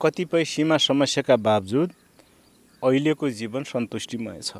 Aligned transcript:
कतिपय 0.00 0.44
सीमा 0.44 0.76
समस्याका 0.76 1.36
बावजुद 1.36 1.92
अहिलेको 2.82 3.28
जीवन 3.30 3.62
सन्तुष्टिमय 3.64 4.40
छ। 4.42 4.56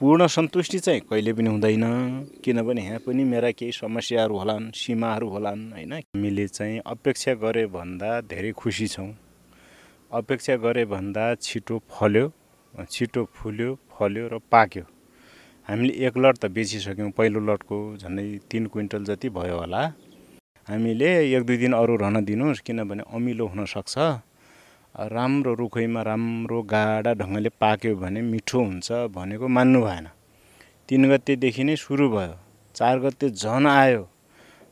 पूर्ण 0.00 0.26
सन्तुष्टि 0.26 0.78
चाहिँ 0.78 1.00
कहिले 1.10 1.32
पनि 1.32 1.48
हुँदैन 1.50 1.84
किनभने 2.44 2.82
यहाँ 2.82 2.98
पनि 3.02 3.24
मेरा 3.24 3.50
केही 3.50 3.72
समस्याहरू 3.74 4.38
होलान् 4.38 4.70
सीमाहरू 4.70 5.28
होलान् 5.28 5.62
होइन? 5.72 5.92
हामीले 5.92 6.46
चाहिँ 6.48 6.80
अपेक्षा 6.86 7.34
गरे 7.34 7.66
भन्दा 7.66 8.20
धेरै 8.30 8.52
खुसी 8.54 8.86
छौँ। 8.86 9.10
अपेक्षा 10.10 10.56
गरे 10.56 10.84
भन्दा 10.86 11.34
छिटो 11.42 11.78
फल्यो 11.90 12.30
छिटो 12.74 13.24
फुल्यो 13.34 13.74
फल्यो 13.90 14.28
र 14.28 14.38
पाक्यो। 14.38 14.84
हामीले 15.68 15.92
एक 16.06 16.14
लट 16.18 16.38
त 16.38 16.46
बेचिसक्यौँ 16.54 17.10
पहिलो 17.10 17.40
लटको 17.42 17.78
झन्डै 17.98 18.26
तिन 18.50 18.66
क्विन्टल 18.70 19.04
जति 19.04 19.28
भयो 19.30 19.58
होला। 19.58 19.82
हामीले 20.68 21.10
एक 21.34 21.42
दुई 21.42 21.56
दिन 21.56 21.72
अरू 21.74 21.96
रहन 21.96 22.24
दिनुहोस् 22.24 22.62
किनभने 22.62 23.02
अमिलो 23.10 23.46
हुनसक्छ। 23.50 23.98
राम्रो 24.94 25.54
रुखैमा 25.54 26.02
राम्रो 26.02 26.62
गाडा 26.62 27.12
ढङ्गले 27.18 27.50
पाक्यो 27.58 27.94
भने 27.98 28.20
मिठो 28.22 28.58
हुन्छ 28.58 29.10
भनेको 29.10 29.48
मान्नु 29.48 29.80
भएन। 29.82 30.06
तिन 30.88 31.02
गतेदेखि 31.10 31.64
नै 31.64 31.74
सुरु 31.76 32.06
भयो। 32.14 32.38
चार 32.74 32.98
गते 33.02 33.30
झन 33.30 33.66
आयो। 33.66 34.06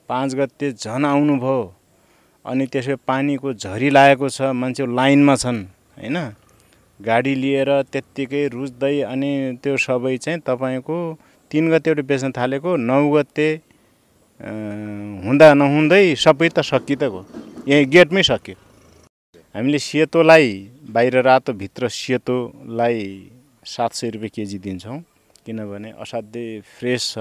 पाँच 0.08 0.34
गते 0.34 0.72
झन 0.78 1.04
आउनुभयो। 1.04 1.74
अनि 2.44 2.66
त्यसो 2.66 2.96
पानीको 3.02 3.54
झरी 3.54 3.90
लागेको 3.90 4.28
छ। 4.28 4.54
मान्छे 4.54 4.86
लाइनमा 4.86 5.34
छन् 5.42 5.60
होइन? 5.98 6.18
गाडी 7.00 7.34
लिएर 7.34 7.70
त्यत्तिकै 7.90 8.46
रुच्दै 8.54 8.94
अनि 9.02 9.58
त्यो 9.58 9.76
सबै 9.76 10.16
चाहिँ 10.22 10.40
तपाईँको 10.46 10.98
तिन 11.50 11.70
गतेबाट 11.74 12.06
बेच्न 12.06 12.30
थालेको 12.30 12.76
नौ 12.78 13.02
गते 13.10 13.48
हुँदा 15.26 15.54
नहुँदै 15.54 16.04
सबै 16.14 16.48
त 16.48 16.62
सकि 16.62 16.94
त 16.94 17.10
गयो। 17.10 17.26
यहीँ 17.66 17.86
गेटमै 17.90 18.22
सक्यो। 18.22 18.61
हामीले 19.54 19.78
सेतोलाई 19.78 20.48
बाहिर 20.88 21.16
रातो 21.22 21.52
भित्र 21.52 21.88
सेतोलाई 21.92 23.00
सात 23.60 23.92
सय 23.92 24.10
रुपियाँ 24.10 24.30
केजी 24.32 24.58
दिन्छौँ। 24.58 24.98
किनभने 25.44 25.90
असाध्यै 26.00 26.60
फ्रेस 26.64 27.02
छ 27.12 27.18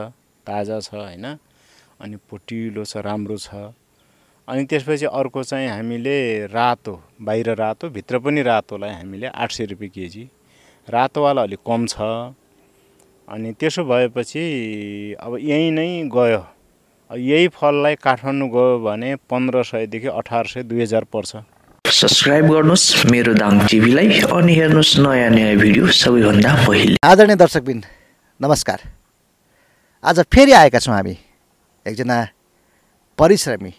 ताजा 0.47 0.79
छ 0.79 0.95
होइन? 0.95 1.25
अनि 1.99 2.15
पोटिलो 2.31 2.83
छ 2.87 3.03
राम्रो 3.03 3.35
छ। 3.35 3.75
अनि 4.47 4.63
त्यसपछि 4.63 5.05
अर्को 5.11 5.43
चाहिँ 5.43 5.67
हामीले 5.67 6.47
रातो 6.47 6.93
बाहिर 7.19 7.49
रातो 7.59 7.89
भित्र 7.91 8.19
पनि 8.23 8.41
रातोलाई 8.47 8.91
हामीले 8.95 9.27
आठ 9.27 9.51
सय 9.51 9.65
रुपियाँ 9.75 9.91
केजी। 9.91 10.23
रातोवाला 10.87 11.41
अलिक 11.43 11.59
कम 11.67 11.85
छ। 11.85 11.99
अनि 13.27 13.51
त्यसो 13.59 13.83
भएपछि 13.83 14.43
अब 15.19 15.35
यहीँ 15.35 15.71
नै 15.71 16.07
गयो। 16.07 16.43
यही 17.11 17.47
फललाई 17.59 17.95
काठमाडौँ 17.99 18.49
गयो 18.49 18.79
भने 18.79 19.15
पन्ध्र 19.27 19.63
सयदेखि 19.67 20.07
अठार 20.07 20.45
सय 20.47 20.63
दुई 20.63 20.81
हजार 20.81 21.03
पर्छ। 21.11 21.35
सब्सक्राइब 21.91 22.45
गर्नुहोस् 22.47 23.11
मेरो 23.11 23.33
दाङ 23.35 23.67
टिभीलाई 23.67 24.19
अनि 24.23 24.53
हेर्नुहोस् 24.55 24.93
नयाँ 25.03 25.29
नयाँ 25.29 25.55
भिडियो 25.59 25.87
सबैभन्दा 25.91 26.51
पहिले। 26.67 26.95
आदरणीय 27.03 27.35
दर्शकबिन 27.35 27.83
नमस्कार। 28.39 28.79
आज 30.03 30.19
फेरि 30.31 30.51
आएका 30.51 30.79
छौँ 30.79 30.95
हामी 30.95 31.17
एकजना 31.85 32.17
परिश्रमी 33.19 33.73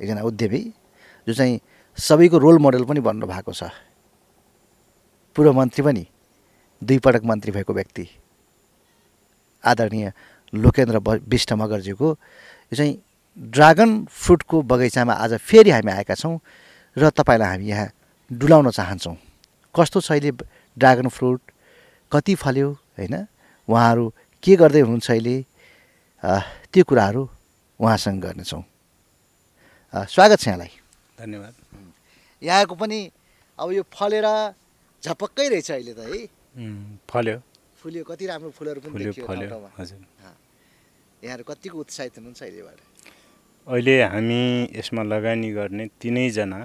एकजना 0.00 0.22
उद्यमी 0.22 0.62
जो 1.26 1.34
चाहिँ 1.34 1.58
सबैको 1.98 2.38
रोल 2.38 2.58
मोडल 2.62 2.84
पनि 2.86 3.00
बन्नु 3.02 3.26
भएको 3.26 3.52
छ। 3.52 3.74
पूर्व 5.36 5.52
मन्त्री 5.58 5.82
पनि 5.82 6.06
दुईपटक 6.82 7.22
मन्त्री 7.26 7.52
भएको 7.52 7.72
व्यक्ति। 7.74 8.08
आदरणीय 9.64 10.12
लोकेन्द्र 10.54 10.98
विष्ट 11.26 11.52
मगरज्यूको 11.52 12.08
यो 12.08 12.74
चाहिँ 12.76 12.94
ड्रागन 13.36 13.90
फ्रुटको 14.06 14.62
बगैँचामा 14.62 15.12
आज 15.14 15.34
फेरि 15.40 15.70
हामी 15.70 15.92
आएका 15.92 16.14
छौँ। 16.14 16.38
र 16.96 17.08
तपाईँलाई 17.08 17.48
हामी 17.48 17.66
यहाँ 17.66 17.88
डुलाउन 18.30 18.70
चाहन्छौँ। 18.70 19.16
कस्तो 19.74 20.00
छ 20.00 20.12
अहिले 20.12 20.30
ड्रागन 20.76 21.08
फ्रुट? 21.08 21.40
कति 22.12 22.34
फल्यो 22.36 22.68
होइन? 23.00 23.14
उहाँहरू 23.68 24.04
के 24.44 24.52
गर्दै 24.60 24.80
हुनुहुन्छ 24.84 25.10
अहिले? 25.10 25.36
त्यो 26.68 26.84
कुराहरू 26.84 27.22
उहाँसँग 27.80 28.20
गर्नेछौँ। 28.20 28.62
स्वागत 30.12 30.38
छ 30.40 30.46
यहाँलाई। 30.48 30.72
धन्यवाद। 31.16 31.54
यहाँको 32.42 32.74
पनि 32.76 32.98
अब 33.58 33.68
यो 33.72 33.82
फलेर 33.88 34.26
झपक्कै 35.02 35.48
रहेछ 35.48 35.70
अहिले 35.72 35.92
त 35.96 36.00
है? 36.04 36.28
फल्यो। 37.08 37.36
फुल्यो 37.80 38.04
कति 38.04 38.24
राम्रो 38.26 38.50
फुलहरू 38.52 38.80
पनि। 38.84 39.00
हजुर। 39.80 40.00
यहाँहरू 41.24 41.44
कतिको 41.48 41.76
उत्साहित 41.78 42.12
हुनुहुन्छ 42.20 42.42
अहिलेबाट? 42.42 42.78
अहिले 43.66 43.94
हामी 44.12 44.40
यसमा 44.76 45.02
लगानी 45.02 45.50
गर्ने 45.56 45.84
तिनैजना 45.96 46.58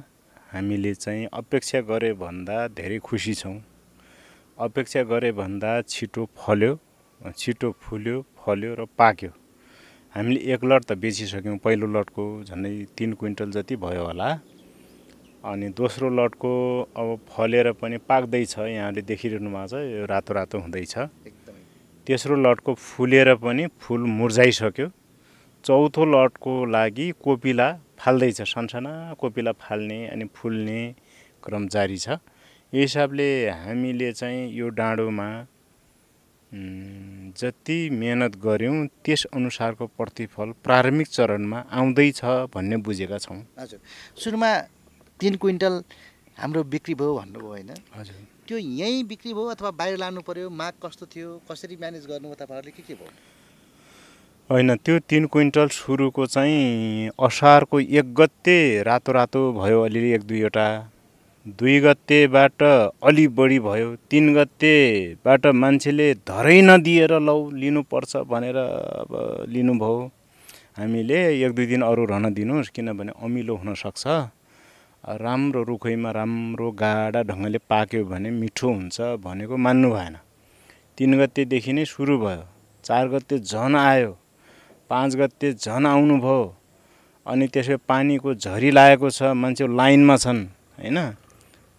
हामीले 0.54 0.94
चाहिँ 0.96 1.28
अपेक्षा 1.34 1.80
गरे 1.88 2.12
भन्दा 2.14 2.58
धेरै 2.72 2.98
खुसी 3.04 3.34
छौँ। 3.34 3.58
अपेक्षा 4.58 5.02
गरे 5.04 5.32
भन्दा 5.32 5.72
छिटो 5.84 6.24
फल्यो 6.38 6.78
छिटो 7.22 7.72
फुल्यो 7.82 8.22
फल्यो 8.40 8.74
र 8.76 8.86
पाक्यो। 8.98 9.32
हामीले 10.16 10.40
एक 10.54 10.64
लट 10.64 10.82
त 10.86 10.92
बेचिसक्यौँ 11.04 11.58
पहिलो 11.60 11.88
लटको 11.88 12.24
झन्डै 12.48 12.72
तिन 12.98 13.14
क्विन्टल 13.20 13.52
जति 13.52 13.76
भयो 13.76 14.04
होला। 14.06 14.30
अनि 15.44 15.68
दोस्रो 15.76 16.10
लटको 16.10 16.52
अब 16.96 17.08
फलेर 17.30 17.72
पनि 17.82 17.98
पाक्दैछ 18.08 18.58
यहाँले 18.60 19.02
देखिरहनु 19.04 19.50
भएको 19.52 19.68
छ 19.68 19.84
यो 19.84 20.06
रातो 20.06 20.34
रातो 20.34 20.58
हुँदैछ। 20.60 20.96
तेस्रो 22.08 22.36
लटको 22.40 22.74
फुलेर 22.74 23.36
पनि 23.36 23.68
फुल 23.82 24.02
मुर्झाइसक्यो। 24.18 24.88
चौथो 25.66 26.04
लटको 26.06 26.54
लागि 26.72 27.08
कोपिला 27.24 27.68
फाल्दैछ 28.08 28.42
सनसाना 28.48 29.20
कोपिला 29.20 29.52
फाल्ने 29.60 30.00
अनि 30.08 30.26
फुल्ने 30.32 30.80
क्रम 31.44 31.68
जारी 31.68 31.98
छ। 32.00 32.08
यो 32.74 32.80
हिसाबले 32.80 33.28
हामीले 33.52 34.12
चाहिँ 34.14 34.48
यो 34.56 34.68
डाँडोमा 34.72 35.28
जति 37.36 37.78
मेहनत 37.92 38.36
गऱ्यौँ 38.40 38.88
त्यस 39.04 39.26
अनुसारको 39.36 39.86
प्रतिफल 40.00 40.52
प्रारम्भिक 40.64 41.08
चरणमा 41.08 41.60
आउँदैछ 41.68 42.24
भन्ने 42.56 42.78
बुझेका 42.80 43.18
छौँ। 43.20 43.40
हजुर। 43.60 43.80
सुरुमा 44.16 44.52
तिन 45.20 45.36
क्विन्टल 45.36 45.84
हाम्रो 46.40 46.64
बिक्री 46.64 46.96
भयो 46.96 47.14
भन्नुभयो 47.20 47.48
होइन? 47.48 47.72
हजुर। 47.92 48.16
त्यो 48.48 48.58
यहीँ 48.58 49.04
बिक्री 49.04 49.34
भयो 49.34 49.46
अथवा 49.52 49.72
बाहिर 49.76 49.98
लानु 50.00 50.22
पर्यो 50.24 50.50
माग 50.50 50.74
कस्तो 50.80 51.06
थियो 51.12 51.42
कसरी 51.52 51.76
म्यानेज 51.76 52.08
गर्नुभयो 52.08 52.36
तपाईँहरूले 52.40 52.72
के 52.72 52.84
के 52.88 52.96
भयो 52.96 53.12
होइन 54.50 54.76
त्यो 54.80 55.00
तिन 55.10 55.26
क्विन्टल 55.28 55.68
सुरुको 55.68 56.26
चाहिँ 56.26 57.10
असारको 57.20 57.80
एक 57.80 58.14
गते 58.16 58.84
रातो 58.84 59.12
रातो 59.12 59.40
भयो 59.54 59.82
अलिअलि 59.84 60.12
एक 60.16 60.22
दुईवटा। 60.28 60.68
दुई 61.60 61.80
गतेबाट 61.80 62.64
अलि 62.64 63.28
बढी 63.38 63.58
भयो 63.60 63.90
तिन 64.12 64.34
गतेबाट 64.36 65.46
मान्छेले 65.62 66.08
धरै 66.24 66.62
नदिएर 66.62 67.14
लौ 67.20 67.36
लिनुपर्छ 67.52 68.16
भनेर 68.32 68.58
अब 68.58 69.12
लिनुभयो। 69.52 70.00
हामीले 70.80 71.20
एक 71.44 71.52
दुई 71.56 71.66
दिन 71.66 71.82
अरू 71.84 72.06
रहन 72.06 72.34
दिनुहोस् 72.34 72.72
किनभने 72.72 73.12
अमिलो 73.20 73.56
हुनसक्छ। 73.56 74.04
राम्रो 75.24 75.64
रुखैमा 75.64 76.12
राम्रो 76.12 76.72
गाडा 76.72 77.22
ढङ्गले 77.30 77.60
पाक्यो 77.68 78.04
भने 78.06 78.32
मिठो 78.32 78.68
हुन्छ 78.72 78.96
भनेको 79.20 79.58
मान्नु 79.58 79.90
भएन। 79.92 80.16
तिन 80.98 81.12
गतेदेखि 81.20 81.74
नै 81.74 81.86
सुरु 81.86 82.18
भयो। 82.24 82.44
चार 82.84 83.08
गते 83.12 83.40
झन 83.42 83.76
आयो। 83.76 84.16
पाँच 84.90 85.16
गते 85.16 85.54
झन 85.54 85.86
आउनुभयो 85.86 86.44
अनि 87.26 87.46
त्यसो 87.54 87.78
पानीको 87.88 88.34
झरी 88.34 88.70
लागेको 88.72 89.10
छ 89.10 89.36
मान्छे 89.36 89.66
लाइनमा 89.78 90.16
छन् 90.18 90.42
होइन? 90.80 90.98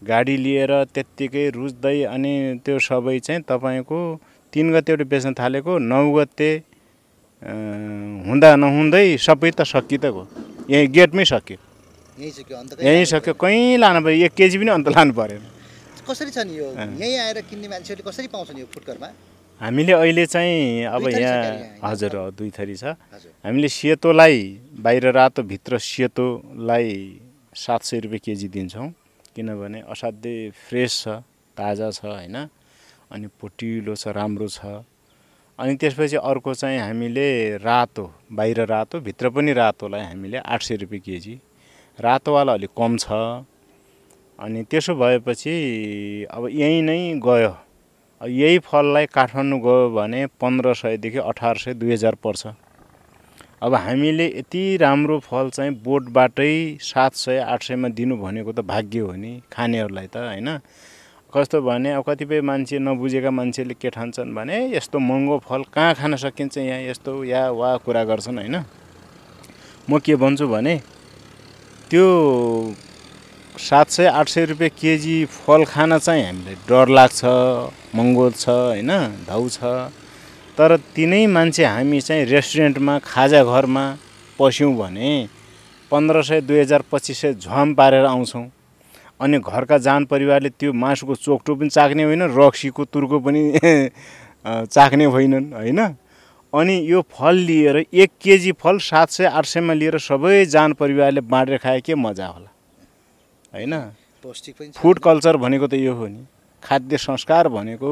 गाडी 0.02 0.36
लिएर 0.36 0.72
त्यत्तिकै 0.94 1.44
रुच्दै 1.56 1.98
अनि 2.14 2.32
त्यो 2.64 2.78
सबै 2.78 3.18
चाहिँ 3.26 3.42
तपाईँको 3.48 3.98
तिन 4.52 4.66
गतेबाट 4.74 5.02
बेच्न 5.08 5.32
थालेको 5.40 5.78
नौ 5.78 6.02
गते 6.16 6.50
हुँदा 8.28 8.50
नहुँदै 8.62 9.06
सबै 9.26 9.50
त 9.50 9.62
सकि 9.72 9.98
त 9.98 10.12
गयो 10.12 10.24
यहीँ 10.68 10.88
गेटमै 10.96 11.24
सक्यो। 11.24 11.58
यहीँ 12.18 12.32
सक्यो 12.38 12.56
अन्त 12.58 12.70
यहीँ 12.82 13.04
सक्यो 13.04 13.34
कहीँ 13.34 13.76
लानु 13.78 14.00
पऱ्यो? 14.04 14.26
एक 14.26 14.32
केजी 14.38 14.58
पनि 14.58 14.70
अन्त 14.76 14.88
लानु 14.96 15.12
परेन 15.18 15.42
कसरी 16.08 16.30
छ 16.30 16.38
नि 16.44 16.54
यो। 16.58 16.66
यहीँ 16.74 17.16
आएर 17.24 17.40
किन्ने 17.48 17.68
मान्छेहरूले 17.68 18.04
कसरी 18.10 18.26
पाउँछन् 18.34 18.58
यो 18.58 18.66
फुटकरमा? 18.74 19.08
हामीले 19.60 19.92
अहिले 19.92 20.24
चाहिँ 20.26 20.84
अब 20.86 21.08
यहाँ 21.08 21.82
हजुर 21.82 22.14
दुई 22.30 22.50
थरी 22.54 22.74
छ। 22.78 22.94
हामीले 23.42 23.68
सेतोलाई 23.68 24.36
बाहिर 24.78 25.10
रातो 25.10 25.42
भित्र 25.42 25.78
सेतोलाई 25.82 26.90
सात 27.50 27.82
सय 27.82 27.98
रुपियाँ 28.06 28.22
केजी 28.24 28.48
दिन्छौँ। 28.48 28.88
किनभने 29.34 29.80
असाध्यै 29.90 30.50
फ्रेस 30.54 30.92
छ 31.02 31.08
ताजा 31.58 31.90
छ 31.90 32.06
होइन? 32.06 32.36
अनि 33.10 33.26
पोटिलो 33.34 33.94
छ 33.98 34.14
राम्रो 34.14 34.46
छ। 34.46 34.86
अनि 35.58 35.74
त्यसपछि 35.74 36.16
अर्को 36.22 36.54
चाहिँ 36.54 36.78
हामीले 36.78 37.58
रातो 37.58 38.04
बाहिर 38.30 38.60
रातो 38.62 39.00
भित्र 39.02 39.30
पनि 39.34 39.52
रातोलाई 39.58 40.02
हामीले 40.06 40.38
आठ 40.38 40.62
सय 40.62 40.76
रुपियाँ 40.86 41.02
केजी। 41.02 41.34
रातोवाला 41.98 42.52
अलिक 42.52 42.70
कम 42.78 42.96
छ। 42.96 43.10
अनि 44.38 44.62
त्यसो 44.70 44.94
भएपछि 44.94 45.54
अब 46.30 46.46
यहीँ 46.46 46.82
नै 46.82 47.18
गयो। 47.18 47.54
यही 48.20 48.58
फललाई 48.58 49.06
काठमाडौँ 49.06 49.60
गयो 49.62 49.90
भने 49.94 50.26
पन्ध्र 50.40 50.74
सयदेखि 50.74 51.18
अठार 51.18 51.56
सय 51.56 51.74
दुई 51.74 51.92
हजार 51.92 52.14
पर्छ। 52.14 52.46
अब 53.62 53.74
हामीले 53.74 54.26
यति 54.26 54.76
राम्रो 54.76 55.18
फल 55.18 55.50
चाहिँ 55.50 55.70
बोटबाटै 55.82 56.78
सात 56.82 57.14
सय 57.14 57.38
आठ 57.38 57.62
सयमा 57.62 57.88
दिनु 57.94 58.16
भनेको 58.16 58.52
त 58.52 58.60
भाग्य 58.66 58.98
हो 58.98 59.12
नि 59.12 59.42
खानेहरूलाई 59.52 60.06
त 60.06 60.16
होइन? 60.16 60.58
कस्तो 61.30 61.60
भने 61.62 61.92
अब 61.92 62.02
कतिपय 62.02 62.40
मान्छे 62.40 62.78
नबुझेका 62.78 63.30
मान्छेले 63.30 63.74
के 63.74 63.90
ठान्छन् 63.90 64.34
भने 64.34 64.54
"ए, 64.56 64.76
यस्तो 64.76 64.98
महँगो 64.98 65.38
फल 65.38 65.62
कहाँ 65.70 65.94
खान 65.94 66.16
सकिन्छ 66.16 66.58
यहाँ? 66.58 66.80
यस्तो 66.90 67.24
या 67.24 67.50
वा 67.50 67.76
कुरा 67.86 68.04
गर्छन् 68.04 68.38
होइन? 68.38 68.56
म 69.90 69.98
के 69.98 70.16
भन्छु 70.16 70.48
भने 70.48 70.80
त्यो 71.90 72.06
सात 73.58 73.90
सय 73.90 74.06
आठ 74.06 74.28
सय 74.28 74.44
रुपियाँ 74.46 74.70
केजी 74.70 75.24
फल 75.26 75.64
खान 75.64 75.98
चाहिँ 75.98 76.24
हामीलाई 76.24 76.54
डर 76.68 76.88
लाग्छ 76.88 77.24
महँगो 77.94 78.30
छ 78.32 78.48
होइन 78.48 78.90
धाउ 79.26 79.48
छ। 79.48 79.90
तर 80.58 80.76
तिनै 80.94 81.26
मान्छे 81.26 81.64
हामी 81.64 82.00
चाहिँ 82.00 82.24
रेस्टुरेन्टमा 82.24 82.98
खाजा 83.04 83.42
घरमा 83.44 83.84
पस्यौँ 84.38 84.74
भने 84.76 85.10
पन्ध्र 85.90 86.22
सय 86.22 86.40
दुई 86.40 86.58
हजार 86.60 86.82
पच्चिस 86.92 87.20
सय 87.20 87.34
झ्वाम 87.34 87.74
पारेर 87.74 88.04
आउँछौँ। 88.04 88.46
अनि 89.20 89.38
घरका 89.38 89.78
जान 89.78 90.04
परिवारले 90.06 90.50
त्यो 90.50 90.72
मासुको 90.72 91.14
चोकटो 91.16 91.54
पनि 91.54 91.68
चाख्ने 91.68 92.04
होइन 92.04 92.22
रक्सीको 92.30 92.84
तुर्को 92.84 93.18
पनि 93.20 93.42
चाख्ने 94.46 95.04
होइनन् 95.04 95.52
होइन। 95.52 95.80
अनि 96.52 96.76
यो 96.90 97.02
फल 97.10 97.36
लिएर 97.48 97.76
एक 97.76 98.10
केजी 98.22 98.52
फल 98.62 98.78
सात 98.80 99.10
सय 99.10 99.26
आठ 99.26 99.46
सयमा 99.46 99.74
लिएर 99.74 99.98
सबै 99.98 100.44
जान 100.46 100.72
परिवारले 100.78 101.20
बाँडेर 101.26 101.58
खाए 101.58 101.80
के 101.80 101.94
मजा 101.96 102.26
होला। 102.26 102.50
होइन। 103.54 103.74
फुड 104.76 104.98
कल्चर 104.98 105.36
भनेको 105.36 105.66
त 105.66 105.74
यो 105.74 105.94
हो 105.94 106.06
नि। 106.06 106.26
खाद्य 106.62 106.96
संस्कार 106.98 107.48
भनेको 107.48 107.90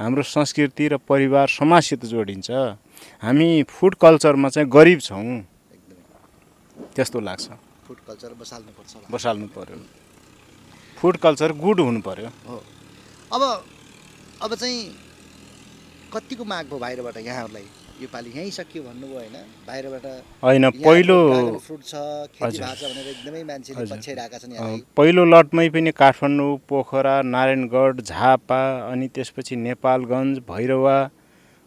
हाम्रो 0.00 0.22
संस्कृति 0.22 0.88
र 0.88 0.96
परिवार 0.96 1.48
समाजसित 1.48 2.04
जोडिन्छ। 2.04 2.50
हामी 3.22 3.62
फुड 3.62 3.94
कल्चरमा 3.94 4.48
चाहिँ 4.48 4.68
गरिब 4.68 5.00
छौँ। 5.00 5.44
त्यस्तो 6.96 7.20
लाग्छ। 7.20 7.46
फुड 7.86 7.98
कल्चर 8.06 8.34
बसाल्नुपर्छ 8.34 8.94
होला। 8.94 9.06
बसाल्नु 9.10 9.46
पर्यो। 9.46 9.76
फुड 10.98 11.16
कल्चर 11.16 11.52
गुड 11.52 11.80
हुनु 11.80 12.00
पर्यो। 12.00 12.28
हो। 12.48 12.62
अब 13.32 13.42
अब 14.42 14.54
चाहिँ 14.54 14.78
कतिको 16.14 16.44
माग 16.44 16.66
भयो 16.66 16.78
बाहिरबाट 16.78 17.16
यहाँहरूलाई? 17.16 17.66
योपालि 18.00 18.30
यहीँ 18.36 18.50
सकियो 18.50 18.82
भन्नुभयो 18.82 19.18
होइन? 19.18 19.36
बाहिरबाट 19.66 20.06
होइन 20.42 20.64
पहिलो 20.70 21.18
फ्रुट 21.58 21.82
छ 21.82 21.94
खेती। 22.34 22.58
भएको 22.58 22.74
छ 22.74 22.82
भनेर 22.90 23.06
एकदमै 23.12 23.42
मान्छेले। 23.44 23.84
पछ्याइरहेका 23.92 24.38
छन् 24.38 24.82
पहिलो 24.96 25.24
लटमै 25.24 25.68
पनि 25.74 25.90
काठमाडौँ 26.00 26.50
पोखरा 26.68 27.14
नारायणगढ 27.34 28.00
झापा 28.02 28.60
अनि 28.90 29.08
त्यसपछि 29.14 29.56
नेपालगञ्ज 29.66 30.38
भैरवा 30.50 30.96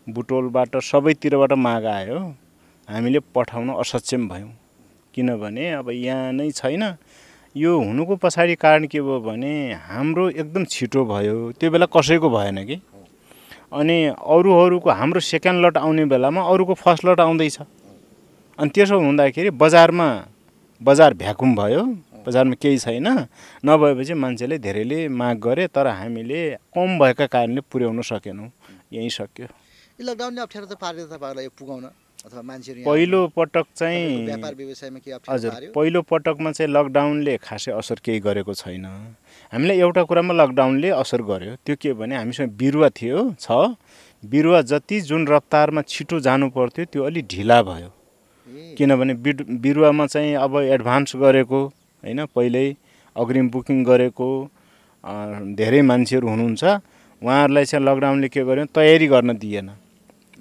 बुटोलबाट 0.08 0.78
सबैतिरबाट 0.84 1.52
माग 1.66 1.86
आयो। 1.86 2.20
हामीले 2.88 3.20
पठाउन 3.36 3.70
असक्षम 3.76 4.28
भयौँ। 4.30 4.52
किनभने 5.14 5.72
अब 5.74 5.90
यहाँ 5.92 6.32
नै 6.34 6.50
छैन। 6.52 6.84
यो 7.56 7.72
हुनुको 7.80 8.16
पछाडि 8.16 8.56
कारण 8.56 8.88
के 8.88 9.02
भयो 9.02 9.20
भने 9.20 9.52
हाम्रो 9.88 10.30
एकदम 10.32 10.64
छिटो 10.72 11.04
भयो। 11.06 11.52
त्यो 11.60 11.72
बेला 11.72 11.86
कसैको 11.92 12.30
भएन 12.30 12.64
कि? 12.66 12.76
अनि 13.72 13.98
अरू 14.20 14.52
अरूको 14.54 14.90
हाम्रो 14.92 15.20
सेकेन्ड 15.22 15.66
लट 15.66 15.78
आउने 15.78 16.06
बेलामा 16.06 16.42
अरूको 16.44 16.74
फर्स्ट 16.76 17.06
लट 17.06 17.20
आउँदैछ। 17.20 17.58
अनि 18.60 18.70
त्यसो 18.70 19.00
हुँदाखेरि 19.00 19.50
बजारमा 19.56 20.08
बजार 20.82 21.14
भ्याकुम 21.14 21.56
भयो 21.56 21.84
बजारमा 22.28 22.56
केही 22.62 22.78
छैन। 22.78 23.08
नभएपछि 23.66 24.14
मान्छेले 24.14 24.58
धेरैले 24.60 25.08
माग 25.10 25.38
गरे 25.40 25.68
तर 25.68 25.88
हामीले 25.88 26.42
कम 26.76 27.00
भएका 27.00 27.26
कारणले 27.26 27.62
पुर्याउन 27.72 28.02
सकेनौँ। 28.02 28.50
यहीँ 28.94 29.10
सक्यो। 29.10 29.48
लकडाउनले 30.00 30.42
अप्ठ्यारो 30.42 30.68
त 30.68 30.76
पार्यो 30.76 31.06
तपाईँहरूलाई 31.08 31.46
यो 31.46 31.52
पुगाउन। 31.56 31.86
अथवा 32.26 32.42
मान्छेहरू 32.42 32.84
पहिलो 32.86 33.20
पटक 33.36 33.66
चाहिँ 33.76 34.26
व्यापार 34.26 34.54
व्यवसायमा 34.56 35.00
के 35.02 35.12
अप्ठ्यारो 35.12 35.34
हजुर 35.34 35.72
पहिलो 35.76 36.02
पटकमा 36.06 36.52
चाहिँ 36.52 36.70
लकडाउनले 36.72 37.36
खासै 37.42 37.72
असर 37.74 37.98
केही 38.06 38.20
गरेको 38.22 38.54
छैन। 38.54 38.86
हामीलाई 39.54 39.78
एउटा 39.82 40.04
कुरामा 40.06 40.34
लकडाउनले 40.34 40.90
असर 41.02 41.22
गर्यो। 41.26 41.56
त्यो 41.66 41.76
के 41.82 41.94
भने 41.98 42.16
हामीसँग 42.16 42.50
बिरुवा 42.62 42.90
थियो 42.94 43.18
छ। 43.42 43.74
बिरुवा 44.24 44.62
जति 44.70 45.02
जुन 45.10 45.28
रफ्तारमा 45.28 45.82
छिटो 45.82 46.20
जानु 46.22 46.50
पर्थ्यो 46.54 46.86
त्यो 46.94 47.02
अलिक 47.10 47.26
ढिला 47.26 47.62
भयो। 47.66 47.90
किनभने 48.78 49.14
बिड 49.26 49.38
बिरुवामा 49.58 50.06
चाहिँ 50.14 50.36
अब 50.46 50.62
एडभान्स 50.78 51.16
गरेको 51.18 51.60
होइन 52.04 52.26
पहिल्यै 52.38 52.68
अग्रिम 53.16 53.50
बुकिङ 53.50 53.84
गरेको 53.84 54.30
धेरै 55.58 55.82
मान्छेहरू 55.90 56.28
हुनुहुन्छ। 56.30 56.64
उहाँहरूलाई 57.22 57.66
चाहिँ 57.66 57.86
लकडाउनले 57.86 58.28
के 58.30 58.42
गर्यो? 58.46 58.66
तयारी 58.78 59.08
गर्न 59.10 59.38
दिएन। 59.42 59.70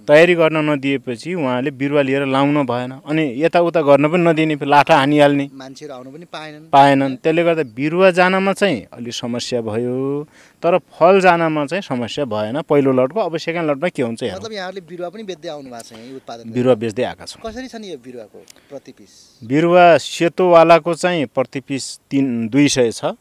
तयारी 0.08 0.34
गर्न 0.34 0.56
नदिएपछि 0.70 1.34
उहाँले 1.34 1.70
बिरुवा 1.70 2.02
लिएर 2.02 2.24
लाउन 2.26 2.66
भएन। 2.66 2.92
अनि 3.04 3.24
यताउता 3.42 3.80
गर्न 3.80 4.04
पनि 4.10 4.22
नदिने 4.22 4.56
लाठा 4.64 4.96
हानिहाल्ने 4.96 5.46
मान्छेहरू 5.52 5.94
आउनु 5.94 6.10
पनि 6.10 6.26
पाएनन्। 6.26 6.68
पाएनन्। 6.72 7.16
त्यसले 7.22 7.42
गर्दा 7.44 7.62
बिरुवा 7.76 8.10
जानमा 8.10 8.52
चाहिँ 8.52 8.78
अलिक 8.92 9.14
समस्या 9.14 9.60
भयो 9.60 10.26
तर 10.62 10.78
फल 10.78 11.20
जानमा 11.20 11.66
चाहिँ 11.66 11.82
समस्या 11.82 12.24
भएन। 12.24 12.60
पहिलो 12.62 12.92
लटको 12.92 13.20
अब 13.20 13.36
सेकेन्ड 13.36 13.70
लटमा 13.70 13.88
के 13.88 14.02
हुन्छ 14.02 14.22
मतलब 14.22 14.52
यहाँहरूले 14.52 14.80
बिरुवा 14.80 15.08
पनि 15.08 15.22
बेच्दै 15.22 15.48
आउनु 15.48 15.70
भएको 15.70 15.84
छ 15.84 15.92
यहीँ 15.92 16.16
उत्पादन। 16.16 16.52
बिरुवा 16.52 16.74
बेच्दै 16.74 17.02
आएका 17.04 17.24
छौँ। 17.24 17.42
कसरी 17.44 17.68
छ 17.68 17.74
नि 17.76 17.90
यो 17.90 17.98
बिरुवाको 17.98 18.38
प्रति 18.70 18.92
पिस? 18.92 19.12
बिरुवा 19.42 19.84
सेतोवालाको 19.98 20.94
चाहिँ 20.94 21.26
प्रति 21.34 21.60
पिस 21.60 21.84
तिन 22.10 22.48
दुई 22.48 22.68
सय 22.68 22.90
छ। 22.92 23.14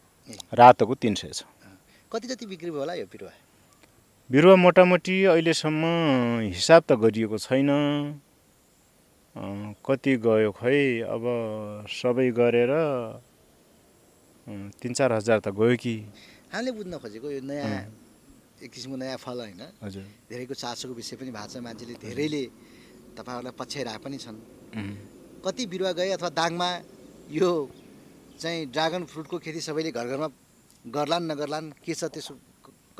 रातोको 0.53 0.93
तिन 0.95 1.13
सय 1.15 1.31
छ। 1.33 1.43
कति 2.11 2.27
जति 2.27 2.45
बिक्री 2.45 2.69
भयो 2.71 2.79
होला 2.79 2.93
यो 2.93 3.05
बिरुवा? 3.05 3.31
बिरुवा 4.29 4.55
मोटामोटी 4.61 5.15
अहिलेसम्म 5.25 5.83
हिसाब 6.53 6.81
त 6.85 7.01
गरिएको 7.01 7.37
छैन। 7.41 7.69
कति 9.81 10.13
गयो 10.21 10.51
खै? 10.53 11.01
अब 11.01 11.23
सबै 11.89 12.29
गरेर 12.37 12.73
तिन 14.77 14.91
चार 14.93 15.09
हजार 15.17 15.39
त 15.41 15.49
गयो 15.49 15.73
कि। 15.81 15.95
हामीले 16.53 16.71
बुझ्न 16.77 16.93
खोजेको 17.01 17.25
यो 17.25 17.41
नयाँ 17.41 17.89
एक 18.61 18.69
किसिमको 18.69 18.97
नयाँ 19.01 19.17
फल 19.17 19.37
होइन। 19.49 19.61
हजुर। 19.81 20.05
धेरैको 20.29 20.53
चासोको 20.53 20.93
विषय 20.93 21.17
पनि 21.17 21.33
भएको 21.33 21.49
छ। 21.49 21.65
मान्छेले 21.65 21.97
धेरैले 21.97 22.43
तपाईँहरूलाई 23.17 23.53
पछ्याइरहेका 23.57 23.97
पनि 23.97 24.17
छन्. 24.21 24.37
कति 25.41 25.63
बिरुवा 25.73 25.91
गए 25.97 26.09
अथवा 26.21 26.29
दाङमा 26.37 26.69
यो 27.33 27.49
चाहिँ 28.37 28.69
ड्रागन 28.69 29.09
फ्रुटको 29.09 29.41
खेती 29.41 29.61
सबैले 29.65 29.89
घर 29.89 30.05
घरमा 30.05 30.29
गर्लान् 30.85 31.25
नगर्लान् 31.33 31.73
के 31.81 31.93
छ 31.97 32.13
त्यसो 32.13 32.37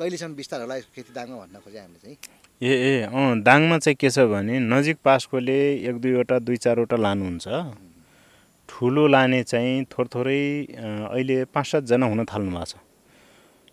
कहिलेसम्म 0.00 0.34
बिस्तार 0.34 0.60
होला 0.64 0.74
यसको 0.80 0.92
खेती 0.96 1.12
दाङमा 1.12 1.36
भन्न 1.44 1.56
खोजेँ 1.60 1.80
हामीले 1.80 2.00
चाहिँ? 2.00 2.16
ए 2.62 2.72
ए 2.72 2.92
अँ 3.04 3.44
दाङमा 3.44 3.76
चाहिँ 3.84 3.96
के 4.00 4.08
छ 4.08 4.24
भने 4.32 4.56
नजिक 4.64 4.96
पासकोले 5.04 5.58
एक 5.88 5.96
दुईवटा 6.00 6.38
दुई 6.40 6.56
चारवटा 6.56 6.96
लानुहुन्छ। 6.96 7.46
ठुलो 8.68 9.06
लाने 9.06 9.42
चाहिँ 9.44 9.84
थोर 9.92 10.06
थोरै 10.08 10.40
अहिले 11.12 11.36
पाँच 11.52 11.66
सातजना 11.66 12.06
हुन 12.06 12.24
थाल्नु 12.24 12.50
भएको 12.50 12.64
छ। 12.64 12.80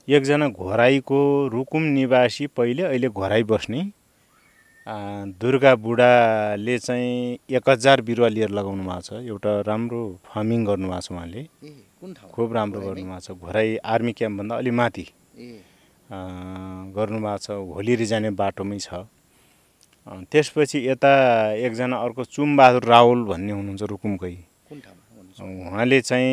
एकजना 0.07 0.47
घोराईको 0.51 1.19
रुकुम 1.53 1.83
निवासी 1.95 2.47
पहिले 2.57 2.83
अहिले 2.91 3.07
घोराई 3.07 3.43
बस्ने। 3.47 3.81
दुर्गा 5.39 5.73
बुढाले 5.75 6.77
चाहिँ 6.79 7.39
एक 7.55 7.69
हजार 7.69 8.01
बिरुवा 8.03 8.27
लिएर 8.35 8.49
लगाउनु 8.51 8.83
भएको 8.83 9.01
छ। 9.01 9.23
एउटा 9.23 9.51
राम्रो 9.63 10.01
फार्मिङ 10.27 10.59
गर्नुभएको 10.65 11.01
छ 11.01 11.11
उहाँले। 11.11 11.41
खुब 12.35 12.53
राम्रो? 12.55 12.79
गर्नुभएको 12.81 13.19
छ। 13.19 13.31
घोराई 13.31 13.75
आर्मी 13.83 14.11
क्याम्पभन्दा 14.11 14.55
अलि 14.55 14.71
माथि। 14.71 15.05
गर्नुभएको 16.09 17.37
छ 17.37 17.47
होलिरी 17.75 18.05
जाने 18.05 18.29
बाटोमै 18.31 18.79
छ। 18.79 18.89
त्यसपछि 20.31 20.77
यता 20.87 21.13
एकजना 21.67 21.95
अर्को 21.99 22.23
चुमबहादुर 22.23 22.83
रावल 22.83 23.19
भन्ने 23.27 23.51
हुनुहुन्छ 23.51 23.83
रुकुमकै। 23.91 24.35
उहाँले 25.37 25.99
चाहिँ 26.01 26.31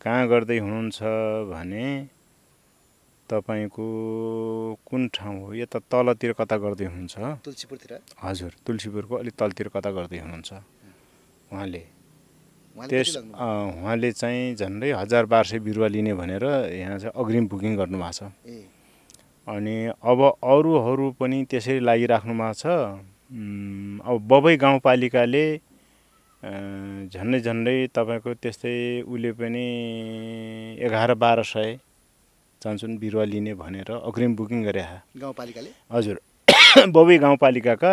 कहाँ 0.00 0.26
गर्दै 0.28 0.58
हुनुहुन्छ 0.58 0.98
भने 1.52 1.86
तपाईँको 3.28 3.86
कुन 4.86 5.02
ठाउँ 5.14 5.36
हो? 5.40 5.54
यता 5.54 5.78
तलतिर 5.90 6.32
कता 6.38 6.56
गर्दै 6.56 6.86
हुनुहुन्छ? 6.86 7.14
तुलसीपुरतिर? 7.44 7.92
हजुर 8.22 8.52
तुलसीपुरको 8.66 9.14
अलिक 9.16 9.34
तलतिर 9.36 9.68
कता 9.74 9.90
गर्दै 9.90 10.18
हुनुहुन्छ? 10.18 10.50
उहाँले। 11.52 11.95
त्यस 12.76 13.16
उहाँले 13.16 14.10
चाहिँ 14.12 14.54
झन्डै 14.54 14.90
हजार 14.92 15.24
बाह्र 15.26 15.46
सय 15.46 15.58
बिरुवा 15.58 15.88
लिने 15.88 16.14
भनेर 16.14 16.44
यहाँ 16.76 16.98
चाहिँ 16.98 17.12
अग्रिम 17.16 17.46
बुकिङ 17.48 17.76
गर्नुभएको 17.76 18.12
छ। 18.12 18.22
अनि 19.48 19.76
अब 20.02 20.20
अरूहरू 20.44 21.10
पनि 21.20 21.38
त्यसरी 21.50 21.80
लागिराख्नु 21.80 22.34
भएको 22.34 22.52
छ। 22.52 22.66
अब 24.04 24.16
बबै 24.28 24.56
गाउँपालिकाले 24.56 25.46
झन्डै 27.10 27.40
झन्डै 27.40 27.76
तपाईँको 27.96 28.34
त्यस्तै 28.34 28.76
उसले 29.02 29.32
पनि 29.32 29.64
एघार 30.78 31.14
बाह्र 31.14 31.42
सय 31.42 31.78
चाहन्छन् 32.62 32.98
बिरुवा 32.98 33.24
लिने 33.24 33.54
भनेर 33.54 33.90
अग्रिम 34.04 34.36
बुकिङ 34.36 34.62
गरे 34.64 34.84
गाउँपालिकाले? 35.16 35.70
हजुर। 35.90 36.16
बबै 36.96 37.16
गाउँपालिकाका 37.18 37.92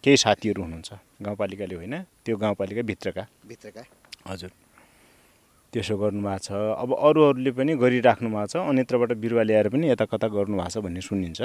केही 0.00 0.16
साथीहरू 0.16 0.62
हुनुहुन्छ। 0.62 0.90
गाउँपालिकाले 1.22 1.74
होइन 1.74 1.94
त्यो 2.24 2.36
गाउँपालिका 2.36 2.82
भित्रका। 2.82 3.22
भित्रका? 3.48 3.82
हजुर। 4.26 4.50
त्यसो 5.72 5.96
गर्नुभएको 5.96 6.38
छ। 6.38 6.48
अब 6.52 6.90
अरूहरूले 6.96 7.50
पनि 7.50 7.72
गरिराख्नु 7.76 8.28
भएको 8.30 8.46
छ। 8.46 8.56
अन्यत्रबाट 8.56 9.12
बिरुवा 9.18 9.42
ल्याएर 9.42 9.68
पनि 9.68 9.90
यता 9.90 10.04
कता 10.06 10.28
गर्नुभएको 10.30 10.70
छ 10.70 10.76
भन्ने 10.80 11.00
सुनिन्छ। 11.00 11.40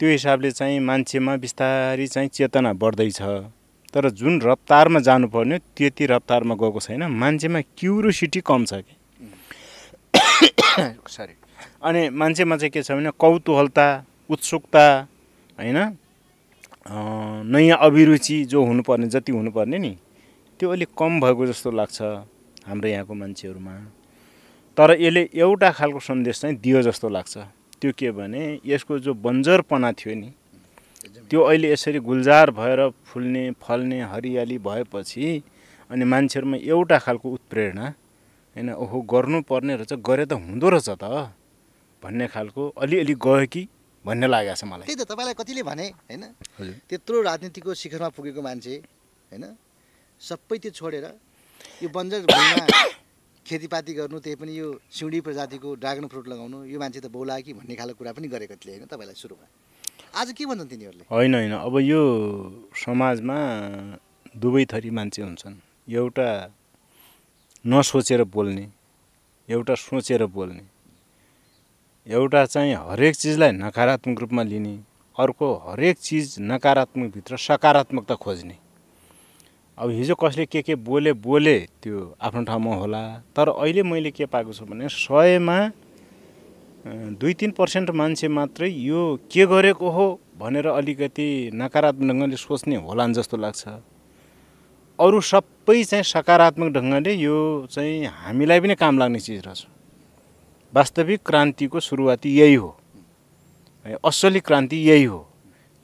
त्यो 0.00 0.08
हिसाबले 0.08 0.50
चाहिँ 0.52 0.78
मान्छेमा 0.80 1.36
बिस्तारै 1.36 2.06
चाहिँ 2.06 2.28
चेतना 2.28 2.72
बढ्दैछ। 2.76 3.20
तर 3.90 4.10
जुन 4.12 4.40
रफ्तारमा 4.44 5.00
जानुपर्ने 5.00 5.58
त्यति 5.76 6.06
रफ्तारमा 6.06 6.54
गएको 6.54 6.80
छैन। 6.80 7.02
मान्छेमा 7.08 7.60
क्युरोसिटी 7.74 8.40
कम 8.44 8.64
छ 8.64 8.84
कि। 8.84 8.94
सरी 11.08 11.34
अनि 11.82 12.08
मान्छेमा 12.12 12.56
चाहिँ 12.56 12.70
के 12.70 12.82
छ 12.82 12.92
भने 12.92 13.10
कौतूहलता 13.16 13.86
उत्सुकता 14.30 14.86
होइन? 15.58 15.78
नयाँ 17.48 17.78
अभिरुचि 17.80 18.44
जो 18.44 18.64
हुनुपर्ने 18.64 19.06
जति 19.08 19.32
हुनुपर्ने 19.32 19.78
नि। 19.78 19.96
त्यो 20.58 20.70
अलिक 20.70 20.88
कम 20.98 21.20
भएको 21.20 21.46
जस्तो 21.46 21.70
लाग्छ 21.70 22.02
हाम्रो 22.64 22.88
यहाँको 22.88 23.14
मान्छेहरूमा। 23.14 23.74
तर 24.76 24.90
यसले 24.96 25.22
एउटा 25.34 25.70
खालको 25.70 26.00
सन्देश 26.00 26.40
चाहिँ 26.40 26.56
दियो 26.56 26.82
जस्तो 26.82 27.08
लाग्छ। 27.08 27.34
त्यो 27.80 27.92
के 27.92 28.10
भने 28.10 28.42
यसको 28.64 28.98
जो 28.98 29.12
बन्जरपना 29.12 29.92
थियो 29.92 30.14
नि 30.16 30.32
त्यो 31.28 31.40
अहिले 31.42 31.72
यसरी 31.72 31.98
गुलजार 32.00 32.50
भएर 32.56 32.80
फुल्ने 33.04 33.44
फल्ने 33.60 34.00
हरियाली 34.02 34.58
भएपछि 34.58 35.26
अनि 35.90 36.04
मान्छेहरूमा 36.04 36.56
एउटा 36.64 36.98
खालको 37.04 37.28
उत्प्रेरणा 37.36 37.86
होइन 38.56 38.68
ओहो 38.74 39.00
गर्नुपर्ने 39.12 39.74
रहेछ 39.76 39.92
गरे 40.00 40.24
त 40.24 40.32
हुँदो 40.40 40.68
रहेछ 40.72 40.88
त 40.96 41.04
भन्ने 42.02 42.26
खालको 42.32 42.62
अलिअलि 42.80 43.14
गयो 43.14 43.46
कि 43.52 43.68
भन्ने 44.04 44.26
लागेको 44.26 44.56
छ 44.56 44.64
मलाई। 44.64 44.86
त्यही 44.88 45.04
त 45.04 45.04
तपाईँलाई 45.04 45.34
कतिले 45.36 45.62
भने 45.68 45.86
होइन 46.08 46.24
हजुर। 46.56 46.74
त्यत्रो 46.88 47.16
राजनीतिको 47.22 47.74
शिखरमा 47.74 48.08
पुगेको 48.16 48.40
मान्छे 48.40 48.74
होइन 49.30 49.44
सबै 50.20 50.58
त्यो 50.58 50.70
छोडेर 50.72 51.06
यो 51.82 51.88
बन्जर 51.92 52.20
भूमिमा 52.24 52.64
खेतीपाती 53.46 53.92
गर्नु 53.94 54.18
त्यही 54.18 54.36
पनि 54.40 54.52
यो 54.58 54.68
सिउँडी 54.90 55.20
प्रजातिको 55.22 55.74
ड्रागन 55.78 56.06
फ्रुट 56.10 56.26
लगाउनु 56.28 56.64
यो 56.66 56.78
मान्छे 56.80 57.00
त 57.00 57.06
बौला 57.14 57.38
कि 57.46 57.52
भन्ने 57.54 57.74
खालको 57.76 57.98
कुरा 57.98 58.12
पनि 58.16 58.28
गरेको 58.28 58.56
थिए 58.58 58.72
होइन 58.74 58.86
तपाईँलाई 58.90 59.14
सुरुमा। 59.14 59.46
आज 60.18 60.32
के 60.32 60.46
भन्छन् 60.50 60.68
तिनीहरूले? 60.68 61.04
होइन 61.10 61.34
होइन। 61.34 61.52
अब 61.52 61.74
यो 61.78 62.00
समाजमा 62.74 63.38
दुवै 64.34 64.64
थरी 64.66 64.90
मान्छे 64.90 65.22
हुन्छन्। 65.22 65.54
एउटा 65.86 66.28
नसोचेर 67.64 68.24
बोल्ने 68.24 68.66
एउटा 69.48 69.74
सोचेर 69.74 70.26
बोल्ने 70.26 70.64
एउटा 72.06 72.44
चाहिँ 72.46 72.74
हरेक 72.74 73.14
चिजलाई 73.14 73.52
नकारात्मक 73.62 74.20
रूपमा 74.20 74.42
लिने 74.42 74.74
अर्को 75.16 75.54
हरेक 75.70 75.96
चिज 75.98 76.36
नकारात्मकभित्र 76.40 77.36
सकारात्मकता 77.36 78.14
खोज्ने। 78.14 78.65
अब 79.78 79.90
हिजो 79.90 80.14
कसले 80.14 80.44
के 80.46 80.60
के 80.62 80.74
बोले 80.74 81.12
बोले 81.12 81.58
त्यो 81.82 82.16
आफ्नो 82.16 82.42
ठाउँमा 82.44 82.74
होला। 82.74 83.02
तर 83.36 83.48
अहिले 83.48 83.82
मैले 83.82 84.10
के 84.10 84.24
पाएको 84.24 84.52
छु 84.52 84.64
भने 84.64 84.88
सयमा 84.88 85.58
दुई 87.20 87.34
तिन 87.34 87.50
पर्सेन्ट 87.52 87.90
मान्छे 87.92 88.28
मात्रै 88.28 88.68
यो 88.70 89.00
के 89.28 89.46
गरेको 89.46 89.90
हो 89.90 90.06
भनेर 90.38 90.66
अलिकति 90.70 91.28
नकारात्मक 91.54 92.08
ढङ्गले 92.08 92.36
सोच्ने 92.36 92.76
होलान् 92.88 93.14
जस्तो 93.14 93.36
लाग्छ। 93.36 93.62
अरू 94.98 95.20
सबै 95.20 95.82
चाहिँ 95.84 96.04
सकारात्मक 96.04 96.72
ढङ्गले 96.72 97.12
यो 97.12 97.36
चाहिँ 97.68 98.04
हामीलाई 98.24 98.60
पनि 98.60 98.74
काम 98.80 98.98
लाग्ने 98.98 99.20
चिज 99.20 99.44
रहेछ। 99.44 99.66
वास्तविक 100.72 101.20
क्रान्तिको 101.20 101.80
सुरुवाती 101.80 102.30
यही 102.32 102.54
है, 102.54 103.96
असली 104.00 104.40
क्रान्ति 104.40 104.76
यही 104.88 105.04
हो। 105.04 105.20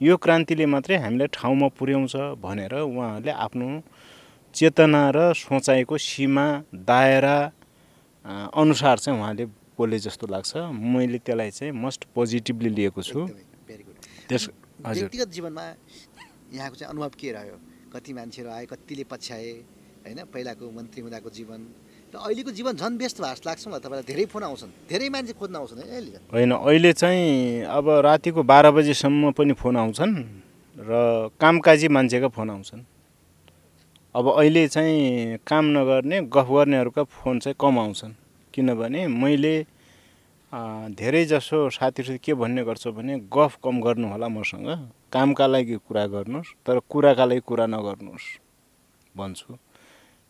यो 0.01 0.15
क्रान्तिले 0.17 0.65
मात्रै 0.65 0.97
हामीलाई 0.97 1.27
ठाउँमा 1.33 1.67
पुर्याउँछ 1.77 2.15
भनेर 2.41 2.73
उहाँहरूले 2.73 3.31
आफ्नो 3.31 3.67
चेतना 4.55 5.01
र 5.15 5.33
सोचाइको 5.33 5.97
सीमा 5.97 6.45
दायरा 6.73 7.37
अनुसार 8.53 8.97
चाहिँ 8.99 9.19
उहाँले 9.19 9.45
बोले 9.77 9.99
जस्तो 9.99 10.27
लाग्छ। 10.27 10.51
मैले 10.73 11.17
त्यसलाई 11.19 11.51
चाहिँ 11.51 11.73
मस्ट 11.73 12.01
पोजिटिभली 12.15 12.69
लिएको 12.69 13.01
छु। 13.01 13.27
त्यस 14.29 14.49
हजुर। 14.85 15.09
व्यक्तिगत 15.09 15.29
जीवनमा 15.29 15.65
यहाँको 16.53 16.75
चाहिँ 16.75 16.89
अनुभव 16.89 17.11
के 17.19 17.31
रह्यो? 17.31 17.57
कति 17.93 18.13
मान्छेहरू 18.13 18.49
आए 18.51 18.65
कतिले 18.65 19.03
पछ्याए 19.03 19.51
होइन? 20.05 20.19
पहिलाको 20.33 20.71
मन्त्री 20.71 21.01
हुँदाको 21.01 21.29
जीवन 21.29 21.59
अहिलेको 22.17 22.51
जीवन 22.51 22.73
झन् 22.77 22.97
व्यस्त 22.97 23.17
भएको 23.21 23.33
जस्तो 23.33 23.49
लाग्छ 23.49 23.67
मलाई 23.67 23.79
तपाईँलाई। 23.79 24.05
धेरै 24.05 24.25
फोन 24.29 24.43
आउँछन्। 24.43 24.71
धेरै 24.89 25.07
मान्छे 25.09 25.33
खोज्न 25.33 25.55
आउँछन् 25.55 25.79
होइन 26.33 26.51
अहिले 26.53 26.91
चाहिँ 26.93 27.65
अब 27.65 27.85
रातिको 28.05 28.41
बाह्र 28.43 28.71
बजीसम्म 28.71 29.31
पनि 29.33 29.53
फोन 29.53 29.75
आउँछन् 29.77 30.13
र 30.77 30.91
कामकाजी 31.41 31.87
मान्छेका 31.87 32.27
फोन 32.29 32.49
आउँछन्। 32.49 32.81
अब 34.15 34.25
अहिले 34.29 34.67
चाहिँ 34.67 35.37
काम 35.41 35.65
नगर्ने 35.77 36.21
गफ 36.29 36.47
गर्नेहरूका 36.53 37.03
फोन 37.03 37.39
चाहिँ 37.39 37.55
कम 37.59 37.79
आउँछन्। 37.79 38.13
किनभने 38.53 39.07
मैले 39.09 39.55
धेरैजसो 40.93 41.57
साथीहरू 41.73 42.17
के 42.21 42.33
भन्ने 42.37 42.63
गर्छु 42.63 42.91
भने 42.93 43.25
गफ 43.33 43.57
कम 43.63 43.81
गर्नु 43.81 44.07
होला 44.13 44.27
मसँग। 44.29 44.69
कामका 45.09 45.45
लागि 45.47 45.75
कुरा 45.81 46.05
गर्नुहोस् 46.13 46.53
तर 46.61 46.79
कुराका 46.89 47.25
लागि 47.25 47.41
कुरा 47.41 47.65
नगर्नुहोस् 47.65 48.27
भन्छु। 49.15 49.57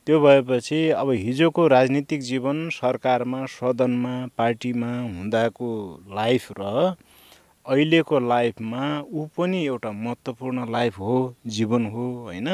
त्यो 0.07 0.19
भएपछि 0.19 0.77
अब 0.91 1.10
हिजोको 1.10 1.67
राजनीतिक 1.67 2.22
जीवन 2.22 2.57
सरकारमा 2.69 3.45
सदनमा 3.45 4.15
पार्टीमा 4.38 4.88
हुँदाको 5.01 5.69
लाइफ 6.15 6.48
र 6.60 6.63
अहिलेको 7.65 8.19
लाइफमा 8.19 8.81
ऊ 9.00 9.25
पनि 9.38 9.63
एउटा 9.65 9.91
महत्त्वपूर्ण 9.91 10.65
लाइफ 10.72 11.00
हो 11.00 11.13
जीवन 11.48 11.86
हो 11.86 12.07
होइन? 12.24 12.50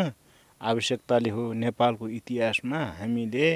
आवश्यकताले 0.61 1.29
हो 1.29 1.51
नेपालको 1.53 2.09
इतिहासमा 2.09 2.83
हामीले 2.99 3.49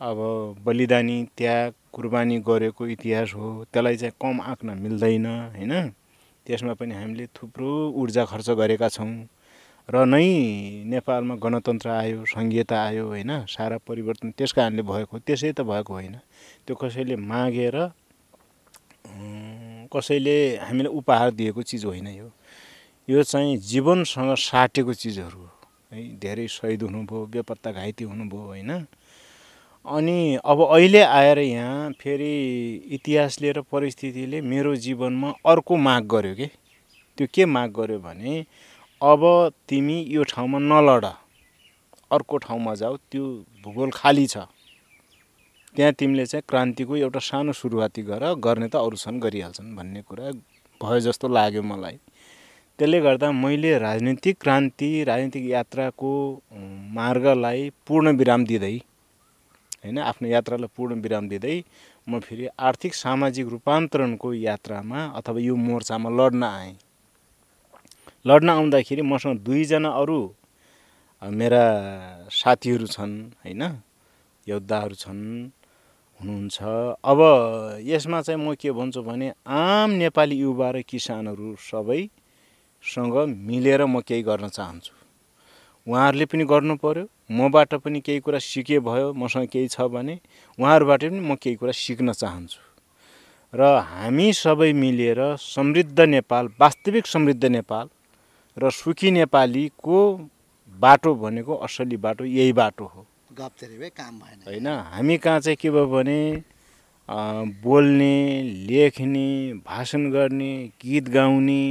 अब 0.00 0.18
बलिदानी 0.64 1.18
त्याग 1.38 1.72
कुर्बानी 1.92 2.38
गरेको 2.48 2.86
इतिहास 2.86 3.34
हो 3.34 3.48
त्यसलाई 3.72 3.96
चाहिँ 3.96 4.14
कम 4.22 4.40
आँक्न 4.40 4.78
मिल्दैन 4.78 5.26
होइन? 5.26 5.74
त्यसमा 6.46 6.74
पनि 6.78 6.94
हामीले 6.94 7.26
थुप्रो 7.36 7.72
ऊर्जा 7.98 8.24
खर्च 8.30 8.50
गरेका 8.62 8.88
छौँ। 8.88 9.10
र 9.88 10.04
नै 10.04 10.84
नेपालमा 10.84 11.34
गणतन्त्र 11.34 11.88
आयो 11.88 12.24
सङ्घीयता 12.28 12.76
आयो 12.86 13.04
होइन? 13.08 13.30
सारा 13.48 13.76
परिवर्तन 13.88 14.30
त्यस 14.36 14.52
कारणले 14.52 14.82
भएको 14.82 15.18
त्यसै 15.18 15.52
त 15.52 15.60
भएको 15.64 15.92
होइन। 15.92 16.16
त्यो 16.66 16.74
कसैले 16.76 17.16
मागेर 17.16 17.76
कसैले 19.88 20.36
हामीलाई 20.60 20.92
उपहार 20.92 21.30
दिएको 21.30 21.62
चिज 21.62 21.84
होइन 21.84 22.06
यो। 22.06 22.28
यो 23.08 23.22
चाहिँ 23.22 23.56
जीवनसँग 23.56 24.34
साटेको 24.36 24.92
चिजहरू 24.92 25.40
हो। 25.40 25.50
है 25.92 26.20
धेरै 26.20 26.46
सहिद 26.46 26.82
हुनुभयो 26.82 27.26
बेपत्ता 27.26 27.72
घाइते 27.72 28.04
हुनुभयो 28.04 28.44
होइन? 28.44 28.70
अनि 29.84 30.18
अब 30.44 30.58
अहिले 30.68 31.00
आएर 31.00 31.38
यहाँ 31.38 31.92
फेरि 31.96 32.32
इतिहासले 32.92 33.52
र 33.52 33.60
परिस्थितिले 33.72 34.40
मेरो 34.44 34.76
जीवनमा 34.76 35.32
अर्को 35.46 35.76
माग 35.76 36.04
गर्यो 36.04 36.34
कि? 36.34 36.46
त्यो 37.16 37.26
के 37.34 37.44
माग 37.44 37.72
गर्यो 37.72 37.98
भने 37.98 38.44
अब 39.00 39.22
तिमी 39.68 39.96
यो 40.10 40.22
ठाउँमा 40.24 40.58
नलड। 40.58 41.04
अर्को 42.10 42.36
ठाउँमा 42.36 42.74
जाऊ 42.74 42.96
त्यो 43.10 43.24
भूगोल 43.64 43.90
खाली 43.94 44.26
छ। 44.26 44.36
त्यहाँ 45.76 45.92
तिमीले 45.94 46.24
चाहिँ 46.26 46.42
क्रान्तिको 46.48 46.96
एउटा 46.96 47.20
सानो 47.22 47.52
सुरुवाती 47.52 48.02
गर 48.02 48.34
गर्ने 48.42 48.68
त 48.68 48.76
अरू 48.76 48.96
छन् 48.98 49.20
गरिहाल्छन् 49.22 49.76
भन्ने 49.76 50.02
कुरा 50.02 50.30
भयो 50.80 50.98
जस्तो 51.00 51.28
लाग्यो 51.30 51.62
मलाई। 51.62 51.98
त्यसले 52.78 53.00
गर्दा 53.00 53.30
मैले 53.32 53.78
राजनीतिक 53.78 54.36
क्रान्ति 54.40 54.90
राजनीतिक 55.04 55.44
यात्राको 55.46 56.10
मार्गलाई 56.98 57.70
पूर्ण 57.86 58.16
विराम 58.18 58.44
दिँदै 58.50 58.74
होइन 59.78 59.98
आफ्नो 60.00 60.28
यात्रालाई 60.28 60.74
पूर्ण 60.76 61.00
विराम 61.00 61.28
दिँदै 61.28 61.56
म 62.06 62.18
फेरि 62.18 62.48
आर्थिक 62.58 62.94
सामाजिक 62.96 63.46
रूपान्तरणको 63.46 64.32
यात्रामा 64.34 65.06
अथवा 65.14 65.40
यो 65.40 65.54
मोर्चामा 65.54 66.10
लड्न 66.10 66.42
आएँ। 66.42 66.76
लड्न 68.24 68.48
आउँदाखेरि 68.50 69.02
मसँग 69.02 69.38
दुईजना 69.40 69.88
अरू 69.88 70.20
मेरा 71.22 71.64
साथीहरू 72.30 72.86
छन् 72.86 73.14
होइन? 73.44 73.62
योद्धाहरू 74.46 74.94
छन् 74.94 75.22
हुनुहुन्छ। 76.20 76.56
अब 77.04 77.20
यसमा 77.84 78.20
चाहिँ 78.22 78.40
म 78.40 78.54
के 78.54 78.72
भन्छु 78.72 79.02
भने 79.02 79.32
आम 79.46 79.90
नेपाली 80.02 80.36
युवा 80.36 80.70
र 80.70 80.82
किसानहरू 80.82 81.54
सबैसँग 81.58 83.14
मिलेर 83.48 83.84
म 83.86 84.00
केही 84.02 84.22
गर्न 84.22 84.48
चाहन्छु। 84.48 84.92
उहाँहरूले 85.86 86.26
पनि 86.26 86.44
गर्नु 86.44 86.74
पर्यो 86.76 87.06
मबाट 87.30 87.74
पनि 87.82 88.00
केही 88.00 88.20
कुरा 88.20 88.38
सिके 88.38 88.78
भयो 88.82 89.12
मसँग 89.14 89.46
केही 89.46 89.68
छ 89.68 89.86
भने 89.88 90.18
उहाँहरूबाट 90.58 91.02
पनि 91.04 91.20
म 91.20 91.34
केही 91.36 91.56
कुरा 91.56 91.72
सिक्न 91.72 92.12
चाहन्छु। 92.12 92.60
र 93.52 93.60
हामी 93.78 94.32
सबै 94.32 94.72
मिलेर 94.72 95.20
समृद्ध 95.38 96.00
नेपाल 96.00 96.48
वास्तविक 96.60 97.06
समृद्ध 97.06 97.44
नेपाल 97.46 97.88
र 98.58 98.70
सुखी 98.70 99.10
नेपालीको 99.10 99.98
बाटो 100.78 101.14
भनेको 101.14 101.54
असली 101.64 101.96
बाटो 101.96 102.24
यही 102.26 102.52
बाटो 102.52 102.84
हो। 102.84 103.06
काम 103.38 104.18
भएन। 104.18 104.38
होइन 104.46 104.66
हामी 104.66 105.16
कहाँ 105.18 105.40
चाहिँ 105.40 105.56
के 105.56 105.70
भयो 105.70 105.86
भने 105.86 106.42
बोल्ने 107.62 108.42
लेख्ने 108.66 109.28
भाषण 109.66 110.10
गर्ने 110.10 110.52
गीत 110.82 111.08
गाउने 111.08 111.64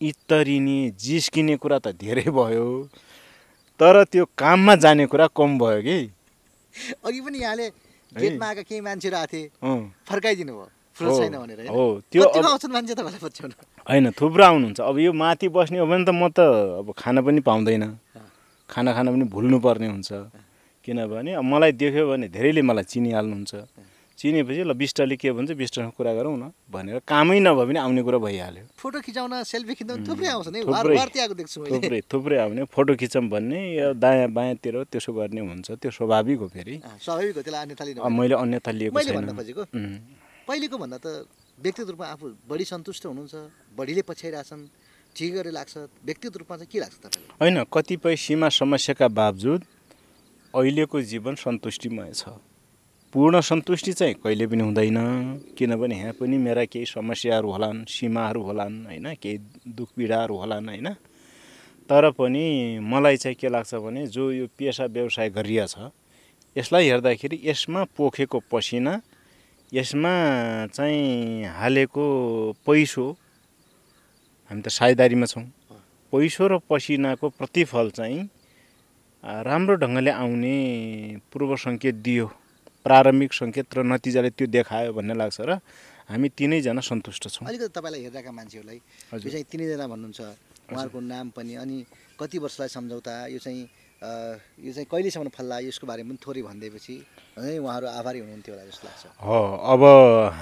इतरिने 0.00 0.78
जिस्किने 0.98 1.56
कुरा 1.56 1.78
त 1.78 1.94
धेरै 1.94 2.26
भयो 2.34 2.66
तर 3.80 4.02
त्यो 4.04 4.24
काममा 4.38 4.74
जाने 4.82 5.06
कुरा 5.06 5.26
कम 5.36 5.58
भयो 5.58 5.80
कि। 5.82 5.98
अघि 7.06 7.20
पनि 7.20 7.38
यहाँले 7.38 7.66
गेटमा 8.12 8.46
आएका 8.46 8.62
केही 8.62 8.80
मान्छेहरू 8.80 9.16
आएको 9.16 9.30
थिए 9.32 9.44
फर्काइदिनु 10.08 10.52
भयो। 10.52 10.68
हो, 11.72 11.84
त्यो 12.12 12.22
मान्छे 12.68 12.94
पछ्याउनु? 12.94 13.54
होइन 13.82 14.10
थुप्रो 14.14 14.44
आउनुहुन्छ। 14.44 14.80
अब 14.80 14.96
यो 14.98 15.12
माथि 15.12 15.48
बस्ने 15.50 15.78
हो 15.82 15.86
भने 15.90 16.04
त 16.06 16.10
म 16.14 16.30
त 16.30 16.38
अब 16.80 16.94
खान 16.94 17.18
पनि 17.26 17.40
पाउँदैन। 17.42 17.84
खाना 18.70 18.90
खान 18.94 19.06
पनि 19.10 19.24
भुल्नुपर्ने 19.26 19.88
हुन्छ। 19.90 20.10
किनभने 20.86 21.32
अब 21.34 21.44
मलाई 21.44 21.72
देख्यो 21.74 22.06
भने 22.10 22.26
धेरैले 22.30 22.62
मलाई 22.62 22.84
चिनिहाल्नुहुन्छ। 22.86 23.54
चिनेपछि 24.18 24.62
ल 24.62 24.72
बिस्टले 24.78 25.16
के 25.18 25.34
भन्छ 25.34 25.50
बिस्टसँग 25.58 25.90
कुरा 25.98 26.12
गरौँ 26.14 26.36
न 26.38 26.54
भनेर 26.70 27.02
कामै 27.10 27.42
नभए 27.42 27.64
पनि 27.66 27.78
आउने 27.82 28.02
कुरा 28.06 28.18
भइहाल्यो। 28.22 28.64
फोटो 28.78 28.98
खिचाउन 29.02 29.42
सेल्फी 29.42 29.74
खिच्न 29.82 30.06
थुप्रै 30.06 30.28
आउँछ 30.30 30.48
नि। 30.54 30.60
थुप्रै। 30.62 30.94
थुप्रै 31.74 32.00
थुप्रै 32.06 32.38
आउने। 32.38 32.62
फोटो 32.70 32.94
खिचौँ 33.02 33.26
भन्ने 33.26 33.58
यो 33.82 33.98
दायाँ 33.98 34.30
बायाँतिर 34.30 34.86
त्यसो 34.94 35.10
गर्ने 35.10 35.42
हुन्छ। 35.42 35.74
त्यो 35.82 35.90
स्वाभाविक 35.90 36.38
हो 36.38 36.46
फेरि। 36.54 36.74
स्वाभाविक 37.02 37.34
हो 37.34 37.42
त्यसलाई 37.42 37.62
अन्यथा 37.66 38.08
मैले 38.08 38.34
अन्यथा 38.38 38.70
लिएको 38.70 38.94
छैन. 39.02 39.26
पहिलेको 40.46 40.76
भन्दा 40.78 40.98
त 41.02 41.26
व्यक्तिगत 41.62 41.90
रूपमा 41.90 42.06
आफू 42.06 42.26
बढी 42.50 42.64
सन्तुष्ट 42.64 43.06
हुनुहुन्छ 43.06 43.34
बढीले 43.78 44.02
पछ्याइरहेछन् 44.02 44.62
ठिक 45.16 45.30
गरेर 45.34 45.52
लाग्छ 45.52 45.76
व्यक्तिगत 46.04 46.36
रूपमा 46.36 46.56
चाहिँ 46.56 46.70
के 46.72 46.78
लाग्छ 46.80 46.96
तपाईँलाई? 46.96 47.36
होइन 47.40 47.56
कतिपय 47.72 48.16
सीमा 48.16 48.48
समस्याका 48.50 49.08
बावजुद 49.10 49.60
अहिलेको 50.54 51.00
जीवन 51.02 51.34
सन्तुष्टिमय 51.38 52.10
छ। 52.12 52.22
पूर्ण 53.14 53.40
सन्तुष्टि 53.40 53.92
चाहिँ 53.92 54.14
कहिले 54.24 54.46
पनि 54.46 54.62
हुँदैन 54.62 54.98
किनभने 55.58 55.96
यहाँ 55.96 56.12
पनि 56.18 56.36
मेरा 56.38 56.64
केही 56.64 56.86
समस्याहरू 56.88 57.48
होलान् 57.52 57.84
सीमाहरू 57.86 58.42
होलान् 58.42 58.76
होइन 58.86 59.06
केही 59.22 59.38
दुख 59.68 59.88
पीडाहरू 59.96 60.34
होलान् 60.36 60.68
होइन। 60.68 60.88
तर 61.88 62.10
पनि 62.10 62.44
मलाई 62.82 63.16
चाहिँ 63.16 63.36
के 63.36 63.48
लाग्छ 63.48 63.74
भने 63.74 64.06
जो 64.08 64.30
यो 64.32 64.46
पेसा 64.58 64.84
व्यवसाय 64.88 65.30
गरिरहेछ 65.30 65.74
यसलाई 66.56 66.88
हेर्दाखेरि 66.88 67.40
यसमा 67.44 67.84
पोखेको 67.96 68.38
पसिना 68.50 69.00
यसमा 69.72 70.12
चाहिँ 70.68 71.48
हालेको 71.48 72.04
पैसो 72.60 73.04
हामी 74.50 74.60
त 74.60 74.68
साझेदारीमा 74.68 75.26
छौँ। 75.32 75.44
पैसो 76.12 76.44
र 76.44 76.52
पसिनाको 76.68 77.26
प्रतिफल 77.40 77.90
चाहिँ 77.96 78.20
राम्रो 79.24 79.74
ढङ्गले 79.80 80.12
आउने 80.12 80.56
पूर्व 81.32 81.56
सङ्केत 81.56 81.96
दियो। 82.04 82.26
प्रारम्भिक 82.84 83.32
सङ्केत 83.32 83.66
र 83.72 83.78
नतिजाले 83.80 84.30
त्यो 84.36 84.46
देखायो 84.52 84.92
भन्ने 84.92 85.14
लाग्छ 85.16 85.40
र 85.40 85.56
हामी 86.12 86.28
तिनैजना 86.36 86.82
सन्तुष्ट 86.84 87.32
छौँ। 87.32 87.48
अलिकति 87.48 87.72
तपाईँलाई 87.72 88.00
हेरिरहेका 88.12 88.28
मान्छेहरूलाई। 88.28 88.78
यो 89.24 89.30
चाहिँ 89.32 89.46
तिनैजना 89.48 89.86
भन्नुहुन्छ 89.88 90.20
उहाँहरूको 90.68 91.00
नाम 91.00 91.26
पनि 91.32 91.52
अनि 91.64 91.76
कति 92.20 92.38
वर्षलाई 92.44 92.68
सम्झौता 92.76 93.14
यो 93.32 93.38
चाहिँ 93.40 93.62
यो 94.02 94.72
चाहिँ 94.72 94.86
कहिलेसम्म 94.90 95.28
फल्ला 95.30 95.58
यसको 95.62 95.86
बारेमा 95.86 96.10
पनि 96.10 96.18
थोरै 96.26 96.42
भनिदिएपछि 96.42 96.94
है 97.38 97.58
उहाँहरू 97.58 97.86
आभारी 97.86 98.18
हुनुहुन्थ्यो 98.18 98.54
होला 98.54 98.64
जस्तो 98.66 98.86
लाग्छ। 98.88 99.02
हो 99.22 99.38
अब 99.72 99.82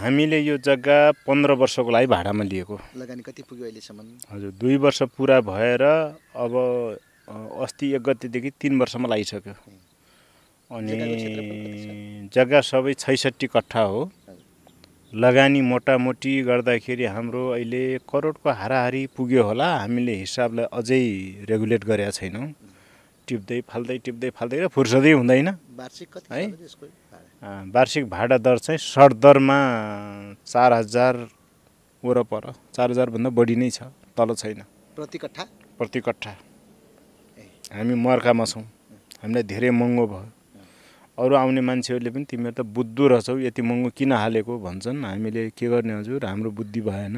हामीले 0.00 0.38
यो 0.40 0.56
जग्गा 0.64 0.98
पन्ध्र 1.28 1.52
वर्षको 1.60 1.90
लागि 1.90 2.06
भाडामा 2.08 2.44
लिएको। 2.44 2.76
लगानी 2.96 3.22
कति 3.22 3.42
पुग्यो 3.44 3.64
अहिलेसम्म? 3.68 4.08
हजुर 4.32 4.50
दुई 4.60 4.76
वर्ष 4.80 5.02
पुरा 5.16 5.40
भएर 5.44 5.82
अब 5.84 6.52
अस्ति 7.60 7.86
एक 7.94 8.02
गतेदेखि 8.02 8.50
तिन 8.60 8.80
वर्षमा 8.80 9.08
लागिसक्यो। 9.12 9.54
अनि 10.70 12.28
जग्गा 12.34 12.60
सबै 12.64 12.94
छैसठी 12.96 13.46
कट्ठा 13.46 13.82
हो। 13.82 14.00
लगानी 15.12 15.60
मोटामोटी 15.60 16.32
गर्दाखेरि 16.48 17.04
हाम्रो 17.04 17.42
अहिले 17.50 17.82
करोडको 18.08 18.50
हाराहारी 18.56 19.06
पुग्यो 19.16 19.42
होला 19.42 19.68
हामीले 19.76 20.14
हिसाबलाई 20.16 20.66
अझै 20.72 21.02
रेगुलेट 21.50 21.84
गरेका 21.84 22.10
छैनौँ। 22.18 22.46
टिप्दै 23.30 23.60
फाल्दै 23.70 23.99
टिप्दै 24.04 24.30
फाल्दै 24.37 24.66
फुर्सदै 24.75 25.12
हुँदैन। 25.12 25.49
वार्षिक 25.78 26.08
कति 26.14 26.28
है? 26.34 26.42
वार्षिक 27.75 28.04
भाडा 28.10 28.37
दर 28.38 28.58
चाहिँ 28.58 28.78
सर 28.80 29.12
दरमा 29.16 29.58
चार 30.44 30.72
हजार 30.72 31.14
वरपर 32.02 32.52
चार 32.75 32.90
हजारभन्दा 32.90 33.30
बढी 33.38 33.56
नै 33.56 33.70
छ 33.70 33.88
तल 34.16 34.34
छैन। 34.34 34.60
प्रति 34.96 35.18
कट्ठा 35.18 35.44
प्रति 35.78 36.00
कट्ठा 36.00 36.32
हामी 37.72 37.94
मर्कामा 37.94 38.44
छौँ। 38.44 38.64
हामीलाई 39.22 39.42
धेरै 39.46 39.70
महँगो 39.70 40.04
भयो। 40.06 40.28
अरू 41.18 41.34
आउने 41.37 41.60
मान्छेहरूले 41.60 42.10
पनि 42.10 42.25
तिमीहरू 42.25 42.54
त 42.56 42.66
बुद्धु 42.66 43.02
रहेछौ 43.12 43.38
यति 43.38 43.62
महँगो 43.62 43.90
किन 43.96 44.12
हालेको 44.12 44.52
भन्छन्? 44.58 45.04
हामीले 45.04 45.42
के 45.52 45.66
गर्ने 45.68 45.92
हजुर? 46.00 46.25
हाम्रो 46.25 46.50
बुद्धि 46.50 46.80
भएन। 46.80 47.16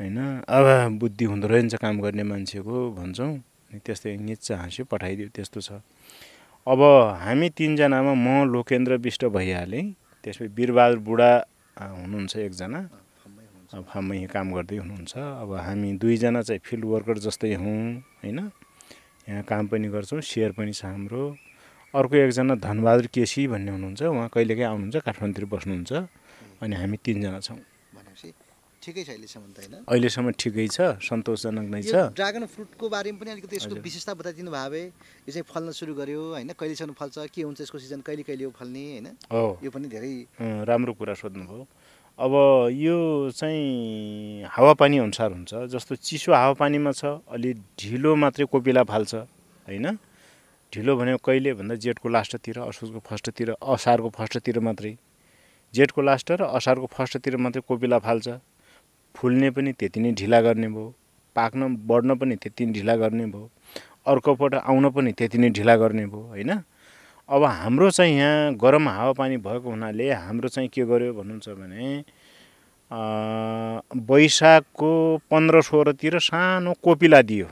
होइन? 0.00 0.18
अब 0.46 0.98
बुद्धि 1.00 1.24
हुँदो 1.24 1.46
रहेछ 1.48 1.74
काम 1.82 2.00
गर्ने 2.00 2.22
मान्छेको 2.22 2.74
भन्छौँ। 2.92 3.32
अनि 3.72 3.80
त्यस्तै 3.80 4.16
निच्च 4.20 4.52
हाँस्यो 4.52 4.84
पठाइदियो 4.84 5.28
त्यस्तो 5.32 5.60
छ। 5.64 5.80
अब 6.68 6.80
हामी 7.24 7.48
तिनजनामा 7.56 8.12
म 8.12 8.44
लोकेन्द्र 8.52 9.00
विष्ट 9.00 9.24
भइहालेँ 9.32 9.84
त्यसपछि 10.24 10.52
वीरबहादुर 10.52 11.00
बुढा 11.08 11.30
हुनुहुन्छ 11.72 12.32
एकजना। 12.36 12.80
फर्ममै 13.72 14.28
काम 14.28 14.46
गर्दै 14.52 14.76
हुनुहुन्छ। 14.84 15.12
अब 15.16 15.50
हामी 15.56 15.88
दुईजना 15.96 16.40
चाहिँ 16.44 16.60
फिल्ड 16.60 16.84
वर्कर 16.84 17.16
जस्तै 17.24 17.54
हौँ 17.56 17.80
होइन? 18.20 18.38
यहाँ 19.28 19.42
काम 19.48 19.66
पनि 19.72 19.88
गर्छौँ 19.88 20.20
सेयर 20.20 20.52
पनि 20.52 20.72
छ 20.76 20.84
हाम्रो। 20.92 21.22
अर्को 21.96 22.14
एकजना 22.28 22.54
धनबहादुर 22.60 23.06
केसी 23.08 23.48
भन्ने 23.48 23.70
हुनुहुन्छ 23.72 24.02
उहाँ 24.12 24.28
कहिलेकाहीँ 24.28 24.68
आउनुहुन्छ 24.68 24.96
काठमाडौँतिर 25.08 25.44
बस्नुहुन्छ। 25.48 25.92
अनि 26.60 26.74
हामी 26.76 26.96
तिनजना 27.00 27.40
छौँ। 27.40 27.71
ठिकै 28.82 29.02
छ 29.06 29.08
अहिलेसम्म 29.14 29.50
त 29.54 29.58
होइन? 29.62 29.74
अहिलेसम्म 29.86 30.26
ठिकै 30.42 30.66
छ 30.74 30.78
सन्तोषजनक 31.06 31.66
नै 31.70 31.82
छ। 31.86 31.94
ड्रागन 32.18 32.44
फ्रुटको 32.50 32.86
बारेमा 32.90 33.18
पनि 33.22 33.30
अलिकति 33.34 33.54
यसको 33.56 33.74
विशेषता 33.78 34.12
बताइदिनु 34.18 34.50
भयो 34.50 34.70
भए 34.74 34.84
यो 35.26 35.30
चाहिँ 35.30 35.46
फल्न 35.46 35.70
सुरु 35.70 35.94
गर्यो 35.94 36.20
होइन? 36.34 36.50
कहिलेसम्म 36.58 36.92
फल्छ 36.98 37.30
के 37.30 37.40
हुन्छ 37.46 37.60
यसको 37.62 37.78
सिजन 37.78 38.00
कहिले 38.02 38.22
कहिले 38.26 38.44
हो 38.44 38.52
फल्ने 38.58 38.82
होइन? 38.90 39.06
हो। 39.30 39.44
यो 39.62 39.70
पनि 39.70 39.86
धेरै 39.86 40.14
राम्रो 40.66 40.92
कुरा 40.98 41.14
सोध्नुभयो। 41.14 41.62
अब 42.18 42.32
यो 42.74 42.96
चाहिँ 43.30 44.50
हावापानी 44.50 44.98
अनुसार 44.98 45.30
हुन्छ 45.32 45.52
जस्तो 45.70 45.94
चिसो 46.02 46.34
हावापानीमा 46.34 46.92
छ 46.92 47.22
अलि 47.30 47.50
ढिलो 47.78 48.10
मात्रै 48.18 48.44
कोपिला 48.50 48.82
फाल्छ 48.82 49.14
होइन? 49.70 49.86
ढिलो 50.72 50.92
भनेको 50.96 51.18
कहिले 51.22 51.50
भन्दा 51.54 51.74
जेठको 51.78 52.08
लास्टतिर 52.08 52.58
असोजको 52.66 53.00
फर्स्टतिर 53.06 53.48
असारको 53.62 54.08
फर्स्टतिर 54.10 54.58
मात्रै। 54.58 54.92
जेठको 55.74 56.00
लास्ट 56.02 56.28
र 56.36 56.42
असारको 56.52 56.86
फर्स्टतिर 56.92 57.36
मात्रै 57.40 57.62
कोपिला 57.64 57.98
फाल्छ। 58.04 58.28
फुल्ने 59.16 59.50
पनि 59.50 59.72
त्यति 59.72 60.00
नै 60.00 60.12
ढिला 60.20 60.40
गर्ने 60.40 60.68
भयो 60.68 60.94
पाक्न 61.36 61.76
बढ्न 61.88 62.14
पनि 62.18 62.36
त्यति 62.42 62.66
नै 62.66 62.72
ढिला 62.72 62.96
गर्ने 62.96 63.26
भयो 63.26 63.50
अर्कोपल्ट 64.12 64.54
आउन 64.54 64.90
पनि 64.90 65.12
त्यति 65.18 65.38
नै 65.38 65.48
ढिला 65.50 65.76
गर्ने 65.76 66.06
भयो 66.06 66.22
होइन? 66.32 66.50
अब 67.28 67.44
हाम्रो 67.44 67.90
चाहिँ 67.90 68.16
यहाँ 68.16 68.54
गरम 68.62 68.88
हावापानी 68.88 69.36
भएको 69.36 69.70
हुनाले 69.70 70.10
हाम्रो 70.12 70.48
चाहिँ 70.48 70.68
के 70.74 70.84
गर्यो 70.84 71.12
भन्नुहुन्छ 71.14 71.48
भने 71.48 72.04
वैशाखको 74.10 74.90
पन्ध्र 75.30 75.60
सोह्रतिर 75.62 76.18
सानो 76.20 76.72
कोपिला 76.82 77.20
दियो 77.22 77.46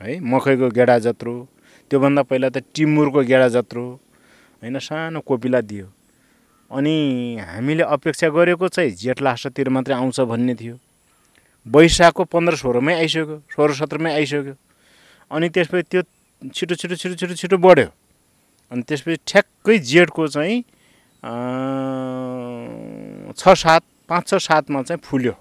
है? 0.00 0.18
मकैको 0.20 0.68
गेडा 0.70 0.98
जत्रो 0.98 1.34
त्योभन्दा 1.90 2.22
पहिला 2.22 2.48
त 2.48 2.64
टिमुरको 2.74 3.20
गेडा 3.22 3.48
जत्रो 3.48 3.84
होइन? 4.62 4.78
सानो 4.78 5.20
कोपिला 5.20 5.60
दियो। 5.60 5.86
अनि 6.70 7.38
हामीले 7.46 7.82
अपेक्षा 7.82 8.28
गरेको 8.28 8.68
चाहिँ 8.68 8.90
जेठ 8.90 9.22
लास्टतिर 9.22 9.68
मात्रै 9.70 9.94
आउँछ 9.94 10.20
भन्ने 10.20 10.54
थियो। 10.54 10.76
वैशाखको 11.66 12.24
पन्ध्र 12.24 12.54
सोह्रमै 12.56 12.94
आइसक्यो 12.94 13.36
सोह्र 13.54 13.72
सत्रमै 13.74 14.12
आइसक्यो। 14.14 14.54
अनि 15.30 15.48
त्यसपछि 15.54 15.82
त्यो 15.90 16.02
छिटो 16.54 16.74
छिटो 16.74 16.94
छिटो 16.94 17.14
छिटो 17.14 17.34
छिटो 17.34 17.56
बढ्यो। 17.58 17.88
अनि 18.72 18.82
त्यसपछि 18.82 19.16
ठ्याक्कै 19.26 19.78
जेठको 19.78 20.26
चाहिँ 20.28 20.62
छ 23.34 23.42
सात 23.62 23.82
पाँच 24.08 24.28
छ 24.28 24.34
सातमा 24.42 24.82
चाहिँ 24.82 25.00
फुल्यो। 25.04 25.34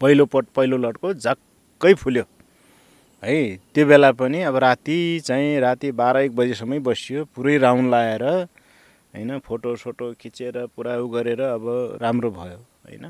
पहिलो 0.00 0.24
पट 0.26 0.44
पहिलो 0.56 0.76
लटको 0.76 1.12
झक्कै 1.14 1.94
फुल्यो। 1.94 2.24
है 3.22 3.36
त्यो 3.74 3.86
बेला 3.86 4.10
पनि 4.12 4.40
अब 4.48 4.56
राति 4.56 5.20
चाहिँ 5.24 5.60
राति 5.60 5.92
बाह्र 5.92 6.16
एक 6.28 6.36
बजीसम्मै 6.36 6.78
बसियो 6.84 7.24
पुरै 7.34 7.56
राउन्ड 7.58 7.90
लाएर 7.90 8.24
होइन 9.14 9.38
फोटो 9.46 9.74
सोटो 9.76 10.12
खिचेर 10.20 10.56
पुरा 10.76 10.96
उ 10.98 11.06
गरेर 11.08 11.40
अब 11.40 11.64
राम्रो 12.02 12.30
भयो 12.30 12.58
होइन? 12.58 13.04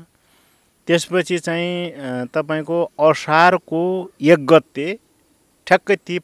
त्यसपछि 0.87 1.37
चाहिँ 1.39 2.27
तपाईँको 2.29 2.77
असारको 3.01 3.81
एक 4.21 4.45
गते 4.45 4.87
ठ्याक्कै 5.67 5.95
ती 6.07 6.19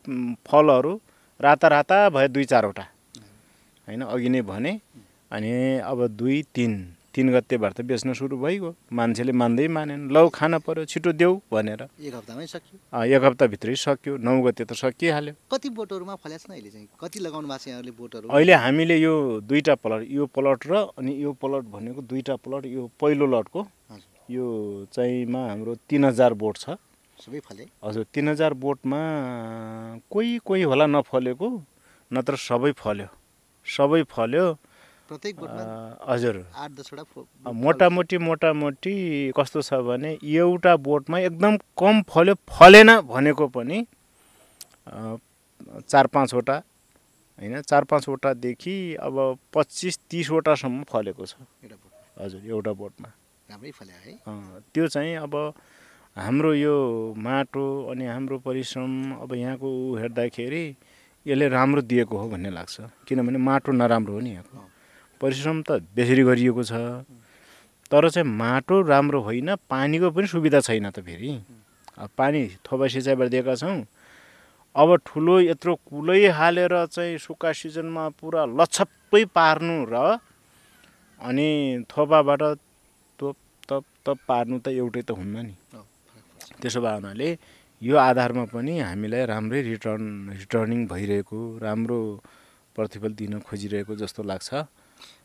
फलहरू 0.46 0.94
राता 1.40 1.68
राता 1.68 1.98
भयो 2.10 2.28
दुई 2.28 2.46
चारवटा 2.46 2.86
होइन? 3.88 4.02
अघि 4.06 4.30
नै 4.30 4.42
भने 4.46 4.74
अनि 5.32 5.52
अब 5.82 6.08
दुई 6.14 6.42
तिन। 6.56 6.74
तिन 7.14 7.28
गतेबाट 7.36 7.72
त 7.76 7.80
बेच्न 7.84 8.14
सुरु 8.16 8.36
भइगयो। 8.40 8.70
मान्छेले 8.96 9.32
मान्दै 9.36 9.68
मानेन 9.68 10.02
लौ 10.16 10.28
खान 10.32 10.64
पऱ्यो 10.64 10.86
छिटो 10.88 11.12
देऊ 11.12 11.34
भनेर। 11.52 11.82
एक 12.00 12.14
हप्तामै 12.16 12.46
सकियो। 12.48 12.78
एक 12.88 13.24
हप्ताभित्रै 13.24 13.76
सक्यो 13.76 14.14
नौ 14.24 14.34
गते 14.42 14.64
त 14.64 14.72
सकिहाल्यो। 14.80 15.34
कति 15.52 15.70
बोटहरूमा 15.76 16.16
फलेको 16.24 16.48
छ 16.48 16.52
अहिले 16.56 16.70
चाहिँ? 16.72 16.88
कति 16.96 17.20
लगाउनु 17.20 17.48
भएको 17.52 17.60
छ 17.60 17.68
यहाँहरूले 17.68 17.94
बोटहरू? 18.00 18.26
अहिले 18.32 18.54
हामीले 18.64 18.96
यो 18.98 19.14
दुईवटा 19.44 19.76
प्लट 19.84 20.02
यो 20.08 20.24
प्लट 20.32 20.60
र 20.72 20.74
अनि 20.96 21.12
यो 21.24 21.32
प्लट 21.36 21.64
भनेको 21.68 22.02
दुईवटा 22.08 22.36
प्लट 22.40 22.64
यो 22.72 22.82
पहिलो 22.96 23.26
लटको 23.28 23.62
यो 24.32 24.46
चाहिँमा 24.96 25.42
हाम्रो 25.52 25.76
तिन 25.92 26.06
हजार 26.06 26.34
बोट 26.40 26.56
छ। 26.58 26.80
सबै 27.20 27.40
फले? 27.44 27.68
हजुर 27.84 28.06
तिन 28.14 28.30
हजार 28.30 28.54
बोटमा 28.56 29.00
कोही 30.08 30.38
कोही 30.48 30.64
होला 30.64 30.86
नफलेको 30.88 31.48
नत्र 32.12 32.36
सबै 32.40 32.72
फल्यो। 32.80 33.08
सबै 33.68 34.02
फल्यो। 34.08 34.46
प्रत्येक 35.12 35.36
हजुर। 36.08 36.36
आठ 36.56 36.72
दसवटा 36.72 37.52
मोटामोटी 37.52 38.18
मोटामोटी 38.18 38.96
कस्तो 39.38 39.62
छ 39.62 39.84
भने 39.84 40.12
एउटा 40.24 40.76
बोटमा 40.88 41.20
एकदम 41.28 41.58
कम 41.76 42.02
फल्यो 42.08 42.36
फलेन 42.50 42.90
भनेको 43.12 43.48
पनि 43.52 43.78
चार 45.84 46.08
पाँचवटा 46.08 46.56
होइन 47.40 47.62
चार 47.62 47.84
पाँचवटादेखि 47.92 48.76
अब 49.02 49.16
पच्चिस 49.54 49.98
तिसवटासम्म 50.10 50.84
फलेको 50.90 51.26
छ। 51.26 51.36
हजुर 52.22 52.42
एउटा 52.48 52.72
बोटमा। 52.72 53.10
राम्रै 53.50 53.72
फल्यो 53.72 53.98
है। 54.06 54.14
त्यो 54.74 54.88
चाहिँ 54.88 55.16
अब 55.18 55.36
हाम्रो 56.16 56.54
यो 56.54 56.76
माटो 57.18 57.66
अनि 57.92 58.06
हाम्रो 58.06 58.38
परिश्रम 58.48 58.92
अब 59.22 59.34
यहाँको 59.36 59.70
हेर्दाखेरि 59.98 60.64
यसले 61.26 61.48
राम्रो 61.50 61.82
दिएको 61.84 62.18
हो 62.18 62.28
भन्ने 62.30 62.50
लाग्छ। 62.50 62.76
किनभने 63.08 63.40
माटो 63.40 63.72
नराम्रो 63.72 64.14
हो 64.14 64.20
नि 64.20 64.32
यहाँको। 64.32 64.71
परिश्रम 65.22 65.62
त 65.62 65.86
बेसरी 65.96 66.24
गरिएको 66.24 66.64
छ। 66.64 67.06
तर 67.92 68.10
चाहिँ 68.10 68.28
माटो 68.28 68.82
राम्रो 68.82 69.20
होइन 69.22 69.56
पानीको 69.70 70.10
पनि 70.12 70.28
सुविधा 70.28 70.60
छैन 70.66 70.90
त 70.90 71.00
फेरि। 71.06 71.34
पानी 72.18 72.42
थोपा 72.66 72.88
सिँचाइबाट 72.88 73.28
दिएका 73.30 73.56
छौँ। 73.56 73.86
अब 74.76 74.90
ठुलो 75.06 75.40
यत्रो 75.42 75.76
कुलै 75.86 76.26
हालेर 76.32 76.74
चाहिँ 76.88 77.18
सुक्खा 77.20 77.52
सिजनमा 77.52 78.10
पुरा 78.16 78.46
लछप्पै 78.58 79.24
पार्नु 79.36 79.76
र 79.92 80.18
अनि 81.22 81.50
थोपाबाट 81.92 82.42
तोप 83.20 83.38
तप 83.70 83.84
तप 84.06 84.18
पार्नु 84.28 84.58
त 84.64 84.68
एउटै 84.72 85.04
त 85.04 85.12
हुन्न 85.12 85.36
नि। 85.46 85.56
त्यसो 86.62 86.80
भए 86.82 86.96
हुनाले 86.98 87.30
यो 87.82 87.96
आधारमा 88.00 88.46
पनि 88.48 88.80
हामीलाई 88.80 89.26
राम्रै 89.28 89.62
रिटर्न 89.62 90.06
रिटर्निङ 90.40 90.80
भइरहेको 90.88 91.40
राम्रो 91.62 92.00
प्रतिफल 92.76 93.12
दिन 93.20 93.40
खोजिरहेको 93.44 93.94
जस्तो 94.02 94.24
लाग्छ। 94.24 94.50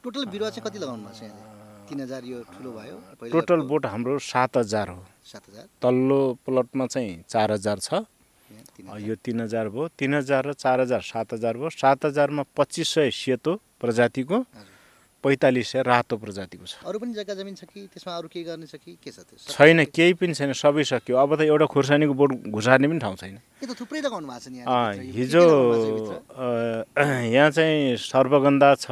टोटल 0.02 0.24
बिरुवा 0.32 0.50
चाहिँ 0.50 0.64
कति 0.66 0.78
लगाउनु 0.78 1.02
भएको 1.06 1.18
छ 1.18 1.22
यहाँले 1.22 1.54
तिन 1.86 2.00
हजार 2.00 2.22
यो 2.24 2.38
ठुलो 2.50 2.70
भयो। 2.72 2.96
टोटल 3.30 3.60
बोट 3.70 3.86
हाम्रो 3.86 4.18
सात 4.18 4.56
हजार 4.56 4.88
हो। 4.88 5.00
सात 5.22 5.42
हजार। 5.48 5.66
तल्लो 5.82 6.20
प्लटमा 6.42 6.86
चाहिँ 6.86 7.22
चार 7.30 7.52
हजार 7.52 7.78
छ। 7.78 8.02
यो 9.06 9.14
तिन 9.22 9.40
हजार 9.40 9.68
भयो। 9.68 9.88
तिन 9.98 10.14
हजार 10.14 10.42
र 10.46 10.52
चार 10.54 10.80
हजार 10.80 11.00
सात 11.02 11.32
हजार 11.34 11.54
भयो। 11.56 11.70
सात 11.70 12.04
हजारमा 12.04 12.42
पच्चिस 12.56 12.88
सय 12.94 13.10
सेतो 13.10 13.52
प्रजातिको। 13.80 14.38
पैँतालिस 15.26 15.66
सय 15.66 15.82
रातो 15.82 16.14
प्रजातिको 16.22 16.64
छ। 16.70 16.86
अरू 16.86 16.98
पनि 17.02 17.12
जग्गा 17.18 17.34
जमिन 17.34 17.54
छ 17.58 17.66
कि? 17.66 17.90
त्यसमा 17.90 18.14
अरू 18.14 18.28
केही 18.30 18.44
गर्ने 18.46 18.66
छ 18.70 18.78
कि? 18.78 18.94
के 19.02 19.10
छ 19.10 19.26
त्यो? 19.26 19.50
छैन 19.50 19.90
केही 19.90 20.14
पनि 20.22 20.34
छैन 20.38 20.54
सबै 20.54 20.86
सक्यो। 20.86 21.18
अब 21.18 21.34
त 21.34 21.50
एउटा 21.50 21.66
खुर्सानीको 21.66 22.14
बोट 22.14 22.30
घुसार्ने 22.46 22.86
पनि 22.86 23.00
ठाउँ 23.02 23.16
छैन। 23.18 23.42
त 23.58 23.74
थुप्रै 23.74 24.06
लगाउनु 24.06 24.26
भएको 24.30 24.38
छ 24.38 24.54
नि 24.54 25.10
हिजो 25.18 25.42
यहाँ 27.34 27.50
चाहिँ 27.50 27.98
सर्पगन्धा 27.98 28.70
छ 28.78 28.86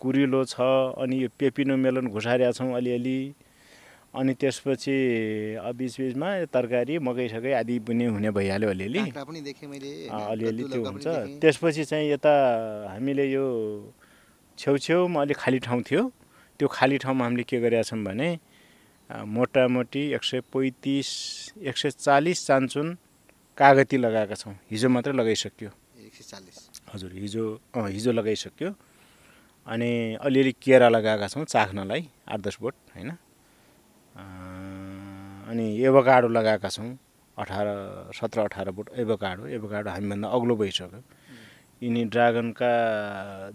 कुरिलो 0.00 0.40
छ 0.48 0.64
अनि 0.96 1.16
यो 1.22 1.28
पेपिनो 1.36 1.76
मेलन 1.76 2.08
घुसारेका 2.08 2.56
छौँ 2.56 2.72
अलिअलि। 2.72 3.20
अनि 4.16 4.32
त्यसपछि 4.40 4.96
अब 5.60 5.76
बिचबिचमा 5.76 6.28
यो 6.40 6.46
तरकारी 6.48 6.94
मकै 7.04 7.28
सकै 7.36 7.52
आदि 7.60 7.84
पनि 7.84 8.04
हुने 8.16 8.32
भइहाल्यो 8.32 8.68
अलिअलि। 8.72 9.12
अलिअलि 9.12 10.62
त्यो 10.72 10.80
हुन्छ। 10.88 11.06
त्यसपछि 11.44 11.84
चाहिँ 11.84 12.08
यता 12.16 12.32
हामीले 12.96 13.24
यो 13.28 13.44
छेउछेउमा 14.58 15.20
अलिक 15.22 15.36
खाली 15.36 15.58
ठाउँ 15.66 15.82
थियो। 15.82 16.02
त्यो 16.60 16.68
खाली 16.68 16.96
ठाउँमा 17.04 17.24
हामीले 17.24 17.44
के 17.44 17.60
गरेका 17.60 17.82
छौँ 17.82 18.02
भने 18.04 18.28
मोटामोटी 19.10 20.02
एक 20.16 20.24
सय 20.24 20.40
पैँतिस 20.52 21.08
एक 21.62 21.76
सय 21.76 21.90
चालिस 21.90 22.46
चान्चुन 22.46 22.86
कागती 23.58 23.96
लगाएका 23.96 24.34
छौँ। 24.34 24.54
हिजो 24.70 24.88
मात्रै 24.88 25.12
लगाइसक्यो। 25.12 25.70
एक 26.06 26.14
सय 26.14 26.24
चालिस। 26.30 26.56
हजुर 26.94 27.12
हिजो 27.12 27.44
अँ 27.76 27.88
हिजो 27.90 28.12
लगाइसक्यो। 28.12 28.70
अनि 29.66 29.90
अलिअलि 30.22 30.52
केरा 30.62 30.88
लगाएका 30.88 31.26
छौँ 31.28 31.44
चाख्नलाई 31.44 32.02
आठ 32.28 32.40
दस 32.40 32.56
बोट 32.60 32.74
होइन? 32.96 33.10
अनि 35.50 35.66
एभोकाडो 35.86 36.28
लगाएका 36.28 36.68
छौँ 36.68 36.90
अठार 37.36 37.66
सत्र 38.16 38.40
अठार 38.40 38.70
बोट 38.72 38.88
एभोकाडो। 38.96 39.46
एभोकाडो 39.46 39.90
हामीभन्दा 39.90 40.28
अग्लो 40.28 40.54
भइसक्यो। 40.56 41.00
यिनी 41.82 42.02
ड्रागनका 42.12 42.70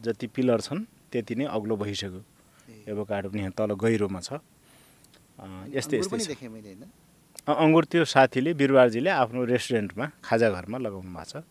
जति 0.06 0.28
पिलर 0.36 0.62
छन् 0.62 0.82
त्यति 1.12 1.34
नै 1.36 1.46
अग्लो 1.50 1.76
भइसक्यो। 1.82 2.22
एभोकाडो 2.92 3.28
पनि 3.34 3.42
यहाँ 3.42 3.54
तल 3.58 3.72
गहिरोमा 3.74 4.22
छ। 4.22 4.30
यस्तै 5.74 5.98
यस्तै 6.06 6.38
अङ्गुर 7.42 7.84
त्यो 7.92 8.06
साथीले 8.06 8.54
बिरुवाजीले 8.54 9.10
आफ्नो 9.10 9.42
रेस्टुरेन्टमा 9.50 10.06
खाजा 10.22 10.48
घरमा 10.54 10.78
लगाउनु 10.86 11.10
भएको 11.10 11.26
छ। 11.26 11.44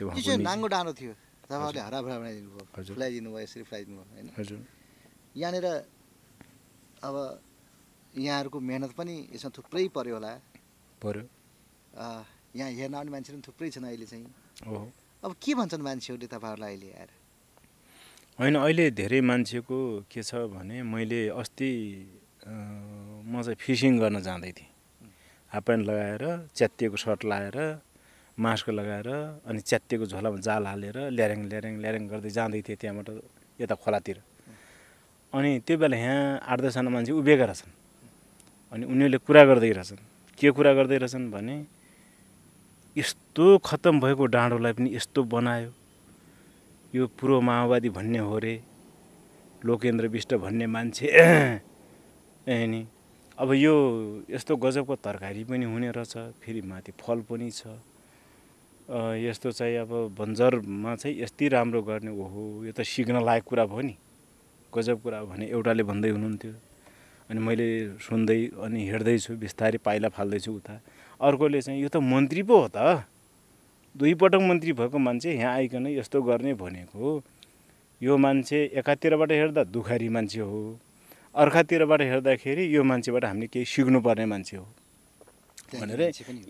त्यो 0.00 0.08
डाँडो 0.40 0.92
थियो। 0.96 1.12
तपाईँहरूले 1.44 1.80
हराभरा 1.84 2.14
बनाइदिनु 2.24 2.48
भयो। 2.56 2.64
फुलाइदिनु 2.96 3.28
भयो 3.28 3.44
यसरी 3.44 3.62
फुलाइदिनु 3.68 3.96
भयो 4.00 4.08
होइन? 4.16 4.26
हजुर। 4.40 4.58
यहाँनिर 5.36 5.66
अब 7.04 7.14
यहाँहरूको 8.16 8.58
मेहनत 8.64 8.92
पनि 8.96 9.14
यसमा 9.36 9.50
थुप्रै 9.52 9.84
पऱ्यो 9.92 10.14
होला। 10.16 10.32
पऱ्यो 11.04 11.22
यहाँ 12.56 12.70
हेर्न 12.72 12.94
आउने 12.96 13.10
मान्छेहरू 13.12 13.36
पनि 13.36 13.44
थुप्रै 13.44 13.68
छन् 13.76 13.84
अहिले 13.84 14.06
चाहिँ। 14.08 14.24
अब 15.24 15.32
के 15.40 15.54
भन्छन् 15.56 15.80
मान्छेहरूले 15.80 16.28
तपाईँहरूलाई 16.28 16.72
अहिले 16.76 16.90
आएर? 17.00 17.10
होइन 18.38 18.54
अहिले 18.60 18.84
धेरै 18.92 19.20
मान्छेको 19.24 19.78
के 20.12 20.20
छ 20.20 20.52
भने 20.52 20.82
मैले 20.84 21.32
अस्ति 21.32 21.70
म 22.44 23.32
चाहिँ 23.40 23.56
फिसिङ 23.56 23.92
गर्न 24.04 24.20
जाँदै 24.20 24.52
थिएँ। 24.52 24.68
हाफ 25.52 25.62
प्यान्ट 25.64 25.82
लगाएर 25.88 26.24
च्यातिएको 26.52 26.96
सर्ट 27.00 27.24
लगाएर 27.24 27.58
मास्क 28.36 28.68
लगाएर 28.68 29.08
अनि 29.48 29.60
च्यातिएको 29.64 30.04
झोलामा 30.12 30.38
जाल 30.44 30.64
हालेर 30.66 30.96
ल्यारेङ 31.16 31.40
ल्यारेङ 31.48 31.74
ल्यारेङ 31.80 32.02
गर्दै 32.12 32.30
जाँदै 32.36 32.60
थिएँ 32.68 32.76
त्यहाँबाट 32.76 33.08
यता 33.64 33.74
खोलातिर। 33.80 34.18
अनि 35.32 35.50
त्यो 35.64 35.76
बेला 35.80 35.96
यहाँ 35.96 36.44
आठ 36.52 36.58
दसजना 36.60 36.90
मान्छे 36.92 37.12
उभिएका 37.16 37.44
रहेछन्। 37.48 37.72
अनि 38.72 38.84
उनीहरूले 38.92 39.18
कुरा 39.24 39.42
गर्दै 39.48 39.72
रहेछन्। 39.72 40.00
के 40.36 40.48
कुरा 40.52 40.72
गर्दै 40.76 40.98
रहेछन् 41.00 41.32
भने 41.32 41.56
यस्तो 42.96 43.58
खत्तम 43.58 44.00
भएको 44.00 44.26
डाँडोलाई 44.26 44.72
पनि 44.72 44.94
यस्तो 44.94 45.22
बनायो। 45.26 45.70
यो 46.94 47.06
पूर्व 47.18 47.40
माओवादी 47.40 47.88
भन्ने 47.90 48.18
हो 48.18 48.38
रे। 48.38 48.54
लोकेन्द्र 49.66 50.08
विष्ट 50.08 50.34
भन्ने 50.34 50.66
मान्छे। 50.66 51.10
नि। 52.48 52.86
अब 53.38 53.52
यो 53.52 53.74
यस्तो 54.30 54.56
गजबको 54.56 54.94
तरकारी 54.96 55.42
पनि 55.44 55.64
हुने 55.64 55.90
रहेछ। 55.90 56.38
फेरि 56.38 56.62
माथि 56.62 56.92
फल 57.02 57.20
पनि 57.26 57.50
छ। 57.50 57.66
यस्तो 59.26 59.50
चाहिँ 59.50 59.76
अब 59.76 60.14
बन्जरमा 60.14 60.94
चाहिँ 60.94 61.18
यति 61.22 61.48
राम्रो 61.48 61.82
गर्ने 61.82 62.10
ओहो 62.14 62.64
यो 62.64 62.72
त 62.78 62.86
सिक्न 62.86 63.24
लायक 63.26 63.42
कुरा 63.42 63.66
भयो 63.66 63.80
नि। 63.80 63.96
गजब 64.70 65.02
कुरा 65.02 65.22
भने 65.34 65.50
एउटाले 65.50 65.82
भन्दै 65.82 66.10
हुनुहुन्थ्यो। 66.14 66.52
अनि 67.30 67.40
मैले 67.40 67.98
सुन्दै 67.98 68.38
अनि 68.62 68.80
हेर्दैछु 68.86 69.34
बिस्तारै 69.34 69.78
पाइला 69.82 70.08
फाल्दैछु 70.14 70.52
उता। 70.52 70.74
अर्कोले 71.20 71.60
चाहिँ 71.62 71.80
यो 71.82 71.88
त 71.88 71.96
मन्त्री 72.02 72.42
पो 72.42 72.56
हो 72.58 72.68
त। 72.68 73.04
दुईपटक 73.94 74.42
मन्त्री 74.42 74.72
भएको 74.74 74.98
मान्छे 74.98 75.32
यहाँ 75.34 75.54
आइकन 75.54 75.86
यस्तो 75.86 76.22
गर्ने 76.22 76.54
भनेको 76.58 77.22
यो 78.00 78.16
मान्छे 78.18 78.58
एकातिरबाट 78.82 79.30
हेर्दा 79.32 79.62
दुखारी 79.70 80.08
मान्छे 80.08 80.40
हो। 80.40 80.78
अर्कातिरबाट 81.34 82.00
हेर्दाखेरि 82.02 82.64
यो 82.74 82.82
मान्छेबाट 82.82 83.24
हामीले 83.24 83.46
केही 83.54 83.64
सिक्नुपर्ने 83.64 84.26
मान्छे 84.26 84.56
हो। 84.56 84.66
भनेर। 85.78 86.00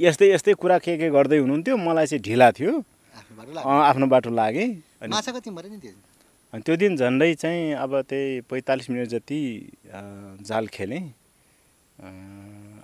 यस्तै 0.01 0.27
यस्तै 0.33 0.53
कुरा 0.57 0.79
के 0.81 0.97
के 0.97 1.09
गर्दै 1.11 1.39
हुनुहुन्थ्यो 1.39 1.77
मलाई 1.77 2.07
चाहिँ 2.07 2.23
ढिला 2.25 2.51
थियो। 2.53 2.73
आफ्नो 3.65 4.07
बाटो 4.09 4.31
लागेँ। 4.31 4.69
अनि 5.05 5.13
त्यो 5.21 5.93
अनि 6.53 6.63
त्यो 6.63 6.75
दिन 6.77 6.97
झन्डै 6.97 7.35
चाहिँ 7.35 7.75
अब 7.75 7.93
त्यही 8.09 8.41
पैँतालिस 8.49 8.91
मिनट 8.91 9.09
जति 9.09 9.41
जाल 10.49 10.67
खेलेँ। 10.73 11.03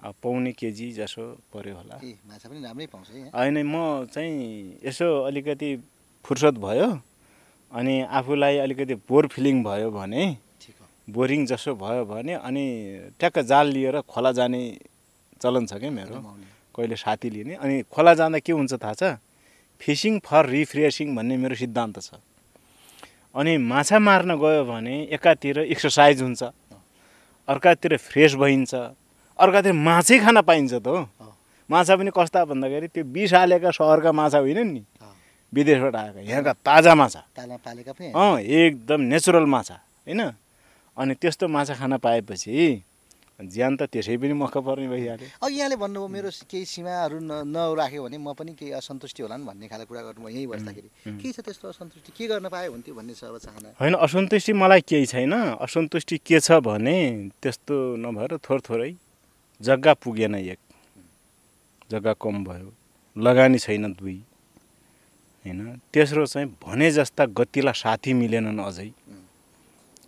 अब 0.00 0.14
पाउने 0.22 0.52
केजी 0.52 0.90
जसो 0.96 1.22
पऱ्यो 1.52 1.74
होला। 1.76 1.96
ए 2.00 2.16
माछा 2.24 2.48
पनि 2.48 2.60
राम्रै 2.64 2.86
पाउँछ 2.88 3.08
होइन 3.36 3.56
म 3.66 4.06
चाहिँ 4.08 4.80
यसो 4.84 5.08
अलिकति 5.28 5.70
फुर्सद 6.24 6.56
भयो 6.58 6.88
अनि 7.72 7.94
आफूलाई 8.08 8.56
अलिकति 8.64 8.94
बोर 9.04 9.26
फिलिङ 9.28 9.62
भयो 9.64 9.90
भने 9.90 10.22
बोरिङ 11.08 11.46
जसो 11.46 11.74
भयो 11.74 12.04
भने 12.04 12.34
अनि 12.38 12.64
ट्याक्क 13.18 13.38
जाल 13.44 13.66
लिएर 13.74 14.00
खोला 14.06 14.32
जाने 14.32 14.62
चलन 15.42 15.66
छ 15.66 15.72
क्या 15.80 15.90
मेरो। 15.90 16.16
कहिले 16.70 16.96
साथी 16.96 17.30
लिने। 17.30 17.54
अनि 17.56 17.82
खोला 17.90 18.14
जाँदा 18.14 18.38
के 18.38 18.52
हुन्छ 18.52 18.72
थाहा 18.74 18.94
छ? 18.94 19.02
फिसिङ 19.80 20.18
फर 20.22 20.46
रिफ्रेसिङ 20.46 21.16
भन्ने 21.16 21.36
मेरो 21.36 21.54
सिद्धान्त 21.56 21.98
छ। 21.98 22.14
अनि 23.34 23.56
माछा 23.58 23.98
मार्न 23.98 24.36
गयो 24.38 24.64
भने 24.64 24.96
एकातिर 25.10 25.58
एक्सर्साइज 25.66 26.22
हुन्छ। 26.22 26.42
अर्कातिर 27.48 27.96
फ्रेस 27.98 28.34
भइन्छ। 28.38 28.72
अर्कातिर 29.40 29.72
माछै 29.72 30.18
खान 30.20 30.40
पाइन्छ 30.40 30.72
त 30.74 30.86
हो। 30.86 31.08
माछा 31.70 31.96
पनि 31.96 32.10
कस्ता 32.10 32.44
भन्दाखेरि 32.44 32.88
त्यो 32.94 33.04
बिष 33.04 33.34
हालेका 33.34 33.70
सहरका 33.70 34.10
माछा 34.12 34.38
होइनन् 34.38 34.72
नि। 34.74 34.82
विदेशबाट 35.52 35.94
आएका 35.96 36.20
यहाँका 36.20 36.52
ताजा 36.62 36.94
माछा। 36.94 37.20
पालेका 37.34 37.92
पनि। 37.92 38.12
अँ 38.12 38.38
एकदम 38.38 39.00
नेचुरल 39.10 39.46
माछा 39.46 39.74
होइन? 40.06 40.20
अनि 40.96 41.14
त्यस्तो 41.14 41.48
माछा 41.48 41.74
खान 41.74 41.96
पाएपछि 41.98 42.82
ज्यान 43.40 43.76
त 43.80 43.88
त्यसै 43.88 44.16
पनि 44.20 44.34
मक्क 44.36 44.56
पर्ने 44.60 44.86
भइहाल्यो। 44.86 45.28
अघि 45.42 45.56
यहाँले 45.56 45.76
भन्नुभयो 45.80 46.08
मेरो 46.12 46.28
केही 46.44 46.64
सीमाहरू 46.68 47.18
न 47.24 47.48
नराख्यो 47.48 48.04
भने 48.04 48.18
म 48.20 48.36
पनि 48.36 48.52
केही 48.52 48.76
असन्तुष्टि 48.76 49.22
होला 49.24 49.36
नि 49.40 49.44
भन्ने 49.48 49.66
खाले 49.66 49.84
कुरा 49.88 50.02
गर्नुभयो 50.12 50.28
यहीँ 50.28 50.46
बस्दाखेरि। 50.46 50.88
के 51.18 51.28
छ 51.32 51.40
त्यस्तो 51.40 51.66
असन्तुष्टि? 51.72 52.10
के 52.12 52.24
गर्न 52.28 52.46
पायो 52.52 52.70
हुन्थ्यो 52.70 52.94
भन्ने 52.94 53.14
छ 53.16 53.24
अब 53.32 53.38
चाहना। 53.40 53.68
होइन 53.80 53.94
असन्तुष्टि 53.96 54.52
मलाई 54.52 54.80
केही 54.84 55.06
छैन। 55.08 55.32
असन्तुष्टि 55.56 56.16
के 56.20 56.36
छ 56.36 56.60
भने 56.60 57.32
त्यस्तो 57.40 57.74
नभएर 57.96 58.36
थोर 58.44 58.60
थोरै 58.60 58.92
जग्गा 59.60 59.94
पुगेन 59.94 60.34
एक। 60.34 60.58
जग्गा 61.90 62.12
कम 62.12 62.44
भयो। 62.44 62.72
लगानी 63.16 63.58
छैन 63.58 63.92
दुई। 63.92 64.22
होइन? 65.46 65.80
तेस्रो 65.92 66.26
चाहिँ 66.26 66.48
भने 66.66 66.90
जस्ता 66.90 67.24
गतिला 67.26 67.72
साथी 67.72 68.12
मिलेनन् 68.12 68.60
अझै। 68.60 68.90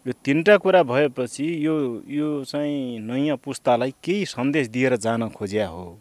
यो 0.07 0.13
तिनवटा 0.25 0.57
कुरा 0.57 0.83
भएपछि 0.83 1.67
यो 1.67 2.03
यो 2.09 2.45
चाहिँ 2.45 2.99
नयाँ 2.99 3.37
पुस्तालाई 3.37 3.95
केही 4.05 4.27
सन्देश 4.27 4.69
दिएर 4.69 4.97
जान 4.97 5.29
खोज्या 5.29 5.69
हो। 5.69 6.01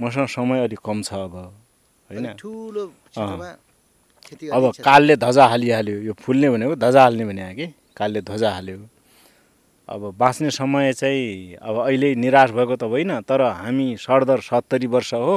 मसँग 0.00 0.26
समय 0.26 0.64
अलिक 0.64 0.78
कम 0.84 1.02
छ 1.02 1.12
अब। 1.12 1.34
होइन? 2.10 2.26
अब 4.52 4.72
कालले 4.84 5.16
ध्वजा 5.16 5.46
हालिहाल्यो। 5.46 5.96
यो 5.98 6.12
फुल्ने 6.12 6.50
भनेको 6.50 6.74
ध्वजा 6.76 7.02
हाल्ने 7.02 7.24
भने 7.24 7.54
कि? 7.54 7.66
कालले 7.96 8.20
ध्वजा 8.20 8.50
हाल्यो। 8.50 8.78
अब 9.88 10.14
बाँच्ने 10.18 10.50
समय 10.50 10.92
चाहिँ 10.92 11.54
अब 11.58 11.76
अहिले 11.86 12.14
निराश 12.14 12.50
भएको 12.50 12.76
त 12.76 12.82
होइन 12.84 13.20
तर 13.26 13.40
हामी 13.42 13.96
सरदर 13.98 14.40
सत्तरी 14.40 14.86
वर्ष 14.86 15.12
हो 15.14 15.36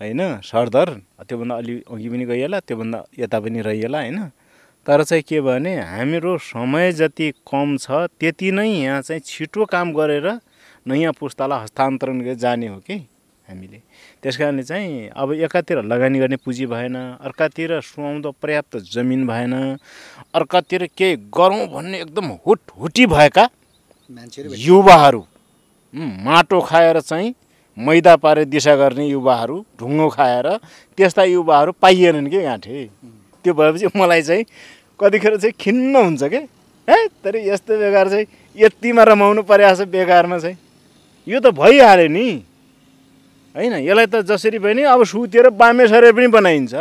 होइन? 0.00 0.20
सरदर 0.40 0.88
त्योभन्दा 1.28 1.54
अलि 1.56 1.74
अघि 1.90 2.08
पनि 2.08 2.24
गइएला 2.24 2.60
त्योभन्दा 2.60 3.04
यता 3.18 3.40
पनि 3.40 3.60
रहिएला 3.60 3.98
होइन? 4.00 4.18
तर 4.86 5.02
चाहिँ 5.04 5.22
के 5.28 5.40
भने 5.40 5.74
हाम्रो 5.76 6.36
समय 6.38 6.92
जति 6.92 7.30
कम 7.50 7.76
छ 7.76 8.06
त्यति 8.20 8.50
नै 8.50 8.68
यहाँ 8.68 9.02
चाहिँ 9.02 9.20
छिटो 9.20 9.64
काम 9.66 9.92
गरेर 9.92 10.26
नयाँ 10.86 11.12
पुस्तालाई 11.12 11.62
हस्तान्तरण 11.62 12.34
जाने 12.34 12.66
हो 12.66 12.78
कि? 12.78 13.06
हामीले। 13.50 13.78
त्यस 14.22 14.36
कारणले 14.38 14.62
चाहिँ 14.62 15.08
अब 15.10 15.32
एकातिर 15.34 15.82
लगानी 15.82 16.18
गर्ने 16.18 16.36
पुँजी 16.38 16.66
भएन 16.66 16.96
अर्कातिर 17.18 17.80
सुहाउँदो 17.82 18.30
पर्याप्त 18.42 18.76
जमिन 18.94 19.26
भएन 19.26 19.54
अर्कातिर 20.34 20.86
केही 20.96 21.16
गरौँ 21.34 21.66
भन्ने 21.68 22.00
एकदम 22.00 22.26
हुट 22.46 22.60
हुटी 22.78 23.06
भएका 23.06 23.44
मान्छेहरू 24.10 24.54
युवाहरू 24.56 25.22
माटो 26.24 26.60
खाएर 26.60 27.00
चाहिँ 27.00 27.34
मैदा 27.76 28.14
पारेर 28.16 28.44
दिशा 28.44 28.74
गर्ने 28.76 29.06
युवाहरू 29.08 29.56
ढुङ्गो 29.78 30.08
खाएर 30.10 30.46
त्यस्ता 30.98 31.24
युवाहरू 31.24 31.72
पाइएनन् 31.80 32.28
कि 32.30 32.40
गाँठे? 32.42 32.84
त्यो 33.44 33.54
भएपछि 33.54 33.86
मलाई 33.96 34.22
चाहिँ 34.22 34.44
कतिखेर 35.00 35.36
चाहिँ 35.36 35.54
खिन्न 35.60 35.96
हुन्छ 35.96 36.22
कि? 36.24 36.36
है 36.88 37.06
तर 37.24 37.36
यस्तो 37.36 37.78
बेकार 37.78 38.08
चाहिँ 38.08 38.26
यतिमा 38.56 39.02
रमाउनु 39.02 39.42
परेको 39.42 39.74
छ 39.74 39.88
बेकारमा 39.88 40.38
चाहिँ। 40.38 40.56
यो 41.26 41.40
त 41.40 41.54
भइहाल्यो 41.56 42.08
नि। 42.08 42.28
होइन 43.54 43.74
यसलाई 43.82 44.06
त 44.06 44.22
जसरी 44.30 44.58
भयो 44.58 44.74
नि 44.74 44.82
अब 44.86 45.02
सुतेर 45.04 45.50
बामे 45.50 45.84
सरेर 45.88 46.12
पनि 46.14 46.28
बनाइन्छ। 46.30 46.74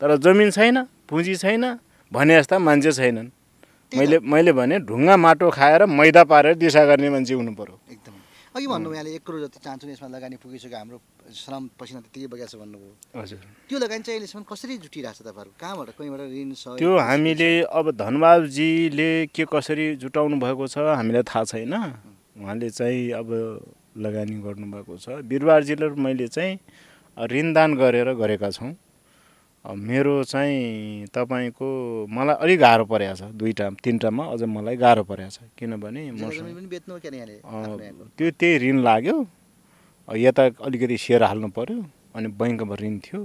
तर 0.00 0.10
जमिन 0.18 0.50
छैन 0.50 0.76
पुँजी 1.10 1.34
छैन 1.36 1.78
भने 2.12 2.38
जस्ता 2.38 2.58
मान्छे 2.58 2.92
छैनन्। 2.92 3.28
मैले 3.92 4.18
मैले 4.22 4.52
भने 4.52 4.78
ढुङ्गा 4.88 5.16
माटो 5.16 5.50
खाएर 5.50 5.84
मैदा 5.84 6.22
पारेर 6.24 6.54
दिशा 6.56 6.84
गर्ने 6.86 7.08
मान्छे 7.10 7.34
हुनु 7.34 7.52
पर्यो। 7.52 7.76
एकदमै। 7.92 8.20
अघि 8.56 8.66
भन्नुभयो 8.66 8.94
यहाँले 8.94 9.10
एक 9.16 9.24
करोड 9.26 9.40
जति 9.48 9.58
चाहन्छौँ 9.64 9.90
यसमा 9.92 10.08
लगानी 10.12 10.36
पुगिसक्यो 10.38 10.78
हाम्रो 10.78 10.98
श्रम 11.32 11.62
पसिना 11.76 12.00
त्यतिकै 12.04 12.28
बगेको 12.32 12.48
छ 12.52 12.54
भन्नुभयो। 12.62 12.92
हजुर। 13.20 13.40
त्यो 13.68 13.78
लगानी 13.80 14.02
चाहिँ 14.06 14.16
अहिलेसम्म 14.16 14.44
कसरी 14.48 14.74
जुटिरहेको 14.80 15.18
छ 15.18 15.20
तपाईँहरू? 15.28 15.50
कहाँबाट 15.60 15.88
कहीँबाट 15.98 16.20
ऋण 16.30 16.50
सहयोग 16.52 16.78
त्यो 16.78 16.92
हामीले 16.94 17.52
अब 17.68 17.86
धनबाबजीले 17.96 19.12
के 19.34 19.44
कसरी 19.44 19.86
जुटाउनु 20.00 20.36
भएको 20.40 20.64
छ 20.68 20.76
हामीलाई 20.94 21.24
थाहा 21.26 21.44
छैन। 21.48 21.74
उहाँले 22.40 22.68
चाहिँ 22.70 23.12
अब 23.12 23.28
लगानी 23.96 24.36
गर्नुभएको 24.40 24.96
छ। 24.96 25.20
बिरुवाजीले 25.28 25.86
र 25.86 25.94
मैले 25.94 26.28
चाहिँ 26.28 26.58
ऋणदान 27.16 27.70
गरेर 27.76 28.08
गरेका 28.16 28.50
छौँ। 28.50 28.72
मेरो 29.64 30.14
चाहिँ 30.26 31.06
तपाईँको 31.14 31.66
मलाई 32.10 32.36
अलिक 32.42 32.58
गाह्रो 32.58 32.84
परेको 32.88 33.14
छ। 33.14 33.22
दुईवटा 33.36 33.66
तिनवटामा 33.84 34.24
अझ 34.32 34.42
मलाई 34.42 34.76
गाह्रो 34.76 35.02
परेको 35.06 35.30
छ। 35.30 35.38
किनभने? 35.54 36.00
त्यो 38.16 38.30
त्यही 38.40 38.58
ऋण 38.58 38.76
लाग्यो। 38.82 39.16
यता 40.08 40.42
अलिकति 40.66 40.96
सेयर 40.98 41.22
हाल्नु 41.30 41.48
पऱ्यो 41.54 41.78
अनि 42.16 42.28
बैङ्कमा 42.34 42.74
ऋण 42.74 42.98
थियो। 43.06 43.20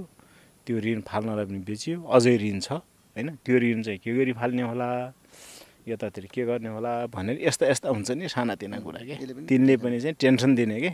त्यो 0.62 0.76
ऋण 0.78 1.00
फाल्नलाई 1.08 1.44
पनि 1.48 1.58
बेच्यो। 1.64 1.96
अझै 2.06 2.36
ऋण 2.38 2.58
छ 2.60 2.70
होइन? 3.16 3.28
त्यो 3.42 3.56
ऋण 3.58 3.82
चाहिँ 3.82 3.98
के 3.98 4.10
गरी 4.14 4.32
फाल्ने 4.38 4.62
होला? 4.62 4.88
यतातिर 5.88 6.26
के 6.28 6.44
गर्ने 6.44 6.68
होला 6.68 6.92
भनेर 7.08 7.36
यस्ता 7.40 7.64
यस्ता 7.72 7.88
हुन्छ 7.88 8.10
नि 8.20 8.28
सानातिना 8.28 8.78
कुरा 8.84 9.00
के? 9.08 9.14
तिनले 9.48 9.74
पनि 9.80 10.00
चाहिँ 10.00 10.16
टेन्सन 10.20 10.54
दिने 10.54 10.76
कि? 10.80 10.90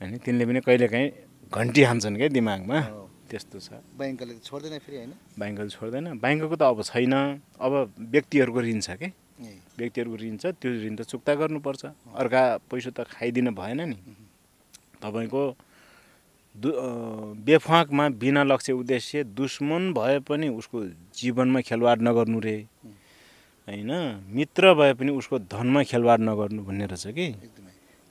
होइन 0.00 0.16
तिनले 0.24 0.44
पनि 0.46 0.60
कहिलेकाहीँ 0.64 1.08
घन्टी 1.52 1.82
हान्छन् 1.82 2.16
क्या 2.16 2.28
दिमागमा। 2.28 2.78
त्यस्तो 3.26 3.58
छ। 3.58 3.68
बैङ्कले 3.98 4.34
त 4.38 4.40
छोड्दैन 4.46 4.78
फेरि 4.78 4.96
होइन? 4.96 5.12
ब्याङ्कले 5.38 5.70
छोड्दैन। 5.70 6.06
ब्याङ्कको 6.22 6.56
त 6.56 6.62
अब 6.62 6.78
छैन। 6.82 7.14
अब 7.58 7.72
व्यक्तिहरूको 7.98 8.60
ऋण 8.62 8.80
छ 8.80 8.90
कि? 8.98 9.08
व्यक्तिहरूको 9.78 10.16
ऋण 10.16 10.36
छ। 10.38 10.44
त्यो 10.56 10.70
ऋण 10.70 10.94
त 10.96 11.02
चुक्ता 11.10 11.32
गर्नुपर्छ। 11.34 11.82
अर्का 12.14 12.42
पैसा 12.70 12.90
त 12.94 13.02
खाइदिन 13.04 13.50
भएन 13.50 13.80
नि। 13.82 13.98
तपाईँको 15.02 15.42
दु 16.54 16.70
बेफाकमा 17.44 18.04
बिना 18.16 18.42
लक्ष्य 18.46 18.72
उद्देश्य 18.72 19.24
दुश्मन 19.36 19.92
भए 19.92 20.18
पनि 20.24 20.48
उसको 20.48 20.78
जीवनमा 21.18 21.60
खेलवाड 21.68 21.98
नगर्नु 22.00 22.38
रे। 22.40 22.56
होइन? 23.68 23.90
मित्र 24.30 24.74
भए 24.74 24.92
पनि 24.94 25.10
उसको 25.10 25.38
धनमा 25.38 25.82
खेलवाड 25.82 26.20
नगर्नु 26.20 26.62
भन्ने 26.62 26.86
रहेछ 26.86 27.06
कि? 27.10 27.34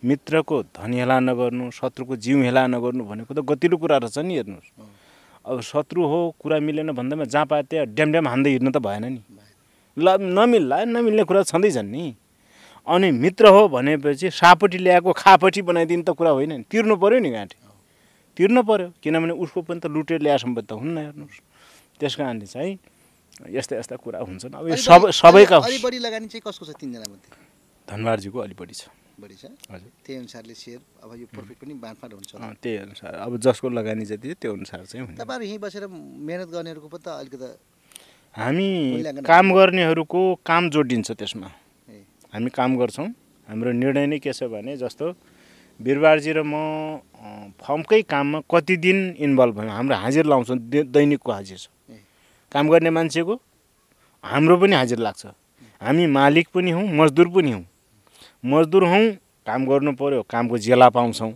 मित्रको 0.04 0.62
धन 0.76 0.94
हेला 0.94 1.20
नगर्नु 1.20 1.72
शत्रुको 1.72 2.16
जिउ 2.16 2.42
हेला 2.44 2.68
नगर्नु 2.68 3.04
भनेको 3.04 3.34
त 3.34 3.40
गतिलो 3.40 3.78
कुरा 3.78 3.98
रहेछ 3.98 4.18
नि 4.20 4.36
हेर्नुहोस्। 4.36 4.70
अब 5.46 5.62
शत्रु 5.62 6.04
हो 6.04 6.20
कुरा 6.40 6.60
मिलेन 6.60 6.92
भन्दामा 6.92 7.24
जहाँ 7.24 7.46
पाए 7.46 7.64
त्यहाँ 7.64 7.86
ड्याम 7.88 8.12
ड्याम 8.12 8.28
हान्दै 8.28 8.50
हिँड्नु 8.52 8.72
त 8.72 8.78
भएन 8.84 9.06
नि। 9.06 9.22
ल 9.98 10.08
नमिल्ला 10.20 10.84
नमिल्ने 10.86 11.24
कुरा 11.24 11.44
छँदैछन् 11.44 11.88
नि। 11.88 12.16
अनि 12.88 13.12
मित्र 13.12 13.48
हो 13.48 13.68
भनेपछि 13.72 14.30
सापट्टि 14.30 14.78
ल्याएको 14.78 15.12
खापट्टि 15.14 15.62
बनाइदिनु 15.62 16.04
त 16.04 16.10
कुरा 16.12 16.32
होइन 16.36 16.52
नि। 16.52 16.64
तिर्नु 16.68 16.96
पऱ्यो 17.00 17.20
नि 17.20 17.30
गाँठी। 17.32 17.58
तिर्नु 18.38 18.62
पऱ्यो 18.62 18.88
किनभने 19.02 19.34
उसको 19.34 19.62
पनि 19.62 19.80
त 19.80 19.86
लुटेर 19.88 20.22
ल्याए 20.22 20.38
सम्पत्ति 20.38 20.68
त 20.68 20.78
हुन्न 20.78 20.98
हेर्नुहोस्। 20.98 21.40
त्यस 22.00 22.16
कारणले 22.16 22.46
चाहिँ 22.46 22.78
यस्ता 23.36 23.76
यस्ता 23.76 23.96
कुरा 23.96 24.20
हुन्छन् 24.20 24.54
अब 24.56 24.68
यो 24.68 24.76
सब 24.76 25.10
सबैका 25.12 25.58
अलि- 25.58 25.84
बढी 25.84 26.00
लगानी 26.00 26.28
चाहिँ 26.28 26.42
कसको 26.48 26.66
छ 26.66 26.70
तिनजना 26.80 27.08
मध्ये? 27.12 27.30
धनबारजीको 27.88 28.40
अलि 28.40 28.56
बढी 28.56 28.74
छ। 28.74 28.88
बढी 29.20 29.36
छ? 29.36 29.46
हजुर। 29.72 29.92
त्यही 30.06 30.20
अनुसारले 30.20 30.54
सेयर 30.54 30.80
अब 31.04 31.16
यो 31.16 31.26
प्रफिट 31.32 31.58
पनि 31.58 31.74
बाँडफाँड 31.74 32.14
हुन्छ। 32.14 32.32
त्यही 32.64 32.78
अनुसार। 32.78 33.14
अब 33.16 33.38
जसको 33.40 33.70
लगानी 33.70 34.06
जति 34.06 34.34
त्यो 34.42 34.54
अनुसार 34.54 34.86
चाहिँ 34.86 35.16
तपाईँहरू 35.16 35.46
यहीँ 35.46 35.60
बसेर 35.60 35.88
मेहनत 35.88 36.48
गर्नेहरूको 36.48 36.88
पनि 36.88 37.04
त 37.06 37.08
अलिकति 37.08 37.50
हामी 38.36 39.04
काम 39.24 39.54
गर्नेहरूको 39.54 40.22
काम 40.46 40.70
जोडिन्छ 40.70 41.12
त्यसमा। 41.12 41.48
ए। 41.90 42.04
हामी 42.34 42.50
काम 42.50 42.78
गर्छौँ। 42.78 43.08
हाम्रो 43.48 43.72
निर्णय 43.72 44.06
नै 44.08 44.20
के 44.20 44.34
छ 44.34 44.44
भने 44.44 44.78
जस्तो 44.78 45.16
बिरुवाजी 45.80 46.32
र 46.32 46.44
म 46.44 47.00
फर्मकै 47.60 48.02
काममा 48.02 48.40
कति 48.52 48.76
दिन 48.78 49.16
इन्भल्भ 49.20 49.56
भयौँ। 49.60 49.72
हाम्रो 49.72 49.96
हाजिर 49.96 50.26
लाउँछौँ 50.26 50.58
दैनिकको 50.92 51.32
हाजिर। 51.32 51.58
छ। 51.58 51.70
काम 52.56 52.70
गर्ने 52.72 52.90
मान्छेको? 52.90 53.36
हाम्रो 54.24 54.56
पनि 54.58 54.76
हाजिर 54.76 55.00
लाग्छ। 55.00 55.26
हामी 55.82 56.06
मालिक 56.08 56.48
पनि 56.56 56.72
हौँ 56.72 56.88
मजदुर 56.90 57.28
पनि 57.28 57.52
हौँ। 57.52 57.66
मजदुर 58.44 58.84
हौँ 58.88 59.06
काम 59.44 59.66
गर्नु 59.68 59.92
पऱ्यो 60.00 60.22
कामको 60.24 60.58
जेला 60.58 60.88
पाउँछौँ। 60.90 61.32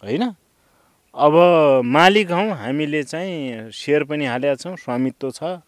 होइन? 0.00 0.24
अब 1.14 1.34
मालिक 1.84 2.30
हौँ 2.32 2.56
हामीले 2.56 3.02
चाहिँ 3.04 3.68
सेयर 3.68 4.04
पनि 4.08 4.24
हालेका 4.24 4.54
छौँ 4.56 4.76
स्वामित्व 4.80 5.30
छ 5.30 5.60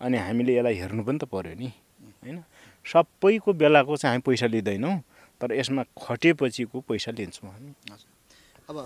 अनि 0.00 0.18
हामीले 0.20 0.52
यसलाई 0.56 0.74
हेर्नु 0.76 1.02
पनि 1.04 1.18
त 1.18 1.24
पऱ्यो 1.24 1.56
नि। 1.56 1.72
होइन? 2.20 2.44
सबैको 2.84 3.52
बेलाको 3.56 3.96
चाहिँ 3.96 4.12
हामी 4.12 4.22
पैसा 4.28 4.46
लिँदैनौँ 4.52 4.96
तर 5.40 5.52
यसमा 5.56 5.82
खटेपछिको 5.96 6.80
पैसा 6.84 7.10
लिन्छौँ 7.16 7.50
हामी। 7.50 7.72
अब 8.68 8.76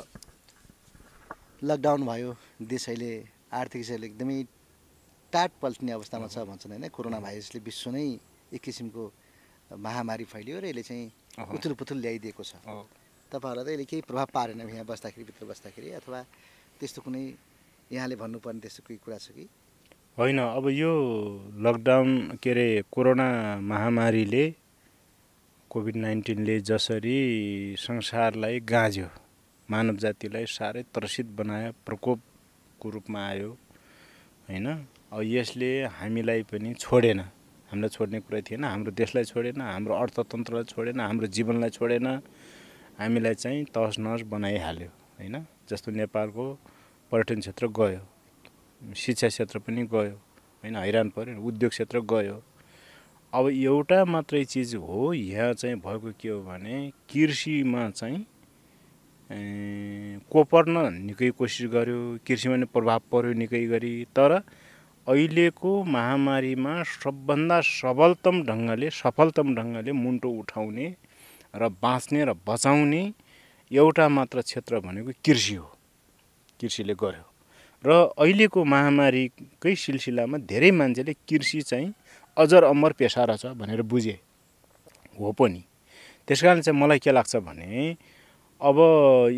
लकडाउन 1.64 2.06
भयो 2.06 2.30
देश 2.62 2.88
अहिले 2.88 3.10
आर्थिक 3.50 3.82
हिसाबले 3.82 4.06
एकदमै 4.06 4.38
टाट 5.32 5.50
पल्टिने 5.62 5.92
अवस्थामा 5.92 6.26
छ 6.26 6.38
भन्छन् 6.48 6.72
होइन। 6.72 6.88
कोरोना 6.88 7.18
भाइरसले 7.20 7.60
विश्व 7.60 7.90
नै 7.90 8.06
एक 8.54 8.62
किसिमको 8.62 9.02
महामारी 9.76 10.24
फैलियो 10.24 10.60
र 10.60 10.64
यसले 10.72 10.82
चाहिँ। 10.82 11.06
उथुल 11.54 11.72
पुथुल 11.76 11.98
ल्याइदिएको 12.00 12.42
छ। 12.42 12.56
तपाईँहरूलाई 13.32 13.64
त 13.64 13.68
यसले 13.68 13.84
केही 13.84 14.02
प्रभाव 14.08 14.26
पारेन 14.32 14.60
यहाँ 14.60 14.84
बस्दाखेरि 14.88 15.24
भित्र 15.28 15.44
बस्दाखेरि 15.52 15.88
अथवा 16.00 16.20
त्यस्तो 16.80 17.00
कुनै 17.04 17.24
यहाँले 17.92 18.16
भन्नुपर्ने 18.16 18.60
त्यस्तो 18.60 18.82
केही 18.88 18.98
कुरा 19.04 19.18
छ 19.18 19.36
कि? 19.36 19.44
होइन 20.18 20.38
अब 20.40 20.66
यो 20.72 20.92
लकडाउन 21.60 22.40
के 22.42 22.50
अरे 22.50 22.68
कोरोना 22.90 23.28
महामारीले 23.60 24.44
कोभिड 25.70 25.96
नाइन्टिनले 25.96 26.56
जसरी 26.64 27.18
संसारलाई 27.78 28.60
गाँज्यो 28.64 29.08
मानव 29.68 29.96
जातिलाई 30.02 30.46
साह्रै 30.48 30.82
त्रसित 30.94 31.26
बनायो 31.38 31.72
प्रकोपको 31.86 32.90
रूपमा 32.90 33.20
आयो 33.28 33.50
होइन? 34.48 34.66
अब 35.12 35.20
यसले 35.24 35.70
हामीलाई 35.88 36.42
पनि 36.52 36.72
छोडेन। 36.74 37.20
हामीलाई 37.70 37.88
छोड्ने 37.88 38.18
कुरा 38.20 38.40
थिएन 38.44 38.64
हाम्रो 38.64 38.92
देशलाई 38.92 39.24
छोडेन 39.24 39.60
हाम्रो 39.60 39.94
अर्थतन्त्रलाई 39.94 40.64
छोडेन 40.68 41.00
हाम्रो 41.00 41.26
जीवनलाई 41.26 41.70
छोडेन। 41.70 42.06
हामीलाई 43.00 43.34
चाहिँ 43.34 43.64
तहस 43.72 43.98
नहस 43.98 44.22
बनाइहाल्यो 44.28 44.90
होइन? 45.18 45.34
जस्तो 45.68 45.88
नेपालको 45.92 46.44
पर्यटन 47.12 47.40
क्षेत्र 47.40 47.66
गयो 47.78 48.02
शिक्षा 48.96 49.28
क्षेत्र 49.28 49.58
पनि 49.64 49.82
गयो 49.88 50.16
होइन? 50.62 50.76
हैरान 50.76 51.08
पऱ्यो 51.16 51.40
उद्योग 51.40 51.70
क्षेत्र 51.70 52.00
गयो। 52.04 52.36
अब 53.32 53.48
एउटा 53.48 54.04
मात्रै 54.04 54.44
चिज 54.44 54.74
हो 54.76 55.12
यहाँ 55.12 55.52
चाहिँ 55.54 55.76
भएको 55.76 56.12
के 56.20 56.28
हो 56.28 56.40
भने 56.42 56.76
कृषिमा 57.08 57.88
चाहिँ 57.90 58.26
कोपर्न 60.32 60.76
निकै 61.04 61.30
कोसिस 61.32 61.66
गर्यो 61.72 62.00
कृषिमा 62.26 62.56
नि 62.56 62.66
प्रभाव 62.66 63.00
पर्यो 63.12 63.32
निकै 63.32 63.66
गरी। 63.66 63.92
तर 64.16 64.40
अहिलेको 65.08 65.70
महामारीमा 65.84 66.82
सबभन्दा 66.82 67.60
सबलतम 67.60 68.42
ढङ्गले 68.44 68.90
सफलतम 68.90 69.54
ढङ्गले 69.54 69.92
मुन्टो 69.92 70.30
उठाउने 70.30 70.86
र 71.56 71.68
बाँच्ने 71.82 72.24
र 72.24 72.32
बचाउने 72.46 73.02
एउटा 73.70 74.08
मात्र 74.08 74.40
क्षेत्र 74.40 74.80
भनेको 74.80 75.12
कृषि 75.24 75.54
हो। 75.54 75.64
कृषिले 76.60 76.94
गर्यो। 76.94 77.24
र 77.84 77.90
अहिलेको 78.18 78.64
महामारीकै 78.64 79.74
सिलसिलामा 79.74 80.38
धेरै 80.38 80.70
मान्छेले 80.70 81.12
कृषि 81.28 81.60
चाहिँ 81.62 81.94
अजर 82.36 82.64
अमर 82.64 82.92
पेसा 82.92 83.24
रहेछ 83.24 83.46
भनेर 83.46 83.82
बुझे। 83.82 84.20
हो 85.20 85.32
पनि। 85.32 85.64
त्यस 86.28 86.42
कारण 86.42 86.60
चाहिँ 86.60 86.80
मलाई 86.80 86.98
के 86.98 87.12
लाग्छ 87.12 87.36
भने 87.36 87.96
अब 88.58 88.76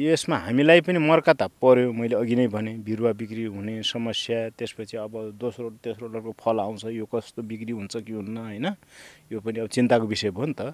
यसमा 0.01 0.37
हामीलाई 0.49 0.81
पनि 0.81 0.99
मर्का 0.99 1.33
त 1.37 1.53
पर्यो। 1.61 1.93
मैले 1.93 2.17
अघि 2.17 2.37
नै 2.41 2.47
भने 2.49 2.73
बिरुवा 2.81 3.13
बिक्री 3.13 3.45
हुने 3.53 3.85
समस्या 3.85 4.57
त्यसपछि 4.57 4.97
अब 4.97 5.37
दोस्रो 5.37 5.69
तेस्रो 5.85 6.09
डरको 6.09 6.33
फल 6.41 6.57
आउँछ 6.65 6.85
यो 6.97 7.05
कस्तो 7.05 7.45
बिक्री 7.45 7.73
हुन्छ 7.77 8.01
कि 8.01 8.13
हुन्न 8.17 8.37
होइन? 8.49 8.67
यो 9.29 9.41
पनि 9.45 9.61
अब 9.61 9.69
चिन्ताको 9.69 10.07
विषय 10.09 10.31
भयो 10.33 10.47
नि 10.47 10.55
त। 10.57 10.73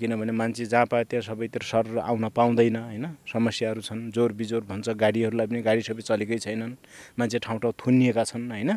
किनभने 0.00 0.32
मान्छे 0.32 0.64
जहाँ 0.72 0.86
पायो 0.88 1.04
त्यहाँ 1.04 1.22
सबैतिर 1.28 1.62
सर 1.62 2.00
आउन 2.00 2.32
पाउँदैन 2.32 2.76
होइन? 2.76 3.06
समस्याहरू 3.28 3.80
छन् 3.84 4.08
जोर 4.08 4.32
बिजोर 4.40 4.64
भन्छ 4.64 4.96
गाडीहरूलाई 4.96 5.46
पनि 5.52 5.60
गाडी 5.60 5.82
सबै 5.84 6.00
चलेकै 6.00 6.38
छैनन्। 6.40 6.72
मान्छे 7.20 7.38
ठाउँ 7.44 7.60
ठाउँ 7.60 7.76
थुनिएका 7.76 8.24
छन् 8.24 8.48
होइन? 8.48 8.72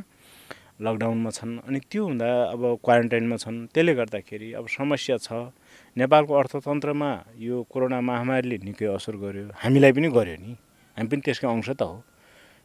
लकडाउनमा 0.76 1.32
छन् 1.32 1.54
अनि 1.64 1.80
त्यो 1.88 2.04
हुँदा 2.04 2.30
अब 2.52 2.62
क्वारेन्टाइनमा 2.84 3.38
छन्। 3.40 3.58
त्यसले 3.72 3.94
गर्दाखेरि 3.96 4.60
अब 4.60 4.68
समस्या 4.68 5.18
छ। 5.24 5.56
नेपालको 5.98 6.34
अर्थतन्त्रमा 6.36 7.10
यो 7.40 7.62
कोरोना 7.72 8.00
महामारीले 8.02 8.58
निकै 8.68 8.86
असर 9.00 9.16
गर्यो। 9.16 9.56
हामीलाई 9.64 9.92
पनि 9.96 10.08
गर्यो 10.12 10.36
नि। 10.44 10.52
हामी 10.98 11.08
पनि 11.08 11.22
त्यसकै 11.24 11.48
अंश 11.48 11.70
त 11.80 11.82
हो। 11.88 12.04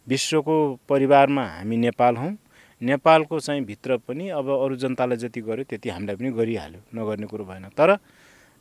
विश्वको 0.06 0.56
परिवारमा 0.90 1.44
हामी 1.62 1.76
नेपाल 1.86 2.16
हौँ। 2.16 2.32
नेपालको 2.82 3.38
चाहिँ 3.38 3.62
भित्र 3.62 3.96
पनि 4.02 4.28
अब 4.34 4.50
अरू 4.50 4.76
जनतालाई 4.82 5.18
जति 5.22 5.40
गर्यो 5.46 5.64
त्यति 5.70 5.88
हामीलाई 5.94 6.16
पनि 6.18 6.30
गरिहाल्यो। 6.34 6.80
नगर्ने 6.90 7.26
कुरो 7.30 7.44
भएन। 7.46 7.70
तर 7.78 8.02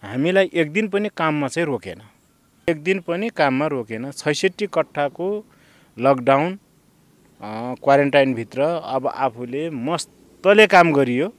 हामीलाई 0.04 0.50
एक 0.54 0.72
दिन 0.72 0.88
पनि 0.94 1.10
काममा 1.18 1.48
चाहिँ 1.50 1.66
रोकेन। 1.66 2.02
एक 2.68 2.84
दिन 2.86 3.00
पनि 3.10 3.30
काममा 3.34 3.68
रोकेन। 3.74 4.12
छैसठी 4.12 4.68
कट्ठाको 4.70 5.28
लकडाउन 5.98 6.60
क्वारेन्टाइनभित्र 7.82 8.62
अब 8.62 9.08
आफूले 9.08 9.70
मस्तले 9.74 10.68
काम 10.68 10.94
गरियो। 10.94 11.34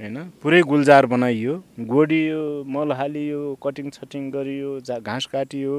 होइन? 0.00 0.16
पुरै 0.42 0.60
गुल्जार 0.64 1.06
बनाइयो। 1.06 1.54
गोडियो 1.88 2.40
मल 2.66 2.92
हालियो 2.98 3.40
कटिङ 3.62 3.88
छटिङ 3.92 4.30
गरियो 4.32 4.70
घाँस 4.98 5.26
काटियो। 5.32 5.74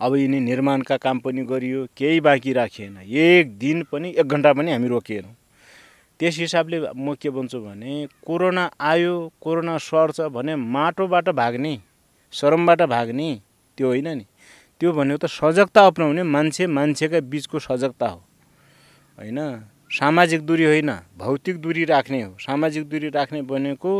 अब 0.00 0.14
यिनी 0.16 0.38
निर्माणका 0.40 0.96
काम 0.96 1.18
पनि 1.18 1.42
गरियो 1.44 1.80
केही 1.98 2.20
बाँकी 2.20 2.52
राखिएन 2.52 2.98
एक 3.02 3.58
दिन 3.58 3.82
पनि 3.92 4.08
एक 4.14 4.26
घन्टा 4.28 4.52
पनि 4.54 4.72
हामी 4.72 4.88
रोकिएनौँ 4.88 5.34
त्यस 6.20 6.38
हिसाबले 6.38 6.78
म 6.94 7.14
के 7.18 7.30
भन्छु 7.30 7.58
भने 7.60 8.06
कोरोना 8.26 8.70
आयो 8.80 9.14
कोरोना 9.42 9.76
सर्छ 9.82 10.30
भने 10.30 10.54
माटोबाट 10.56 11.28
भाग्ने 11.34 11.74
शरमबाट 12.32 12.82
भाग्ने 12.94 13.28
त्यो 13.78 13.86
होइन 13.88 14.08
नि। 14.18 14.24
त्यो 14.80 14.92
भनेको 14.92 15.26
त 15.26 15.30
सजगता 15.30 15.86
अप्नाउने 15.86 16.22
मान्छे 16.22 16.66
मान्छेका 16.78 17.20
बिचको 17.26 17.58
सजगता 17.58 18.06
हो। 18.06 18.22
होइन? 19.18 19.38
सामाजिक 19.90 20.40
दूरी 20.42 20.64
होइन 20.64 20.90
भौतिक 21.18 21.56
दूरी 21.58 21.84
राख्ने 21.84 22.20
हो। 22.22 22.36
सामाजिक 22.40 22.88
दूरी 22.88 23.08
राख्ने 23.08 23.40
भनेको 23.42 23.92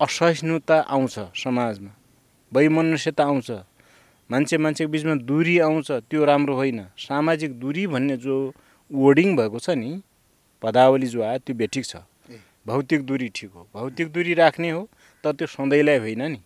असहिष्णुता 0.00 0.76
आउँछ 0.84 1.18
समाजमा 1.34 1.90
वैमनुष्यता 2.52 3.24
आउँछ। 3.24 3.50
मान्छे 4.30 4.56
मान्छेको 4.58 4.90
बिचमा 4.92 5.14
दूरी 5.24 5.58
आउँछ 5.58 5.90
त्यो 6.10 6.24
राम्रो 6.24 6.54
होइन। 6.54 6.80
सामाजिक 6.98 7.58
दूरी 7.60 7.86
भन्ने 7.86 8.16
जो 8.16 8.36
वर्डिङ 8.90 9.36
भएको 9.36 9.58
छ 9.58 9.70
नि 9.72 10.00
पदावली 10.62 11.06
जो 11.06 11.22
आयो 11.22 11.38
त्यो 11.40 11.56
बेठिक 11.56 11.84
छ। 11.84 11.96
भौतिक 12.66 13.00
दूरी 13.06 13.28
ठिक 13.28 13.50
हो। 13.50 13.68
भौतिक 13.74 14.12
दूरी 14.12 14.34
राख्ने 14.34 14.70
हो 14.70 14.88
तर 15.24 15.32
त्यो 15.32 15.46
सधैँलाई 15.46 15.98
होइन 15.98 16.22
नि। 16.22 16.40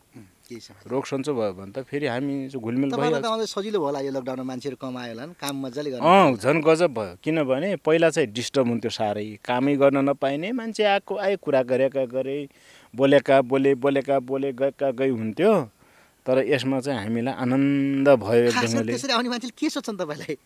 रोग 0.88 1.04
सन्चो 1.06 1.34
भयो 1.34 1.52
भने 1.52 1.72
त 1.72 1.84
फेरि 1.84 2.06
हामी 2.06 2.48
घुलमिल 2.56 2.90
सजिलो 3.44 3.78
होला 3.80 4.00
यो 4.00 4.12
लकडाउनमा 4.16 4.44
मान्छेहरू 4.44 4.76
कमायो 4.80 5.12
होला 5.12 5.24
काम 5.37 5.54
मजाले 5.66 5.90
अँ 6.00 6.37
झन् 6.37 6.62
गजब 6.64 6.90
भयो। 6.94 7.16
किनभने 7.22 7.76
पहिला 7.84 8.08
चाहिँ 8.11 8.32
डिस्टर्ब 8.32 8.66
हुन्थ्यो 8.68 8.90
साह्रै। 8.90 9.26
कामै 9.44 9.76
गर्न 9.76 10.08
नपाइने 10.08 10.52
मान्छे 10.52 10.84
आएको 10.84 11.16
आए 11.16 11.37
कुरा 11.37 11.62
गरेका 11.70 12.04
गरे 12.14 12.38
बोलेका 12.94 13.40
बोले 13.44 13.74
बोलेका 13.74 14.18
बोले 14.20 14.52
गएका 14.52 14.90
गई 14.90 15.11
हुन्थ्यो। 15.11 15.52
तर 16.26 16.44
यसमा 16.44 16.80
चाहिँ 16.80 17.00
हामीलाई 17.00 17.34
आनन्द 17.44 18.08
भयो 18.08 18.42
एक 18.48 18.54
खासमा 18.54 18.80
ढङ्गले 18.80 18.92
त्यसरी 18.92 19.12
आउने 19.12 19.28
मान्छेले 19.28 19.54
के 19.61 19.68
सोध्छन् 19.68 19.98
तपाईँलाई? 20.00 20.37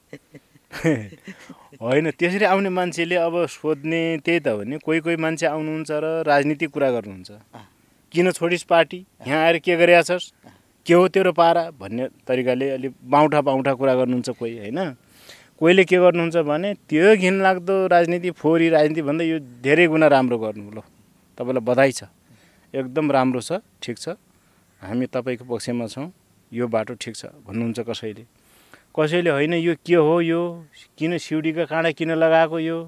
होइन 1.82 2.10
त्यसरी 2.18 2.44
आउने 2.44 2.68
मान्छेले 2.68 3.16
अब 3.16 3.34
सोध्ने 3.46 4.02
त्यही 4.24 4.40
त 4.40 4.48
हो 4.48 4.62
नि। 4.62 4.78
कोही 4.78 5.00
कोही 5.04 5.16
मान्छे 5.16 5.46
आउनुहुन्छ 5.46 5.90
र 5.90 6.06
राजनीतिक 6.26 6.70
कुरा 6.70 6.90
गर्नुहुन्छ। 6.96 7.30
किन 8.12 8.30
छोडिस् 8.30 8.64
पार्टी? 8.68 9.04
यहाँ 9.26 9.40
आएर 9.44 9.58
के 9.58 9.76
गरिरहेको 9.76 10.04
छस् 10.04 10.32
के 10.86 10.94
हो 10.94 11.08
तेरो 11.08 11.32
पारा? 11.32 11.70
भन्ने 11.80 12.08
तरिकाले 12.28 12.68
अलिक 12.70 12.92
बाउठा 13.08 13.40
बाउठा 13.40 13.72
कुरा 13.72 13.94
गर्नुहुन्छ 13.94 14.30
कोही 14.36 14.58
होइन? 14.58 14.78
कोहीले 15.56 15.84
के 15.84 15.96
गर्नुहुन्छ 15.96 16.36
भने 16.44 16.74
त्यो 16.92 17.16
घिनलाग्दो 17.16 17.86
राजनीति 17.88 18.30
फोहोरी 18.36 18.68
राजनीतिभन्दा 18.68 19.24
यो 19.24 19.38
धेरै 19.64 19.86
गुणा 19.88 20.06
राम्रो 20.12 20.38
गर्नु 20.38 20.70
ल। 20.76 20.80
तपाईँलाई 21.38 21.64
बधाई 21.64 21.92
छ। 21.92 22.12
एकदम 22.74 23.10
राम्रो 23.12 23.40
छ 23.40 23.64
ठिक 23.80 23.96
छ। 23.96 24.20
हामी 24.82 25.06
तपाईँको 25.08 25.44
पक्षमा 25.48 25.86
छौँ। 25.88 26.12
यो 26.52 26.68
बाटो 26.68 26.94
ठिक 27.00 27.16
छ। 27.16 27.32
भन्नुहुन्छ 27.48 27.80
कसैले। 27.80 28.24
कसैले 28.92 29.30
होइन 29.30 29.54
यो 29.56 29.74
के 29.80 29.96
हो 29.96 30.20
यो? 30.20 30.42
किन 30.98 31.16
सिउडीको 31.16 31.64
काँडा 31.64 31.90
किन 31.96 32.12
लगाएको 32.12 32.58
यो? 32.60 32.78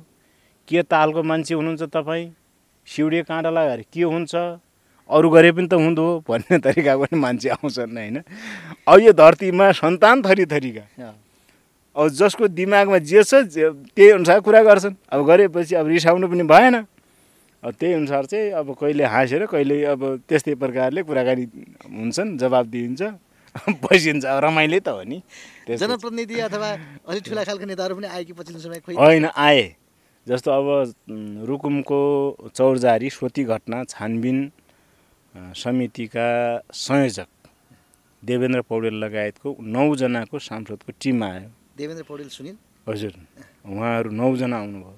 के 0.69 0.83
तालको 0.85 1.23
मान्छे 1.23 1.55
हुनुहुन्छ 1.55 1.83
तपाईँ? 1.89 2.29
सिउडीको 2.87 3.25
काँडा 3.25 3.51
लगाएर 3.51 3.81
के 3.89 4.03
हुन्छ? 4.05 4.61
अरू 5.11 5.29
गरे 5.31 5.53
पनि 5.53 5.67
त 5.69 5.75
हुँदो 5.75 6.25
भन्ने 6.29 6.59
तरिकाको 6.65 7.05
पनि 7.05 7.21
मान्छे 7.21 7.49
आउँछन् 7.61 7.97
होइन? 7.97 8.17
अब 8.89 8.99
यो 9.01 9.13
धरतीमा 9.13 9.71
सन्तान 9.73 10.23
थरी 10.23 10.47
थरीका। 10.47 11.13
अब 11.97 12.09
जसको 12.09 12.49
दिमागमा 12.49 12.99
जे 12.99 13.23
छ 13.23 13.45
त्यही 13.45 14.11
अनुसार 14.11 14.41
कुरा 14.41 14.63
गर्छन्। 14.65 14.95
अब 15.13 15.21
गरेपछि 15.29 15.75
अब 15.75 15.87
रिसाउनु 15.87 16.29
पनि 16.29 16.43
भएन। 16.49 16.75
अब 17.63 17.73
त्यही 17.81 17.93
अनुसार 17.95 18.25
चाहिँ 18.27 18.51
अब 18.51 18.75
कहिले 18.81 19.05
हाँसेर 19.05 19.47
कहिले 19.47 19.85
अब 19.93 20.01
त्यस्तै 20.29 20.55
प्रकारले 20.57 21.03
कुराकानी 21.05 21.45
हुन्छन् 21.85 22.37
जवाब 22.39 22.67
दिइन्छ 22.67 23.03
बसिन्छ। 23.85 24.25
अब 24.25 24.39
रमाइलो 24.45 24.79
त 24.81 24.89
हो 24.89 25.03
नि। 25.05 25.23
जनप्रतिनिधि 25.69 26.41
अथवा 26.49 26.69
अलिक 27.09 27.23
ठुला 27.25 27.43
खालको 27.45 27.65
नेताहरू 27.65 27.95
पनि 27.97 28.09
आए 28.09 28.25
कि 28.25 28.33
पछिल्लो 28.33 28.61
समय 28.61 28.79
होइन 28.99 29.27
आए। 29.31 29.65
जस्तो 30.27 30.51
अब 30.51 30.67
रुकुमको 31.47 32.01
चौरजारी 32.57 33.09
स्वती 33.11 33.45
घटना 33.45 33.85
छानबिन 33.85 34.39
समितिका 35.35 36.27
संयोजक 36.73 37.27
देवेन्द्र 38.23 38.61
पौडेल 38.71 38.95
लगायतको 38.95 39.57
नौजनाको 39.61 40.39
सांसदको 40.39 40.93
टिम 41.03 41.25
आयो। 41.25 41.49
देवेन्द्र 41.79 42.05
पौडेल 42.09 42.29
सुनिल? 42.29 42.57
हजुर 42.89 43.13
उहाँहरू 43.67 44.11
नौजना 44.11 44.57
आउनुभयो। 44.57 44.95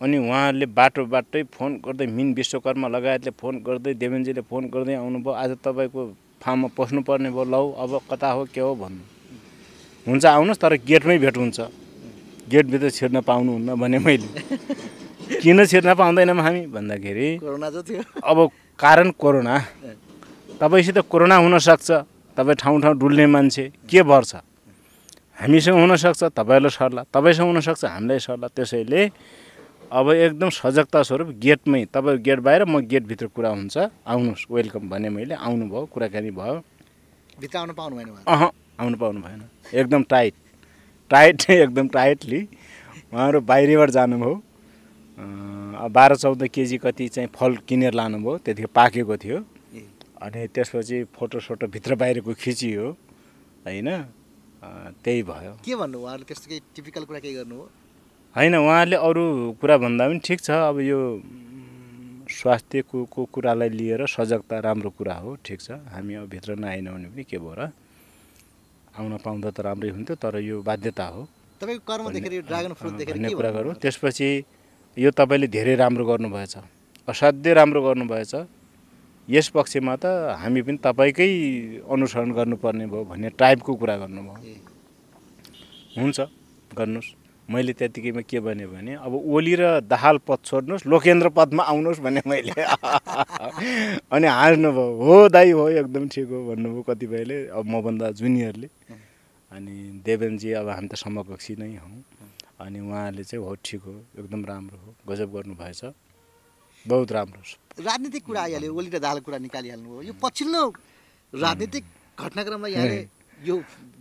अनि 0.00 0.16
उहाँहरूले 0.18 0.66
बाटो 0.66 1.04
बाटै 1.04 1.42
फोन 1.50 1.70
गर्दै 1.82 2.06
मिन 2.06 2.32
विश्वकर्मा 2.34 2.88
लगायतले 2.88 3.30
फोन 3.40 3.58
गर्दै 3.66 3.94
देवेन्द्रजीले 3.94 4.42
फोन 4.46 4.70
गर्दै 4.70 4.94
आउनुभयो। 4.94 5.32
आज 5.34 5.50
तपाईँको 5.66 6.00
फार्ममा 6.42 6.68
पस्नुपर्ने 6.78 7.30
भयो 7.34 7.44
लौ 7.44 7.64
अब 7.74 8.00
कता 8.10 8.30
हो 8.30 8.44
के 8.54 8.60
हो 8.60 8.74
भन्नु। 8.78 9.02
हुन्छ 10.06 10.24
आउनुहोस् 10.26 10.62
तर 10.62 10.74
गेटमै 10.86 11.18
भेट 11.18 11.36
हुन्छ 11.36 11.58
गेटभित्र 12.50 12.90
छिर्न 12.90 13.20
पाउनुहुन्न 13.26 13.74
भने 13.74 13.98
मैले। 13.98 14.30
किन 15.42 15.64
छिर्न 15.66 15.94
पाउँदैनौँ 15.94 16.42
हामी 16.42 16.66
भन्दाखेरि 16.66 17.28
अब 18.22 18.38
कारण 18.80 19.10
कोरोना। 19.12 19.56
तपाईँसित 20.60 20.98
कोरोना 21.12 21.36
हुनसक्छ 21.36 21.90
तपाईँ 22.36 22.56
ठाउँ 22.56 22.80
ठाउँ 22.82 22.94
डुल्ने 22.98 23.26
मान्छे 23.26 23.64
के 23.90 24.02
भर्छ? 24.02 24.34
हामीसँग 25.40 25.76
हुनसक्छ 25.76 26.22
तपाईँहरूलाई 26.32 26.70
सर्ला। 26.72 27.02
तपाईँसँग 27.12 27.46
हुनसक्छ 27.46 27.84
हामीलाई 27.84 28.18
सर्ला। 28.24 28.48
त्यसैले 28.56 29.02
अब 29.92 30.10
एकदम 30.10 30.48
सजगता 30.48 31.02
स्वरूप 31.02 31.28
गेटमै 31.44 31.84
तपाईँ 31.92 32.18
गेट 32.24 32.38
बाहिर 32.40 32.64
म 32.64 32.80
गेटभित्र 32.80 33.26
कुरा 33.36 33.50
हुन्छ। 33.52 33.76
आउनुहोस् 34.06 34.46
वेलकम 34.50 34.88
भने 34.88 35.08
मैले 35.12 35.34
आउनुभयो 35.34 35.84
कुराकानी 35.92 36.30
भयो। 36.30 36.56
भित्र 37.40 37.58
आउनु 37.58 37.72
पाउनु 37.76 37.96
भएन 37.96 38.08
अह 38.26 38.42
आउनु 38.80 38.96
पाउनु 38.96 39.20
भएन। 39.20 39.40
एकदम 39.74 40.02
टाइट। 40.08 40.34
टाइट 41.10 41.50
एकदम 41.50 41.88
टाइटली। 41.88 42.40
उहाँहरू 43.12 43.40
बाहिरबाट 43.40 43.90
जानुभयो। 43.90 44.34
बाह्र 45.20 46.16
चौध 46.16 46.42
केजी 46.48 46.76
कति 46.78 47.08
चाहिँ 47.08 47.28
फल 47.34 47.56
किनेर 47.68 47.94
लानुभयो 47.94 48.38
त्यतिखेर 48.44 48.70
पाकेको 48.74 49.16
थियो। 49.16 49.38
अनि 50.20 50.40
त्यसपछि 50.54 51.04
फोटो 51.16 51.40
सोटो 51.40 51.66
भित्र 51.66 51.94
बाहिरको 51.96 52.32
खिचियो 52.34 52.86
होइन? 53.66 53.88
त्यही 55.04 55.22
भयो। 55.24 55.52
के 55.64 55.74
भन्नु 55.76 55.98
उहाँहरूले 55.98 56.24
त्यस्तो 56.28 56.46
केही 56.48 56.60
टिपिकल 56.76 57.04
कुरा 57.04 57.20
केही 57.20 57.34
गर्नु 57.34 57.56
हो? 57.56 57.64
होइन 58.36 58.54
उहाँहरूले 58.56 58.96
अरू 58.96 59.24
कुरा 59.60 59.76
भन्दा 59.80 60.04
पनि 60.08 60.20
ठिक 60.20 60.40
छ। 60.40 60.50
अब 60.50 60.80
यो 60.84 61.00
स्वास्थ्यको 62.28 62.98
को 63.08 63.20
कुरालाई 63.32 63.68
लिएर 63.72 64.06
सजगता 64.06 64.58
राम्रो 64.60 64.90
कुरा 64.92 65.14
हो 65.24 65.36
ठिक 65.44 65.60
छ। 65.60 65.80
हामी 65.90 66.14
अब 66.14 66.28
भित्र 66.28 66.56
नआएनौँ 66.60 66.94
भने 66.94 67.08
पनि 67.08 67.24
के 67.24 67.38
भयो 67.40 67.54
र? 67.56 67.72
आउन 68.92 69.16
पाउँदा 69.24 69.50
त 69.50 69.60
राम्रै 69.64 69.90
हुन्थ्यो 69.96 70.16
तर 70.20 70.36
यो 70.44 70.60
बाध्यता 70.62 71.04
हो। 71.08 71.22
तपाईँको 71.60 71.84
कर्म 71.88 72.04
देखेर 72.12 72.32
यो 72.32 72.42
ड्रागन 72.44 72.72
फ्रुट 72.76 72.92
देखेर 73.00 73.16
कुरा 73.34 73.50
गरौँ। 73.50 73.74
त्यसपछि 73.80 74.28
यो 74.96 75.10
तपाईँले 75.10 75.46
धेरै 75.46 75.74
राम्रो 75.76 76.04
गर्नुभएछ। 76.04 76.54
असाध्यै 77.08 77.54
राम्रो 77.54 77.80
गर्नुभएछ। 77.82 78.34
यस 79.28 79.48
पक्षमा 79.54 79.94
त 79.96 80.34
हामी 80.42 80.60
पनि 80.62 80.78
तपाईँकै 80.82 81.30
अनुसरण 81.86 82.30
गर्नुपर्ने 82.34 82.86
भयो 82.86 83.04
भन्ने 83.06 83.28
टाइपको 83.38 83.72
कुरा 83.74 83.96
गर्नुभयो। 83.96 84.54
हुन्छ 85.94 86.18
गर्नुहोस्। 86.74 87.10
मैले 87.48 87.72
त्यतिकैमा 87.72 88.22
के 88.26 88.40
भने 88.40 88.66
भने 88.66 88.94
अब 88.98 89.12
ओली 89.14 89.54
र 89.54 89.62
दाहाल 89.86 90.18
पद 90.26 90.38
छोड्नुहोस् 90.44 90.86
लोकेन्द्र 90.86 91.28
पदमा 91.38 91.62
आउनुहोस् 91.62 92.00
भने 92.02 92.22
मैले। 92.26 92.54
अनि 94.14 94.26
हाँस्नुभयो 94.26 94.86
हो 94.98 95.28
दाइ 95.28 95.50
हो 95.50 95.68
एकदम 95.70 96.08
ठिक 96.10 96.28
हो 96.28 96.38
भन्नुभयो 96.50 96.82
कतिपयले 96.82 97.38
अब 97.54 97.64
मभन्दा 97.66 98.10
जुनियरले। 98.18 98.68
अनि 99.50 100.02
देवेनजी 100.04 100.50
अब 100.58 100.68
हामी 100.68 100.88
त 100.88 100.94
समकक्षी 100.94 101.54
नै 101.58 101.74
हौँ। 101.78 102.19
अनि 102.60 102.80
उहाँले 102.80 103.24
चाहिँ 103.24 103.44
हो 103.44 103.54
ठिक 103.64 103.82
हो 103.82 103.92
एकदम 104.20 104.44
राम्रो 104.44 104.78
हो 104.84 104.94
गजब 105.08 105.32
गर्नुभएछ। 105.32 105.82
बहुत 106.86 107.12
राम्रो 107.12 107.42
छ। 107.42 107.56
राजनीतिक 107.80 108.24
कुरा 108.24 108.40
आइहाल्यो 108.42 108.72
ओली 108.72 108.90
र 108.90 108.98
दाहाल 109.00 109.20
कुरा 109.20 109.38
निकालिहाल्नु 109.38 109.88
भयो 109.88 110.02
यो 110.02 110.14
पछिल्लो 110.20 110.62
राजनीतिक 111.32 111.84
घटनाक्रममा 112.20 112.68
यहाँले 112.68 113.00
यो 113.48 113.54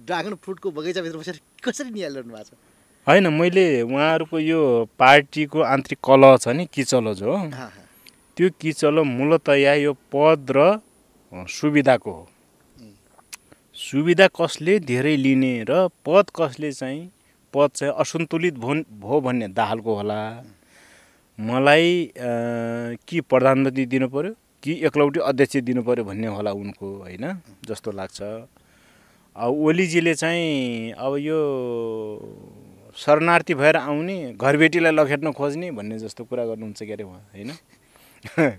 ड्रागन 0.07 0.33
फ्रुटको 0.43 0.71
बगैँचाभित्र 0.71 1.17
बसेर 1.17 1.39
कसरी 1.63 1.91
निहालिरहनु 1.91 2.33
भएको 2.35 2.43
छ? 2.43 2.59
होइन 3.07 3.27
मैले 3.33 3.65
उहाँहरूको 3.81 4.39
यो 4.39 4.61
पार्टीको 4.99 5.59
आन्तरिक 5.63 5.99
कलह 6.03 6.37
छ 6.37 6.47
नि 6.51 6.65
किचलो 6.67 7.13
जो। 7.15 7.31
हाँ, 7.31 7.49
हाँ। 7.49 7.71
त्यो 8.35 8.49
किचलो 8.59 9.03
मूलतया 9.03 9.73
यो 9.73 9.93
पद 10.11 10.51
र 10.51 10.79
सुविधाको 11.31 12.11
हो। 12.11 12.27
सुविधा 13.77 14.27
कसले 14.35 14.79
धेरै 14.83 15.15
लिने 15.15 15.53
र 15.63 15.87
पद 16.03 16.25
कसले 16.35 16.71
चाहिँ 16.71 17.01
पद 17.53 17.69
चाहिँ 17.75 17.93
असन्तुलित 17.93 18.53
भो 18.53 18.73
भो 18.99 19.21
भन्ने 19.21 19.47
दाहालको 19.47 19.95
होला। 19.95 20.19
मलाई 21.39 22.11
कि 23.07 23.21
प्रधानमन्त्री 23.21 23.85
दिनु 23.85 24.07
पऱ्यो 24.07 24.33
कि 24.63 24.73
एकलौटी 24.85 25.19
अध्यक्ष 25.19 25.57
दिनु 25.57 25.81
पऱ्यो 25.83 26.03
भन्ने 26.03 26.27
होला 26.27 26.51
उनको 26.51 26.87
होइन? 26.97 27.25
जस्तो 27.65 27.91
लाग्छ। 27.91 28.21
अब 28.21 29.51
ओलीजीले 29.65 30.13
चाहिँ 30.15 30.91
अब 30.91 31.15
यो 31.17 31.39
शरणार्थी 32.95 33.53
भएर 33.53 33.75
आउने 33.77 34.33
घरबेटीलाई 34.33 34.91
लखेट्न 34.91 35.31
खोज्ने 35.31 35.71
भन्ने 35.71 35.99
जस्तो 35.99 36.23
कुरा 36.23 36.45
गर्नुहुन्छ 36.45 36.83
के 36.83 36.93
अरे 36.93 37.03
उहाँ 37.03 37.21
होइन? 37.33 37.51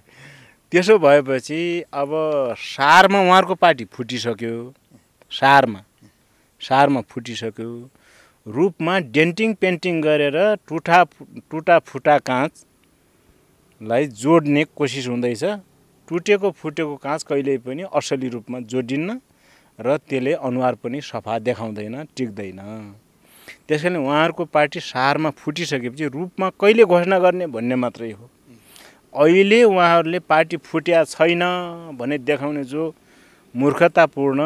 त्यसो 0.72 0.98
भएपछि 0.98 1.84
अब 1.92 2.10
सारमा 2.58 3.20
उहाँहरूको 3.20 3.54
पार्टी 3.54 3.84
फुटिसक्यो। 3.84 4.74
सारमा। 5.30 5.84
सारमा 6.60 7.00
फुटिसक्यो। 7.00 7.70
रूपमा 8.46 8.98
डेन्टिङ 9.14 9.54
पेन्टिङ 9.54 10.00
गरेर 10.02 10.36
टुटा 10.68 11.02
टुटा 11.50 11.78
फुटा 11.80 12.16
काँचलाई 12.28 14.06
जोड्ने 14.22 14.64
कोसिस 14.76 15.06
हुँदैछ। 15.08 15.44
टुटेको 16.08 16.50
फुटेको 16.50 16.94
काँच 16.96 17.22
कहिल्यै 17.22 17.58
पनि 17.66 17.82
असली 17.94 18.28
रूपमा 18.28 18.58
जोडिन्न 18.66 19.20
र 19.78 19.96
त्यसले 19.98 20.32
अनुहार 20.40 20.74
पनि 20.82 21.00
सफा 21.00 21.38
देखाउँदैन 21.38 21.96
टिक्दैन। 22.16 22.60
त्यस 23.68 23.82
कारण 23.82 23.96
उहाँहरूको 23.96 24.44
पार्टी 24.44 24.80
सारमा 24.80 25.30
फुटिसकेपछि 25.30 26.06
रूपमा 26.08 26.48
कहिले 26.60 26.84
घोषणा 26.84 27.18
गर्ने 27.18 27.46
भन्ने 27.46 27.74
मात्रै 27.76 28.10
हो। 28.12 28.24
अहिले 29.14 29.62
उहाँहरूले 29.64 30.18
पार्टी 30.18 30.56
फुट्या 30.56 31.04
छैन 31.04 31.42
भने 31.98 32.18
देखाउने 32.18 32.64
जो 32.64 32.82
मूर्खतापूर्ण 33.54 34.40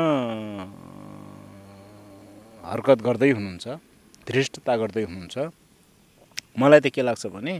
हरकत 2.64 3.02
गर्दै 3.06 3.30
हुनुहुन्छ 3.30 3.66
धृष्टता 4.28 4.76
गर्दै 4.76 5.02
हुनुहुन्छ। 5.04 5.36
मलाई 6.56 6.80
त 6.80 6.86
के 6.94 7.02
लाग्छ 7.02 7.26
भने 7.34 7.54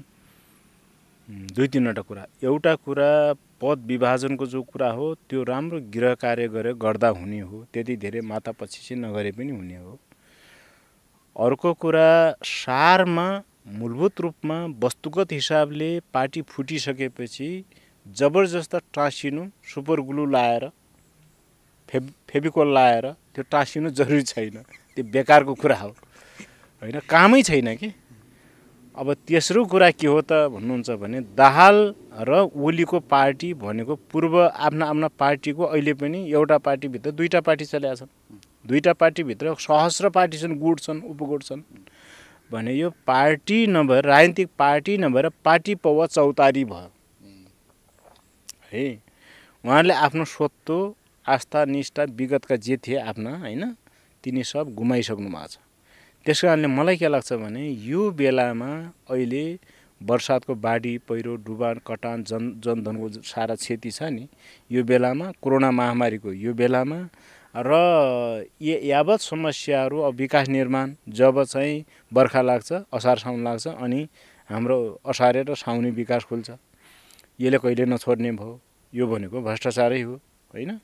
दुई 1.54 1.66
तिनवटा 1.68 2.02
कुरा। 2.08 2.22
एउटा 2.42 2.74
कुरा 2.84 3.10
पद 3.60 3.78
विभाजनको 3.86 4.46
जो 4.46 4.62
कुरा 4.62 4.90
हो 4.96 5.06
त्यो 5.28 5.42
राम्रो 5.44 5.80
गृह 5.94 6.14
कार्य 6.24 6.48
गरेर 6.48 6.74
गर्दा 6.84 7.08
हुने 7.18 7.40
हो। 7.40 7.64
त्यति 7.72 7.96
धेरै 7.96 8.20
मातापछि 8.30 8.80
चाहिँ 8.84 9.00
नगरे 9.02 9.32
पनि 9.32 9.52
हुने 9.52 9.76
हो। 9.76 9.98
अर्को 11.36 11.72
कुरा 11.82 12.08
सारमा 12.44 13.26
मूलभूत 13.78 14.20
रूपमा 14.20 14.58
वस्तुगत 14.84 15.32
हिसाबले 15.32 15.90
पार्टी 16.14 16.42
फुटिसकेपछि 16.48 17.48
जबरजस्त 18.06 18.74
टाँसिनु 18.94 19.42
सुपर 19.72 20.00
ग्लु 20.08 20.24
लाएर 20.26 20.64
फेब 21.94 22.10
फेबिकोल 22.26 22.74
लाएर 22.74 23.06
त्यो 23.34 23.42
टाँसिनु 23.46 23.90
जरुरी 23.94 24.22
छैन। 24.26 24.66
त्यो 24.98 25.04
बेकारको 25.14 25.54
कुरा 25.54 25.76
हो। 25.78 25.88
होइन 26.82 26.98
कामै 27.06 27.42
छैन 27.42 27.74
कि? 27.76 27.94
अब 28.96 29.12
तेस्रो 29.26 29.64
कुरा 29.64 29.90
के 29.90 30.06
हो 30.06 30.20
त 30.20 30.50
भन्नुहुन्छ 30.50 30.90
भने 30.98 31.20
दाहाल 31.38 31.76
र 32.18 32.50
ओलीको 32.50 32.98
पार्टी 33.06 33.52
भनेको 33.54 33.94
पूर्व 34.10 34.34
आफ्ना 34.42 34.86
आफ्ना 34.86 35.08
पार्टीको 35.18 35.62
अहिले 35.64 35.94
पनि 35.94 36.18
एउटा 36.30 36.58
पार्टीभित्र 36.58 37.10
दुईवटा 37.10 37.40
पार्टी 37.40 37.64
चलेका 37.64 37.94
छन्। 37.94 38.10
दुईवटा 38.66 38.92
पार्टीभित्र 38.92 39.54
सहस्र 39.54 40.10
पार्टी 40.10 40.38
छन् 40.38 40.58
गुट 40.58 40.80
छन् 40.80 41.02
उपगुट 41.02 41.42
छन्। 41.42 41.62
भने 42.50 42.74
यो 42.74 42.90
पार्टी 43.06 43.66
नभएर 43.66 44.04
राजनीतिक 44.04 44.48
पार्टी 44.58 44.98
नभएर 44.98 45.28
पार्टी 45.44 45.74
पौवा 45.74 46.06
चौतारी 46.06 46.64
भयो। 46.64 46.90
है 48.72 48.86
उहाँहरूले 49.64 49.94
आफ्नो 49.94 50.24
स्वत्व 50.24 50.74
आस्था 51.26 51.64
निष्ठा 51.64 52.02
विगतका 52.10 52.56
जे 52.56 52.76
थिए 52.76 52.98
आफ्ना 53.00 53.36
होइन 53.38 53.64
तिनी 54.24 54.42
सब 54.44 54.74
गुमाइसक्नु 54.74 55.28
भएको 55.28 55.46
छ। 55.46 55.58
त्यस 56.26 56.40
कारणले 56.42 56.68
मलाई 56.68 56.96
के 56.96 57.08
लाग्छ 57.08 57.32
भने 57.32 57.68
यो 57.84 58.10
बेलामा 58.10 58.70
अहिले 59.10 59.44
वर्षातको 60.00 60.54
बाढी 60.54 60.96
पहिरो 61.08 61.34
डुबान 61.44 61.80
कटान 61.86 62.24
जन 62.24 62.44
जनधनको 62.64 63.08
सारा 63.24 63.54
क्षति 63.54 63.90
छ 63.90 64.02
नि 64.10 64.28
यो 64.70 64.84
बेलामा 64.84 65.32
कोरोना 65.42 65.70
महामारीको 65.70 66.32
यो 66.32 66.52
बेलामा 66.54 66.98
र 67.54 68.44
यावत 68.60 69.20
समस्याहरू 69.20 70.00
अब 70.00 70.14
विकास 70.14 70.48
निर्माण 70.48 70.94
जब 71.08 71.42
चाहिँ 71.44 71.84
बर्खा 72.12 72.42
लाग्छ 72.42 72.72
असार 72.92 73.18
साउन 73.18 73.44
लाग्छ 73.44 73.66
अनि 73.68 74.00
हाम्रो 74.50 74.78
असारे 75.06 75.42
र 75.48 75.54
साउने 75.54 75.90
विकास 75.90 76.24
खुल्छ। 76.24 76.50
यसले 77.40 77.58
कहिले 77.58 77.84
नछोड्ने 77.84 78.30
भयो? 78.32 78.60
यो 78.92 79.06
भनेको 79.06 79.40
भ्रष्टाचारै 79.40 80.00
हो 80.02 80.14
होइन? 80.50 80.80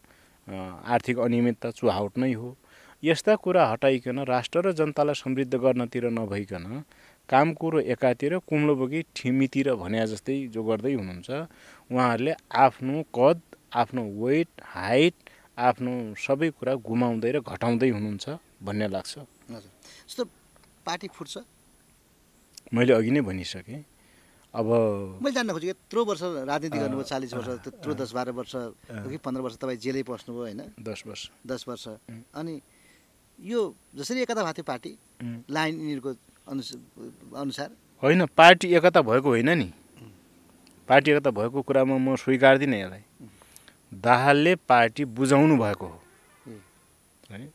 आर्थिक 0.49 1.19
अनियमितता 1.19 1.71
चुहावट 1.71 2.19
नै 2.19 2.33
हो। 2.33 2.57
यस्ता 3.03 3.35
कुरा 3.37 3.63
हटाइकन 3.67 4.19
राष्ट्र 4.29 4.61
र 4.61 4.73
जनतालाई 4.73 5.15
समृद्ध 5.15 5.55
गर्नतिर 5.57 6.05
नभइकन 6.11 6.65
काम 7.29 7.53
कुरो 7.55 7.81
एकातिर 7.95 8.39
कुम्लो 8.49 8.75
बोकी 8.77 9.01
ठिमीतिर 9.17 9.75
भने 9.75 10.07
जस्तै 10.07 10.37
जो 10.55 10.63
गर्दै 10.63 10.95
हुनुहुन्छ 10.95 11.31
उहाँहरूले 11.91 12.33
आफ्नो 12.65 13.03
कद 13.15 13.41
आफ्नो 13.73 14.03
वेट 14.21 14.49
हाइट 14.67 15.15
आफ्नो 15.59 15.93
सबै 16.19 16.51
कुरा 16.59 16.75
गुमाउँदै 16.89 17.31
र 17.33 17.41
घटाउँदै 17.41 17.91
हुनुहुन्छ 17.91 18.27
भन्ने 18.67 18.87
लाग्छ। 18.89 19.13
हजुर। 19.49 19.73
जस्तो 20.09 20.25
पार्टी 20.87 21.09
फुट्छ? 21.15 21.35
मैले 22.75 22.93
अघि 22.93 23.11
नै 23.11 23.21
भनिसकेँ। 23.21 23.85
अब 24.55 24.67
मैले 25.23 25.35
जान्न 25.35 25.53
खोजेको 25.53 25.71
यत्रो 25.71 26.05
वर्ष 26.05 26.23
राजनीति 26.23 26.79
गर्नुभयो 26.79 27.03
चालिस 27.03 27.35
वर्ष 27.35 27.49
त्यत्रो 27.65 27.95
दस 27.95 28.13
बाह्र 28.13 28.31
वर्ष 28.31 28.53
कि 28.91 29.17
पन्ध्र 29.17 29.43
वर्ष 29.43 29.57
तपाईँ 29.57 29.79
जेलै 29.79 30.03
पस्नुभयो 30.03 30.43
होइन? 30.43 30.63
दस 30.81 31.03
वर्ष। 31.07 31.31
दस 31.47 31.65
वर्ष। 31.69 31.87
अनि 32.35 32.61
यो 33.39 33.61
जसरी 33.95 34.21
एकता 34.21 34.43
भएको 34.43 34.53
थियो 34.53 34.65
पार्टी 34.65 34.93
लाइन 35.51 35.81
यिनीहरूको 35.81 36.11
अनुस 36.51 36.73
अनुसार। 37.37 37.71
होइन 38.03 38.27
पार्टी 38.27 38.75
एकता 38.75 39.01
भएको 39.03 39.29
होइन 39.29 39.51
नि। 39.59 39.71
पार्टी 40.89 41.11
एकता 41.11 41.31
भएको 41.31 41.63
कुरामा 41.63 41.97
म 41.97 42.17
स्वीकार्दिनँ 42.17 42.77
यसलाई। 42.77 43.03
दाहालले 43.95 44.55
पार्टी 44.67 45.05
बुझाउनु 45.05 45.57
भएको 45.57 45.87
हो। 45.87 46.03
है? 47.31 47.53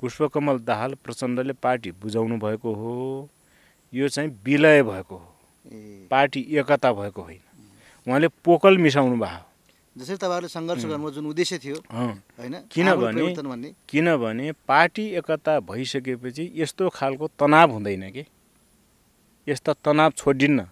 पुष्पकमल 0.00 0.58
दाहाल 0.58 0.94
प्रचण्डले 0.94 1.52
पार्टी 1.52 1.90
बुझाउनु 1.92 2.38
भएको 2.38 2.74
हो। 2.74 3.28
यो 3.92 4.08
चाहिँ 4.08 4.30
विलय 4.44 4.82
भएको 4.82 5.16
हो। 5.16 5.34
पार्टी 6.10 6.40
एकता 6.40 6.92
भएको 6.92 7.22
होइन। 7.22 7.40
उहाँले 8.08 8.28
पोकल 8.28 8.78
मिसाउनु 8.78 9.16
भएको। 9.16 9.46
जसरी 9.96 10.16
तपाईँहरूले 10.16 10.48
सङ्घर्ष 10.48 10.84
गर्नुभयो 10.84 11.10
जुन 11.10 11.26
उद्देश्य 11.26 11.58
थियो 11.58 11.76
होइन? 11.90 12.56
किनभने- 12.72 13.74
किनभने 13.88 14.52
पार्टी 14.52 15.06
एकता 15.06 15.60
भइसकेपछि 15.60 16.52
यस्तो 16.54 16.88
खालको 16.88 17.26
तनाव 17.26 17.70
हुँदैन 17.70 18.10
कि? 18.10 18.24
यस्ता 19.48 19.72
तनाव 19.72 20.10
छोडिन्न। 20.10 20.66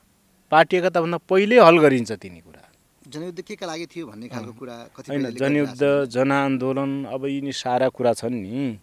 पार्टी 0.51 0.77
एकताभन्दा 0.77 1.17
पहिल्यै 1.17 1.61
हल 1.61 1.79
गरिन्छ 1.79 2.13
तिनी 2.13 2.41
कुरा। 2.41 2.71
जनयुद्ध 3.09 3.41
के 3.41 3.57
का 3.57 3.67
लागि 3.67 3.87
थियो 3.87 4.07
भन्ने 4.07 4.29
खालको 4.29 4.53
कुरा 4.53 4.75
होइन 5.09 5.31
जनयुद्ध 5.31 6.05
जनआन्दोलन 6.11 7.05
अब 7.05 7.27
यिनी 7.27 7.53
सारा 7.53 7.89
कुरा 7.89 8.13
छन् 8.13 8.35
नि। 8.35 8.79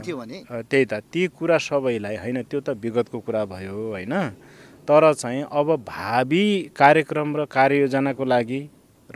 थियो 0.00 0.16
भने। 0.16 0.44
त्यही 0.52 0.84
त। 0.84 0.94
ती 0.94 1.26
कुरा 1.26 1.58
सबैलाई 1.58 2.16
होइन 2.16 2.42
त्यो 2.42 2.60
त 2.60 2.70
विगतको 2.70 3.20
कुरा 3.20 3.44
भयो 3.44 3.88
होइन। 3.88 4.32
तर 4.88 5.12
चाहिँ 5.14 5.42
अब 5.52 5.74
भावी 5.88 6.44
कार्यक्रम 6.76 7.36
र 7.36 7.44
कार्ययोजनाको 7.44 8.24
लागि 8.24 8.60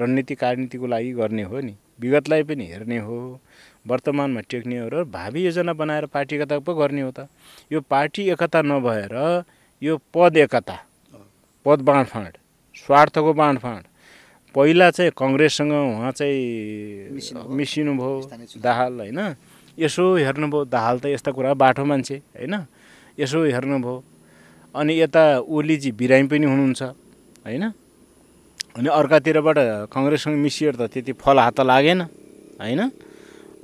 रणनीति 0.01 0.35
कार्यनीतिको 0.35 0.87
लागि 0.87 1.13
गर्ने 1.13 1.43
हो 1.43 1.61
नि। 1.61 1.75
विगतलाई 2.01 2.43
पनि 2.43 2.67
हेर्ने 2.67 2.99
हो। 2.99 3.41
वर्तमानमा 3.87 4.41
टेक्ने 4.51 4.79
हो 4.79 4.89
र 4.93 5.05
भावी 5.05 5.45
योजना 5.45 5.73
बनाएर 5.73 6.07
पार्टी 6.07 6.37
एकता 6.37 6.59
पो 6.59 6.75
गर्ने 6.75 7.01
हो 7.03 7.11
त। 7.11 7.29
यो 7.73 7.81
पार्टी 7.81 8.29
एकता 8.31 8.63
नभएर 8.63 9.45
यो 9.83 9.97
पद 10.15 10.37
एकता 10.37 10.77
पद 11.67 11.81
बाँडफाँड 11.81 12.37
स्वार्थको 12.77 13.33
बाँडफाँड 13.33 13.85
पहिला 14.55 14.91
चाहिँ 14.91 15.13
कङ्ग्रेससँग 15.17 15.73
उहाँ 15.73 16.13
चाहिँ 16.13 17.11
मिसिनुभयो। 17.13 17.55
मिसिनु 17.57 17.93
भयो 17.97 18.21
स्थानीय 18.23 18.47
चुनाव। 18.47 18.63
दाहाल 18.63 19.01
होइन। 19.01 19.21
यसो 19.79 20.05
हेर्नुभयो 20.17 20.65
दाहाल 20.69 20.99
त 21.01 21.07
यस्ता 21.07 21.31
कुरा 21.33 21.55
बाठो 21.55 21.85
मान्छे 21.85 22.17
होइन। 22.37 22.55
यसो 23.19 23.45
हेर्नुभयो 23.45 23.95
अनि 24.75 24.93
यता 25.01 25.23
ओलीजी 25.45 25.91
बिरामी 25.93 26.29
पनि 26.29 26.47
हुनुहुन्छ 26.47 26.83
होइन? 27.45 27.65
अनि 28.77 28.89
अर्कातिरबाट 28.89 29.59
कङ्ग्रेससँग 29.93 30.37
मिसिएर 30.37 30.75
त 30.77 30.89
त्यति 30.89 31.13
फल 31.21 31.39
हात 31.39 31.61
लागेन 31.61 32.01
होइन? 32.57 32.81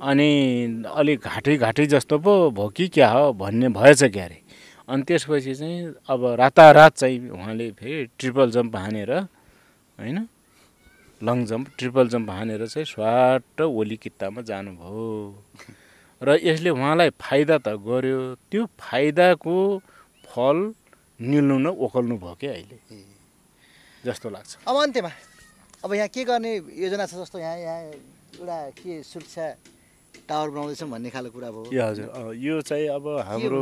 अनि 0.01 0.29
अलिक 0.85 1.19
घाटै 1.19 1.57
घाटै 1.57 1.85
जस्तो 1.85 2.17
पो 2.21 2.33
भयो 2.53 2.69
कि 2.69 2.87
क्या 2.87 3.09
हो 3.09 3.33
भन्ने 3.33 3.69
भएछ 3.73 4.03
क्या 4.13 4.25
अरे 4.25 4.39
अनि 4.87 5.03
त्यसपछि 5.03 5.53
चाहिँ 5.55 5.93
अब 6.09 6.25
रातारात 6.39 6.93
चाहिँ 6.95 7.29
उहाँले 7.29 7.71
फेरि 7.71 8.05
ट्रिपल 8.19 8.51
जम्प 8.51 8.75
हानेर 8.75 9.11
होइन? 9.97 10.17
लङ 11.21 11.37
जम्प 11.45 11.67
ट्रिपल 11.77 12.07
जम्प 12.09 12.29
हानेर 12.29 12.65
चाहिँ 12.67 12.85
स्वाट 12.85 13.61
ओली 13.61 13.95
कित्तामा 13.97 14.41
जानुभयो। 14.41 15.07
र 16.21 16.37
यसले 16.43 16.69
उहाँलाई 16.69 17.09
फाइदा 17.19 17.57
त 17.57 17.75
गर्यो 17.81 18.19
त्यो 18.51 18.65
फाइदाको 18.79 19.57
फल 20.23 20.57
निल्नु 21.19 21.57
न 21.59 21.67
ओकल्नु 21.75 22.15
भयो 22.17 22.35
क्या 22.39 22.51
अहिले। 22.51 22.77
जस्तो 24.03 24.29
लाग्छ। 24.29 24.63
अब 24.67 24.75
अन्त्यमा 24.75 25.11
अब 25.83 25.93
यहाँ 25.93 26.07
के 26.07 26.23
गर्ने 26.23 26.51
योजना 26.55 27.05
छ 27.05 27.13
जस्तो 27.19 27.39
यहाँ 27.39 27.57
यहाँ 27.59 27.79
एउटा 28.39 28.59
के 28.79 29.03
सुरक्षा 29.03 29.45
टावर 30.27 30.49
बनाउँदैछौँ 30.49 30.89
भन्ने 30.89 31.09
खालको 31.11 31.31
कुरा 31.35 31.49
भयो। 31.51 31.71
ए 31.71 31.79
हजुर। 31.79 32.35
यो 32.35 32.61
चाहिँ 32.63 32.87
अब 32.95 33.05
हाम्रो 33.27 33.59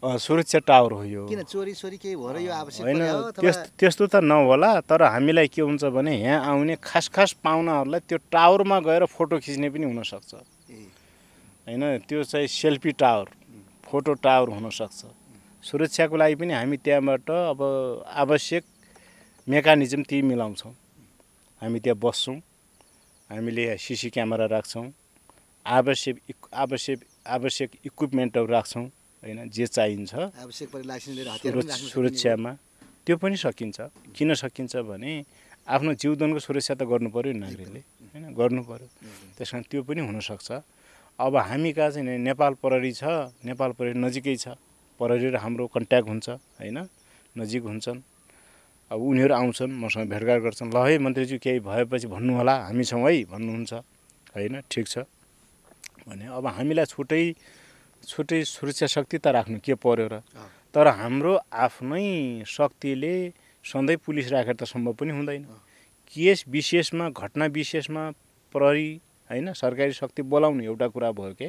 सुरक्षा 0.00 0.58
टावर 0.64 0.92
हो 0.92 1.04
यो। 1.04 1.26
किन 1.28 1.42
चोरी 1.44 1.74
सोरी 1.74 1.96
केही 1.98 2.16
भएर 2.16 2.36
यो 2.40 2.52
आवश्यक 2.52 2.86
होइन 2.86 3.02
त्यस्तो 3.76 4.06
त 4.06 4.24
नहोला 4.24 4.80
तर 4.88 5.02
हामीलाई 5.02 5.48
के 5.52 5.60
हुन्छ 5.60 5.84
भने 5.92 6.14
यहाँ 6.16 6.40
आउने 6.46 6.76
खास 6.80 7.08
खास 7.12 7.32
पाहुनाहरूलाई 7.44 8.00
त्यो 8.08 8.18
टावरमा 8.32 8.78
गएर 8.80 9.04
फोटो 9.04 9.38
खिच्ने 9.44 9.68
पनि 9.70 9.84
हुनसक्छ। 9.92 10.32
होइन 11.68 11.82
त्यो 12.08 12.22
चाहिँ 12.24 12.48
सेल्फी 12.48 12.92
टावर 12.96 13.26
फोटो 13.84 14.12
टावर 14.24 14.48
हुनसक्छ। 14.56 15.19
सुरक्षाको 15.62 16.16
लागि 16.16 16.34
पनि 16.40 16.52
हामी 16.52 16.76
त्यहाँबाट 16.84 17.30
अब 17.30 17.60
आवश्यक 18.06 18.64
मेकानिजम 19.48 20.02
ती 20.08 20.22
मिलाउँछौँ। 20.22 20.72
हामी 21.62 21.78
त्यहाँ 21.80 21.98
बस्छौँ 22.00 22.36
हामीले 23.30 23.76
सिसी 23.76 24.08
क्यामेरा 24.10 24.46
राख्छौँ 24.56 24.86
आवश्यक 25.66 26.16
आवश्यक 26.54 26.98
आवश्यक 27.28 27.70
इक्विपमेन्टहरू 27.86 28.46
राख्छौँ 28.46 28.84
होइन 29.22 29.48
जे 29.52 29.66
चाहिन्छ। 29.66 30.12
सुरक्षामा। 31.92 32.52
त्यो 33.06 33.16
पनि 33.20 33.36
सकिन्छ। 33.36 33.78
किन 34.16 34.34
सकिन्छ 34.34 34.76
भने 34.88 35.12
आफ्नो 35.68 35.92
जीवदनको 36.00 36.38
सुरक्षा 36.40 36.74
त 36.74 36.82
गर्नु 36.88 37.08
पऱ्यो 37.12 37.32
नागरिकले 37.36 37.80
होइन 38.16 38.24
गर्नु 38.32 38.62
पऱ्यो 38.64 38.88
त्यस 39.36 39.50
कारण 39.52 39.62
त्यो 39.70 39.82
पनि 39.84 40.00
हुनसक्छ। 40.08 40.48
अब 41.20 41.36
हामी 41.36 41.70
कहाँ 41.76 41.90
चाहिँ 41.92 42.18
नेपाल 42.18 42.52
प्रहरी 42.64 42.92
छ 42.96 43.04
नेपाल 43.44 43.70
प्रहरी 43.76 43.98
नजिकै 44.00 44.36
छ। 44.36 44.56
प्रहरी 45.00 45.28
र 45.32 45.36
हाम्रो 45.40 45.66
कन्ट्याक्ट 45.66 46.08
हुन्छ 46.08 46.28
होइन? 46.60 46.78
नजिक 47.34 47.62
हुन्छन्। 47.64 48.00
अब 48.90 49.00
उनीहरू 49.00 49.34
आउँछन् 49.34 49.72
मसँग 49.80 50.08
भेटघाट 50.12 50.40
गर्छन्। 50.42 50.72
ल 50.74 50.76
है 50.84 50.98
मन्त्रीज्यू 50.98 51.38
केही 51.40 51.60
भएपछि 51.64 52.06
भन्नु 52.06 52.36
होला 52.36 52.54
हामी 52.68 52.84
छौँ 52.84 53.08
है 53.08 53.24
भन्नुहुन्छ 53.24 53.72
होइन? 54.36 54.60
ठिक 54.70 54.86
छ। 54.86 54.98
भने 56.04 56.26
अब 56.28 56.46
हामीलाई 56.46 56.84
छुट्टै 56.84 57.22
छुट्टै 58.02 58.42
सुरक्षा 58.44 58.86
शक्ति 58.86 59.18
त 59.18 59.26
राख्नु 59.36 59.58
के 59.64 59.74
पर्यो 59.74 60.08
र। 60.08 60.20
तर 60.74 60.86
हाम्रो 60.86 61.38
आफ्नै 61.52 62.44
शक्तिले 62.46 63.14
सधैँ 63.64 63.96
पुलिस 63.96 64.28
राखेर 64.32 64.54
त 64.54 64.64
सम्भव 64.64 64.92
पनि 64.98 65.12
हुँदैन। 65.12 65.42
केस 66.10 66.44
विशेषमा 66.48 67.08
घटना 67.10 67.46
विशेषमा 67.46 68.02
प्रहरी 68.54 68.90
होइन? 69.30 69.52
सरकारी 69.52 69.92
शक्ति 69.92 70.22
बोलाउनु 70.22 70.62
एउटा 70.64 70.86
कुरा 70.88 71.10
भयो 71.12 71.34
के? 71.34 71.48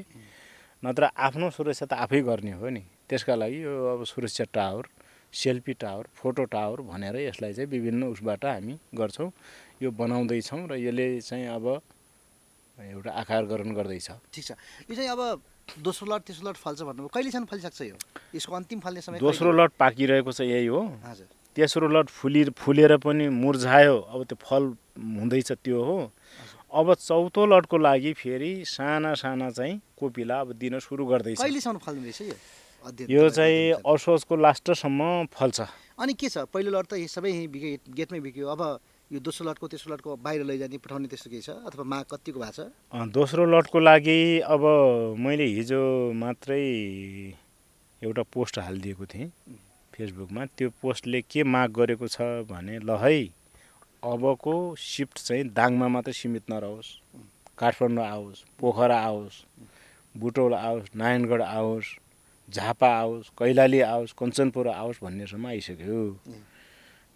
नत्र 0.84 1.14
आफ्नो 1.14 1.50
सुरक्षा 1.54 1.86
त 1.86 1.94
आफै 1.94 2.22
गर्ने 2.26 2.52
हो 2.58 2.70
नि। 2.70 2.82
त्यसका 3.06 3.36
लागि 3.38 3.58
यो 3.64 3.74
अब 3.94 4.04
सुरक्षा 4.04 4.46
tower 4.50 4.86
selfie 5.34 5.74
tower 5.78 6.06
photo 6.18 6.44
tower 6.50 6.82
भनेर 6.82 7.16
यसलाई 7.30 7.54
चाहिँ 7.54 7.70
विभिन्न 7.70 8.10
उसबाट 8.10 8.46
हामी 8.46 8.76
गर्छौँ। 8.98 9.30
यो 9.82 9.90
बनाउँदैछौँ 9.94 10.62
र 10.68 10.74
यसले 10.82 11.22
चाहिँ 11.22 11.48
अब 11.54 11.66
एउटा 12.82 13.12
आकार 13.14 13.46
ग्रहण 13.46 13.72
गर्दैछ। 13.78 14.10
ठिक 14.34 14.44
छ। 14.44 14.52
यो 14.90 14.94
चाहिँ 14.98 15.10
अब 15.14 15.22
दोस्रो 15.86 16.06
लट 16.10 16.22
तेस्रो 16.26 16.50
लट 16.50 16.58
फल्छ 16.58 16.82
भन्नुभयो। 16.82 17.14
कहिलेसम्म 17.14 17.46
फलिसक्छ 17.46 17.82
यो? 17.82 17.96
यसको 18.36 18.54
अन्तिम 18.56 18.80
फल्ने 18.82 19.02
समय 19.02 19.20
दोस्रो? 19.22 19.52
लट 19.54 19.72
पाकिरहेको 19.78 20.32
छ 20.34 20.42
यही 20.50 20.66
हो। 20.66 20.82
हजुर। 21.06 21.28
तेस्रो 21.56 21.88
लट 21.88 22.08
फुली 22.10 22.44
फुलेर 22.58 22.98
पनि 22.98 23.30
मुर्झायो। 23.30 23.98
अब 24.02 24.20
त्यो 24.26 24.38
फल 24.42 24.64
हुँदैछ 24.98 25.52
त्यो 25.62 25.78
हो। 25.78 26.12
अब 26.72 26.94
चौथो 26.96 27.46
लटको 27.46 27.78
लागि 27.78 28.14
फेरि 28.16 28.64
साना 28.66 29.14
साना 29.14 29.50
चाहिँ 29.52 29.76
कोपिला 30.00 30.40
अब 30.40 30.54
दिन 30.56 30.80
सुरु 30.80 31.06
गर्दैछ। 31.06 31.38
कहिलेसम्म 31.40 31.78
फल्ने 31.78 32.12
रहेछ 32.12 33.10
यो 33.12 33.30
चाहिँ 33.30 33.72
असोजको 33.84 34.36
लास्टसम्म 34.36 35.26
फल्छ। 35.36 35.60
अनि 36.00 36.14
के 36.14 36.30
छ? 36.30 36.38
पहिलो 36.48 36.72
लट 36.72 36.88
त 36.88 36.94
यी 36.98 37.08
सबै 37.12 37.32
गेटमै 37.92 38.20
बिक्यो 38.20 38.48
अब 38.48 38.62
यो 39.12 39.20
दोस्रो 39.20 39.44
लटको 39.50 39.68
तेस्रो 39.68 39.94
लटको 39.94 40.16
बाहिर 40.16 40.44
लैजाने 40.48 40.78
पठाउने 40.80 41.08
त्यस्तो 41.12 41.30
केही 41.30 41.44
छ? 41.44 41.50
अथवा 41.68 41.84
माग 41.84 42.06
कतिको 42.08 42.40
भएको 42.40 42.56
छ? 42.56 42.72
दोस्रो 43.12 43.46
लटको 43.52 43.80
लागि 43.80 44.40
अब 44.48 44.64
मैले 45.20 45.46
हिजो 45.52 45.84
मात्रै 46.16 46.64
एउटा 48.02 48.24
पोस्ट 48.32 48.60
हालिदिएको 48.64 49.06
थिएँ 49.12 49.30
फेसबुकमा। 49.94 50.46
त्यो 50.56 50.70
पोस्टले 50.82 51.22
के 51.22 51.44
माग 51.44 51.70
गरेको 51.76 52.08
छ 52.08 52.48
भने 52.48 52.80
ल 52.80 52.96
है 52.98 53.14
अबको 54.04 54.54
सिफ्ट 54.82 55.18
चाहिँ 55.26 55.44
दाङमा 55.54 55.88
मात्रै 55.94 56.14
सीमित 56.14 56.50
नरहोस्। 56.50 56.88
काठमाडौँ 57.54 58.06
आओस् 58.06 58.40
पोखरा 58.58 58.98
आओस् 58.98 59.38
बुटौल 60.16 60.54
आओस् 60.54 60.88
नारायणगढ 60.98 61.42
आओस् 61.42 61.90
झापा 62.50 62.90
आओस् 63.02 63.30
कैलाली 63.38 63.80
आओस् 63.86 64.14
कञ्चनपुर 64.18 64.68
आओस् 64.68 65.04
भन्नेसम्म 65.04 65.46
आइसक्यो। 65.48 66.02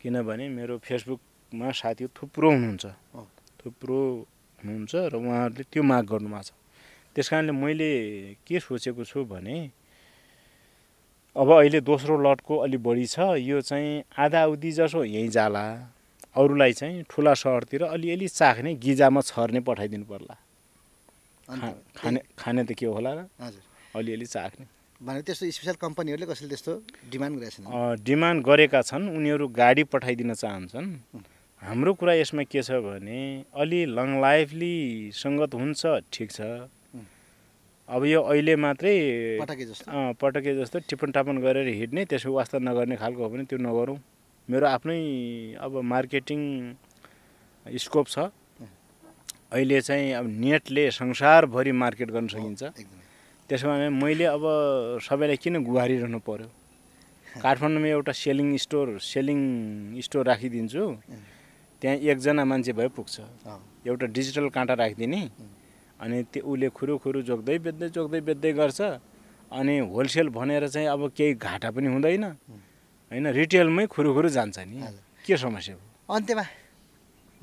किनभने 0.01 0.45
मेरो 0.49 0.77
फेसबुकमा 0.85 1.71
साथीहरू 1.73 2.13
थुप्रो 2.13 2.49
हुनुहुन्छ। 2.53 2.85
थुप्रो 3.65 3.99
हुनुहुन्छ 4.59 4.93
र 5.09 5.13
उहाँहरूले 5.17 5.63
त्यो 5.65 5.83
माग 5.83 6.05
गर्नुभएको 6.05 6.43
छ। 6.45 6.53
त्यस 7.17 7.27
कारणले 7.29 7.53
मैले 7.57 7.91
के 8.45 8.59
सोचेको 8.61 9.03
छु 9.09 9.25
भने 9.25 9.57
अब 11.33 11.49
अहिले 11.49 11.81
दोस्रो 11.81 12.13
लटको 12.21 12.53
अलि 12.61 12.77
बढी 12.77 13.05
छ। 13.09 13.41
यो 13.41 13.57
चाहिँ 13.65 14.03
आधा 14.13 14.43
अवधि 14.43 14.71
जसो 14.71 15.03
यहीँ 15.03 15.33
जाला। 15.33 15.65
अरूलाई 16.35 16.73
चाहिँ 16.73 17.03
ठुला 17.09 17.33
सहरतिर 17.33 17.83
अलिअलि 17.95 18.27
चाख्ने 18.27 18.75
गिजामा 18.75 19.21
छर्ने 19.21 19.59
पठाइदिनु 19.63 20.05
पर्ला। 20.05 20.35
खाने 21.95 22.19
खाने 22.37 22.63
त 22.63 22.71
के 22.75 22.85
होला 22.85 23.11
र? 23.13 23.19
हजुर। 23.39 23.63
अलिअलि 23.95 24.25
चाख्ने। 24.25 24.65
भने 24.99 25.21
त्यस्तो 25.27 25.43
स्पेसल 25.51 25.75
कम्पनीहरूले 25.79 26.25
कसैले 26.27 26.49
त्यस्तो 26.51 26.73
डिमान्ड 27.11 27.35
गरेका 27.39 27.49
छैनन्? 27.55 27.71
अँ, 27.71 27.95
डिमान्ड 28.03 28.39
गरेका 28.43 28.81
छन् 28.81 29.05
उनीहरू 29.15 29.47
गाडी 29.55 29.83
पठाइदिन 29.91 30.33
चाहन्छन्। 30.33 30.87
हाम्रो 31.61 31.91
कुरा 31.99 32.13
यसमा 32.19 32.43
के 32.51 32.61
छ 32.61 32.83
भने 32.83 33.45
अलि 33.55 33.79
लङ 33.97 34.19
लाइफली 34.21 34.75
सङ्गत 35.15 35.51
हुन्छ 35.55 35.81
ठिक 36.11 36.29
छ। 36.31 36.39
अब 37.87 38.01
यो 38.05 38.21
अहिले 38.21 38.55
मात्रै 38.55 38.95
पटाके 39.39 39.65
जस्तो। 39.65 39.87
पटके 40.19 40.51
जस्तो 40.57 40.77
टिपन 40.89 41.09
टापन 41.15 41.37
गरेर 41.37 41.67
हिँड्ने 41.79 42.05
त्यसको 42.09 42.31
वास्ता 42.33 42.57
नगर्ने 42.59 42.95
खालको 42.97 43.21
हो 43.23 43.29
भने 43.29 43.43
त्यो 43.45 43.59
नगरौँ। 43.61 43.97
मेरो 44.49 44.65
आफ्नै 44.67 44.99
अब 45.57 45.81
मार्केटिङ 45.81 46.41
स्कोप 47.65 48.07
छ। 48.07 48.17
अहिले 49.49 49.81
चाहिँ 49.81 50.11
अब 50.13 50.25
नेटले 50.29 50.83
संसारभरि 50.91 51.71
मार्केट 51.71 52.09
गर्न 52.13 52.27
सकिन्छ। 52.29 52.63
त्यसो 53.49 53.65
भने 53.65 53.89
मैले 53.89 54.25
अब 54.25 54.43
सबैलाई 55.01 55.37
किन 55.41 55.63
गुहारिरहनु 55.65 56.19
पर्यो? 56.21 56.49
काठमाडौँमा 57.43 57.89
एउटा 57.89 58.13
सेलिङ 58.13 58.49
स्टोर 58.65 58.87
सेलिङ 59.01 59.39
स्टोर 60.05 60.23
राखिदिन्छु। 60.29 60.83
त्यहाँ 61.81 61.97
एकजना 62.13 62.43
मान्छे 62.45 62.73
भए 62.77 62.87
पुग्छ। 62.93 63.15
एउटा 63.89 64.05
डिजिटल 64.13 64.49
काँटा 64.55 64.73
राखिदिने। 64.77 65.21
अनि 65.99 66.17
त्यो 66.31 66.45
उसले 66.45 66.67
खुरु 66.69 66.93
खुरु 67.01 67.19
जोग्दै 67.29 67.57
बेच्दै 67.65 67.89
जोग्दै 67.97 68.21
बेच्दै 68.29 68.51
गर्छ। 68.53 68.79
अनि 69.51 69.75
होलसेल 69.89 70.29
भनेर 70.29 70.67
चाहिँ 70.69 70.87
अब 70.87 71.01
केही 71.17 71.33
घाटा 71.33 71.69
पनि 71.73 71.87
हुँदैन। 71.87 72.25
होइन 73.11 73.27
रिटेलमै 73.39 73.85
खुरु 73.93 74.09
खुरु 74.15 74.29
जान्छ 74.37 74.57
नि। 74.65 74.77
के 75.25 75.37
समस्या 75.37 75.75
हो 75.75 76.13
अन्त्यमा 76.15 76.45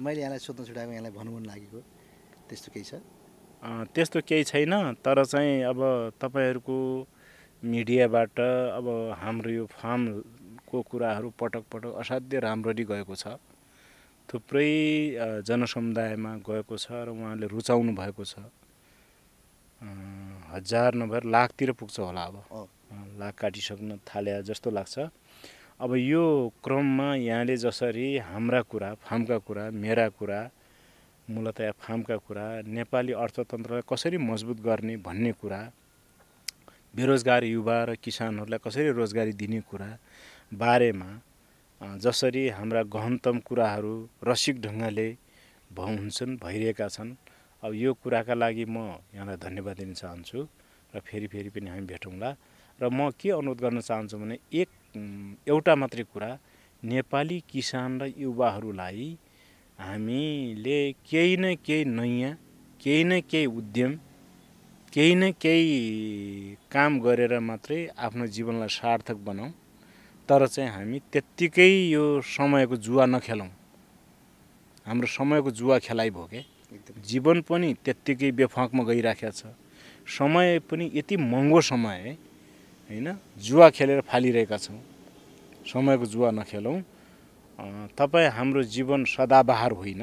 मैले 0.02 0.20
यहाँलाई 0.20 0.40
सोध्न 0.46 0.64
छुट्याएको 0.66 0.92
यहाँलाई 0.92 1.12
भन्नु 1.12 1.30
मन 1.36 1.44
लागेको 1.50 1.78
त्यस्तो 2.48 2.68
केही 2.74 2.84
छ? 2.84 2.92
त्यस्तो 3.94 4.18
केही 4.28 4.44
छैन 4.44 4.72
तर 5.04 5.24
चाहिँ 5.24 5.62
अब 5.70 5.80
तपाईँहरूको 6.18 6.76
मिडियाबाट 7.62 8.36
अब 8.78 8.86
हाम्रो 9.22 9.50
यो 9.50 9.64
फार्मको 9.70 10.76
कुराहरू 10.90 11.28
पटक 11.38 11.64
पटक 11.72 11.92
असाध्य 12.02 12.38
राम्ररी 12.42 12.84
गएको 12.90 13.14
छ। 13.14 13.38
थुप्रै 14.28 14.70
जनसमुदायमा 15.46 16.32
गएको 16.42 16.76
छ 16.76 16.86
र 17.06 17.08
उहाँले 17.14 17.46
रुचाउनु 17.46 17.92
भएको 17.94 18.24
छ। 18.24 18.34
हजार 20.50 20.94
नभएर 20.94 21.24
लाखतिर 21.34 21.72
पुग्छ 21.78 21.96
होला 22.00 22.22
अब। 22.30 22.36
लाख 23.20 23.34
काटिसक्न 23.38 23.90
थाले 24.08 24.42
जस्तो 24.42 24.70
लाग्छ। 24.70 24.96
अब 25.82 25.94
यो 25.96 26.24
क्रममा 26.64 27.14
यहाँले 27.16 27.56
जसरी 27.56 28.06
हाम्रा 28.22 28.60
कुरा 28.70 28.92
फार्मका 29.02 29.38
कुरा 29.38 29.64
मेरा 29.74 30.08
कुरा 30.08 30.38
मूलतया 31.28 31.70
फार्मका 31.74 32.16
कुरा 32.18 32.44
नेपाली 32.68 33.12
अर्थतन्त्रलाई 33.18 33.82
कसरी 33.90 34.18
मजबुत 34.20 34.60
गर्ने 34.62 34.96
भन्ने 35.02 35.32
कुरा 35.42 35.58
बेरोजगार 36.94 37.44
युवा 37.44 37.78
र 37.84 37.94
किसानहरूलाई 37.98 38.58
कसरी 38.62 38.90
रोजगारी 38.94 39.32
दिने 39.34 39.60
कुरा 39.70 39.88
बारेमा 40.54 41.10
जसरी 41.98 42.48
हाम्रा 42.58 42.82
गहनतम 42.94 43.38
कुराहरू 43.40 43.94
रसिक 44.22 44.60
ढङ्गले 44.62 45.08
हुन्छन् 45.78 46.36
भइरहेका 46.36 46.88
छन् 46.88 47.10
अब 47.62 47.74
यो 47.74 47.94
कुराका 48.02 48.34
लागि 48.34 48.64
म 48.66 49.02
यहाँलाई 49.14 49.36
धन्यवाद 49.40 49.76
दिन 49.76 49.94
चाहन्छु 49.94 50.46
र 50.94 51.00
फेरि 51.00 51.26
फेरि 51.26 51.50
पनि 51.50 51.70
हामी 51.70 51.86
भेटौँला। 51.90 52.30
र 52.78 52.88
म 52.88 53.10
के 53.18 53.30
अनुरोध 53.32 53.60
गर्न 53.60 53.80
चाहन्छु 53.80 54.18
भने 54.18 54.38
एक 54.52 54.68
एउटा 54.95 55.74
मात्रै 55.74 56.05
कुरा 56.05 56.30
नेपाली 56.82 57.38
किसान 57.49 58.01
र 58.01 58.07
युवाहरूलाई 58.16 59.16
हामीले 59.80 60.93
केही 60.93 61.36
न 61.36 61.55
केही 61.64 61.84
नयाँ 61.84 62.32
केही 62.80 63.05
न 63.05 63.20
केही 63.20 63.47
उद्यम 63.47 63.93
केही 64.93 65.14
न 65.14 65.30
केही 65.40 66.57
काम 66.70 67.01
गरेर 67.01 67.38
मात्रै 67.38 67.86
आफ्नो 67.99 68.26
जीवनलाई 68.26 68.68
सार्थक 68.68 69.16
बनाऊँ 69.16 69.53
तर 70.28 70.47
चाहिँ 70.47 70.70
हामी 70.70 70.99
त्यत्तिकै 71.12 71.70
यो 71.90 72.20
समयको 72.20 72.76
जुवा 72.76 73.07
नखेलौँ। 73.07 73.49
हाम्रो 74.86 75.07
समयको 75.07 75.51
जुवा 75.51 75.78
खेलाइ 75.78 76.11
भयो 76.11 76.26
के? 76.26 76.38
एकदम। 76.72 77.01
जीवन 77.03 77.40
पनि 77.40 77.74
त्यत्तिकै 77.84 78.30
बेफाकमा 78.30 78.82
गइराखेको 78.84 79.30
छ। 79.30 79.57
समय 80.07 80.59
पनि 80.70 80.90
यति 80.95 81.16
महँगो 81.16 81.61
समय 81.61 81.97
है। 81.97 82.31
होइन? 82.93 83.09
जुवा 83.40 83.68
खेलेर 83.72 84.01
फालिरहेका 84.05 84.57
छौँ। 84.57 84.78
समयको 85.64 86.07
जुवा 86.12 86.30
नखेलौँ। 86.30 86.78
तपाईँ 87.97 88.28
हाम्रो 88.36 88.62
जीवन 88.68 89.05
सदाबहार 89.09 89.72
होइन। 89.72 90.03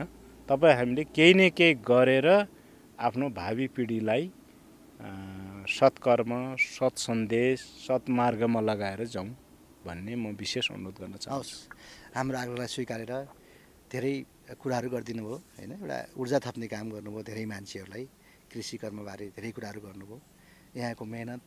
तपाईँ 0.49 0.75
हामीले 0.75 1.03
केही 1.15 1.33
न 1.33 1.49
केही 1.53 1.73
गरेर 1.85 2.27
आफ्नो 2.97 3.29
भावी 3.29 3.67
पिँढीलाई 3.77 4.23
सत्कर्म 5.69 6.31
सत् 6.57 6.99
सन्देश 6.99 7.59
सत्मार्गमा 7.85 8.61
लगाएर 8.61 9.05
जाउँ 9.05 9.29
भन्ने 9.85 10.15
म 10.15 10.33
विशेष 10.35 10.71
अनुरोध 10.71 10.97
गर्न 10.99 11.15
चाहन्छु। 11.23 11.55
हाम्रो 12.15 12.37
आग्रहलाई 12.37 12.67
स्वीकारेर 12.67 13.13
धेरै 13.91 14.13
कुराहरू 14.59 14.89
गरिदिनु 14.89 15.23
भयो 15.23 15.37
होइन? 15.55 15.71
एउटा 15.77 15.97
ऊर्जा 16.19 16.37
थप्ने 16.45 16.67
काम 16.67 16.85
गर्नुभयो 16.89 17.21
धेरै 17.29 17.45
मान्छेहरूलाई 17.53 18.05
कृषि 18.51 18.75
कर्मबारे 18.81 19.25
धेरै 19.37 19.51
कुराहरू 19.55 19.79
गर्नुभयो। 19.87 20.17
यहाँको 20.75 21.03
मेहनत 21.05 21.41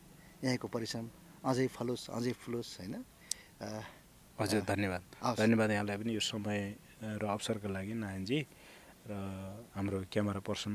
यहाँको 0.45 0.67
परिश्रम 0.69 1.05
अझै 1.43 1.67
फलोस् 1.77 2.05
अझै 2.17 2.33
फुलोस् 2.39 2.71
होइन? 2.79 2.95
हजुर 4.39 4.63
धन्यवाद। 4.63 5.03
हवस्। 5.23 5.39
धन्यवाद 5.39 5.71
यहाँलाई 5.71 5.97
पनि 6.01 6.11
यो 6.15 6.23
समय 6.23 6.59
र 7.19 7.23
अवसरको 7.27 7.69
लागि 7.69 7.95
नारायणजी। 7.99 8.39
र 9.11 9.13
हाम्रो 9.75 9.99
क्यामेरा 10.07 10.41
पर्सन 10.47 10.75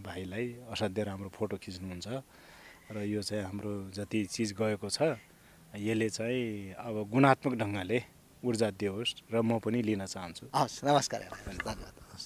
भाइलाई 0.00 0.46
असाध्यै 0.72 1.04
राम्रो 1.04 1.28
फोटो 1.28 1.56
खिच्नुहुन्छ। 1.60 2.08
र 2.88 2.96
यो 3.04 3.20
चाहिँ 3.20 3.44
हाम्रो 3.44 3.72
जति 3.92 4.20
चिज 4.32 4.56
गएको 4.56 4.88
छ 4.88 5.20
यसले 5.76 6.08
चाहिँ 6.08 6.72
अब 6.72 6.94
गुणात्मक 7.12 7.54
ढङ्गले 7.60 7.98
ऊर्जा 8.40 8.68
दियोस् 8.80 9.28
र 9.28 9.34
म 9.44 9.60
पनि 9.60 9.82
लिन 9.84 10.06
चाहन्छु। 10.08 10.48
हवस् 10.56 10.84
नमस्कार 10.84 11.20
धन्यवाद। 11.44 12.25